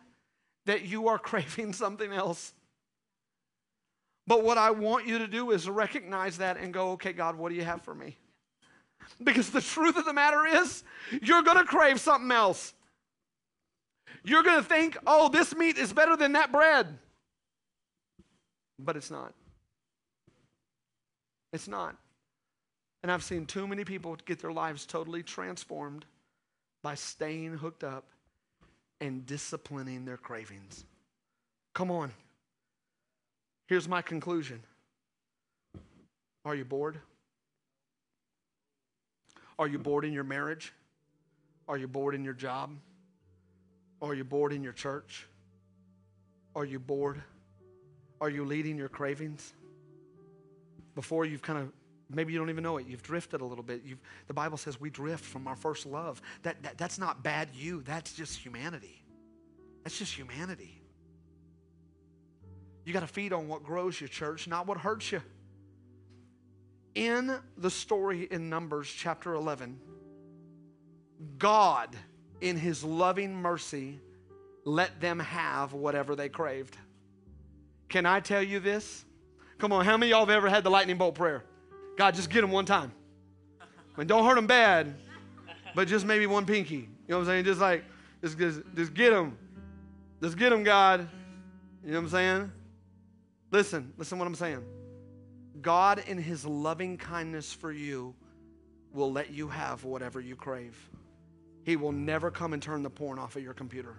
that 0.66 0.82
you 0.82 1.08
are 1.08 1.18
craving 1.30 1.72
something 1.72 2.12
else. 2.12 2.52
But 4.26 4.42
what 4.42 4.56
I 4.56 4.70
want 4.70 5.06
you 5.06 5.18
to 5.18 5.26
do 5.26 5.50
is 5.50 5.68
recognize 5.68 6.38
that 6.38 6.56
and 6.56 6.72
go, 6.72 6.92
okay, 6.92 7.12
God, 7.12 7.36
what 7.36 7.50
do 7.50 7.56
you 7.56 7.64
have 7.64 7.82
for 7.82 7.94
me? 7.94 8.16
Because 9.22 9.50
the 9.50 9.60
truth 9.60 9.96
of 9.96 10.06
the 10.06 10.14
matter 10.14 10.46
is, 10.46 10.82
you're 11.20 11.42
going 11.42 11.58
to 11.58 11.64
crave 11.64 12.00
something 12.00 12.30
else. 12.30 12.72
You're 14.24 14.42
going 14.42 14.62
to 14.62 14.66
think, 14.66 14.96
oh, 15.06 15.28
this 15.28 15.54
meat 15.54 15.76
is 15.76 15.92
better 15.92 16.16
than 16.16 16.32
that 16.32 16.50
bread. 16.50 16.98
But 18.78 18.96
it's 18.96 19.10
not. 19.10 19.34
It's 21.52 21.68
not. 21.68 21.96
And 23.04 23.12
I've 23.12 23.22
seen 23.22 23.44
too 23.44 23.66
many 23.66 23.84
people 23.84 24.16
get 24.24 24.38
their 24.38 24.50
lives 24.50 24.86
totally 24.86 25.22
transformed 25.22 26.06
by 26.82 26.94
staying 26.94 27.52
hooked 27.52 27.84
up 27.84 28.06
and 28.98 29.26
disciplining 29.26 30.06
their 30.06 30.16
cravings. 30.16 30.86
Come 31.74 31.90
on. 31.90 32.10
Here's 33.66 33.86
my 33.86 34.00
conclusion 34.00 34.62
Are 36.46 36.54
you 36.54 36.64
bored? 36.64 36.98
Are 39.58 39.68
you 39.68 39.78
bored 39.78 40.06
in 40.06 40.14
your 40.14 40.24
marriage? 40.24 40.72
Are 41.68 41.76
you 41.76 41.86
bored 41.86 42.14
in 42.14 42.24
your 42.24 42.32
job? 42.32 42.70
Are 44.00 44.14
you 44.14 44.24
bored 44.24 44.54
in 44.54 44.64
your 44.64 44.72
church? 44.72 45.26
Are 46.56 46.64
you 46.64 46.78
bored? 46.78 47.22
Are 48.22 48.30
you 48.30 48.46
leading 48.46 48.78
your 48.78 48.88
cravings? 48.88 49.52
Before 50.94 51.26
you've 51.26 51.42
kind 51.42 51.58
of 51.58 51.70
Maybe 52.10 52.32
you 52.32 52.38
don't 52.38 52.50
even 52.50 52.62
know 52.62 52.76
it. 52.76 52.86
You've 52.86 53.02
drifted 53.02 53.40
a 53.40 53.44
little 53.44 53.64
bit. 53.64 53.82
You've, 53.84 54.00
the 54.26 54.34
Bible 54.34 54.56
says 54.56 54.80
we 54.80 54.90
drift 54.90 55.24
from 55.24 55.46
our 55.46 55.56
first 55.56 55.86
love. 55.86 56.20
That, 56.42 56.62
that, 56.62 56.78
that's 56.78 56.98
not 56.98 57.22
bad 57.22 57.48
you, 57.54 57.82
that's 57.82 58.12
just 58.12 58.38
humanity. 58.38 59.02
That's 59.82 59.98
just 59.98 60.12
humanity. 60.14 60.80
You 62.84 62.92
got 62.92 63.00
to 63.00 63.06
feed 63.06 63.32
on 63.32 63.48
what 63.48 63.62
grows 63.62 64.00
you, 64.00 64.08
church, 64.08 64.46
not 64.46 64.66
what 64.66 64.78
hurts 64.78 65.12
you. 65.12 65.22
In 66.94 67.34
the 67.56 67.70
story 67.70 68.28
in 68.30 68.48
Numbers 68.48 68.88
chapter 68.88 69.34
11, 69.34 69.80
God, 71.38 71.96
in 72.40 72.56
his 72.56 72.84
loving 72.84 73.34
mercy, 73.34 73.98
let 74.64 75.00
them 75.00 75.18
have 75.18 75.72
whatever 75.72 76.14
they 76.14 76.28
craved. 76.28 76.76
Can 77.88 78.06
I 78.06 78.20
tell 78.20 78.42
you 78.42 78.60
this? 78.60 79.04
Come 79.58 79.72
on, 79.72 79.84
how 79.84 79.96
many 79.96 80.12
of 80.12 80.16
y'all 80.16 80.26
have 80.26 80.36
ever 80.36 80.48
had 80.48 80.64
the 80.64 80.70
lightning 80.70 80.98
bolt 80.98 81.14
prayer? 81.14 81.44
God, 81.96 82.14
just 82.14 82.30
get 82.30 82.40
them 82.40 82.50
one 82.50 82.64
time. 82.64 82.92
And 83.96 84.08
don't 84.08 84.24
hurt 84.24 84.34
them 84.34 84.46
bad, 84.46 84.94
but 85.74 85.86
just 85.86 86.04
maybe 86.04 86.26
one 86.26 86.46
pinky. 86.46 86.74
You 86.74 86.88
know 87.08 87.18
what 87.18 87.22
I'm 87.22 87.26
saying? 87.26 87.44
Just 87.44 87.60
like, 87.60 87.84
just, 88.22 88.38
just, 88.38 88.60
just 88.74 88.94
get 88.94 89.10
them. 89.10 89.38
Just 90.20 90.36
get 90.36 90.50
them, 90.50 90.64
God. 90.64 91.08
You 91.84 91.92
know 91.92 91.98
what 91.98 92.04
I'm 92.04 92.10
saying? 92.10 92.52
Listen, 93.50 93.92
listen 93.96 94.18
what 94.18 94.26
I'm 94.26 94.34
saying. 94.34 94.64
God, 95.60 96.02
in 96.06 96.18
His 96.18 96.44
loving 96.44 96.96
kindness 96.96 97.52
for 97.52 97.70
you, 97.70 98.14
will 98.92 99.12
let 99.12 99.30
you 99.30 99.48
have 99.48 99.84
whatever 99.84 100.20
you 100.20 100.36
crave. 100.36 100.78
He 101.64 101.76
will 101.76 101.92
never 101.92 102.30
come 102.30 102.52
and 102.52 102.62
turn 102.62 102.82
the 102.82 102.90
porn 102.90 103.18
off 103.18 103.36
of 103.36 103.42
your 103.42 103.54
computer. 103.54 103.96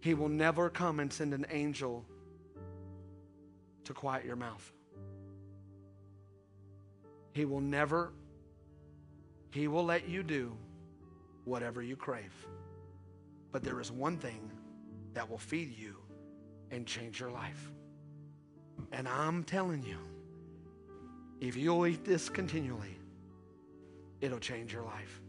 He 0.00 0.14
will 0.14 0.28
never 0.28 0.68
come 0.68 1.00
and 1.00 1.12
send 1.12 1.32
an 1.32 1.46
angel 1.50 2.04
to 3.84 3.94
quiet 3.94 4.24
your 4.24 4.36
mouth. 4.36 4.72
He 7.32 7.44
will 7.44 7.60
never 7.60 8.12
He 9.50 9.68
will 9.68 9.84
let 9.84 10.08
you 10.08 10.22
do 10.22 10.56
whatever 11.44 11.82
you 11.82 11.96
crave. 11.96 12.34
But 13.52 13.62
there 13.62 13.80
is 13.80 13.92
one 13.92 14.18
thing 14.18 14.50
that 15.14 15.28
will 15.28 15.38
feed 15.38 15.76
you 15.78 15.96
and 16.70 16.86
change 16.86 17.20
your 17.20 17.30
life. 17.30 17.70
And 18.92 19.06
I'm 19.08 19.44
telling 19.44 19.82
you, 19.84 19.98
if 21.40 21.56
you'll 21.56 21.86
eat 21.86 22.04
this 22.04 22.28
continually, 22.28 22.98
it'll 24.20 24.40
change 24.40 24.72
your 24.72 24.82
life. 24.82 25.20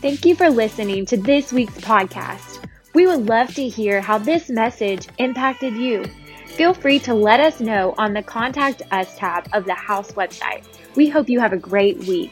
Thank 0.00 0.24
you 0.24 0.36
for 0.36 0.50
listening 0.50 1.06
to 1.06 1.16
this 1.16 1.52
week's 1.52 1.78
podcast. 1.78 2.68
We 2.94 3.06
would 3.06 3.26
love 3.26 3.54
to 3.54 3.66
hear 3.68 4.00
how 4.00 4.18
this 4.18 4.48
message 4.48 5.08
impacted 5.18 5.74
you. 5.74 6.04
Feel 6.54 6.72
free 6.72 7.00
to 7.00 7.14
let 7.14 7.40
us 7.40 7.58
know 7.58 7.96
on 7.98 8.12
the 8.12 8.22
Contact 8.22 8.80
Us 8.92 9.18
tab 9.18 9.48
of 9.52 9.64
the 9.64 9.74
House 9.74 10.12
website. 10.12 10.62
We 10.94 11.08
hope 11.08 11.28
you 11.28 11.40
have 11.40 11.52
a 11.52 11.56
great 11.56 11.98
week. 12.04 12.30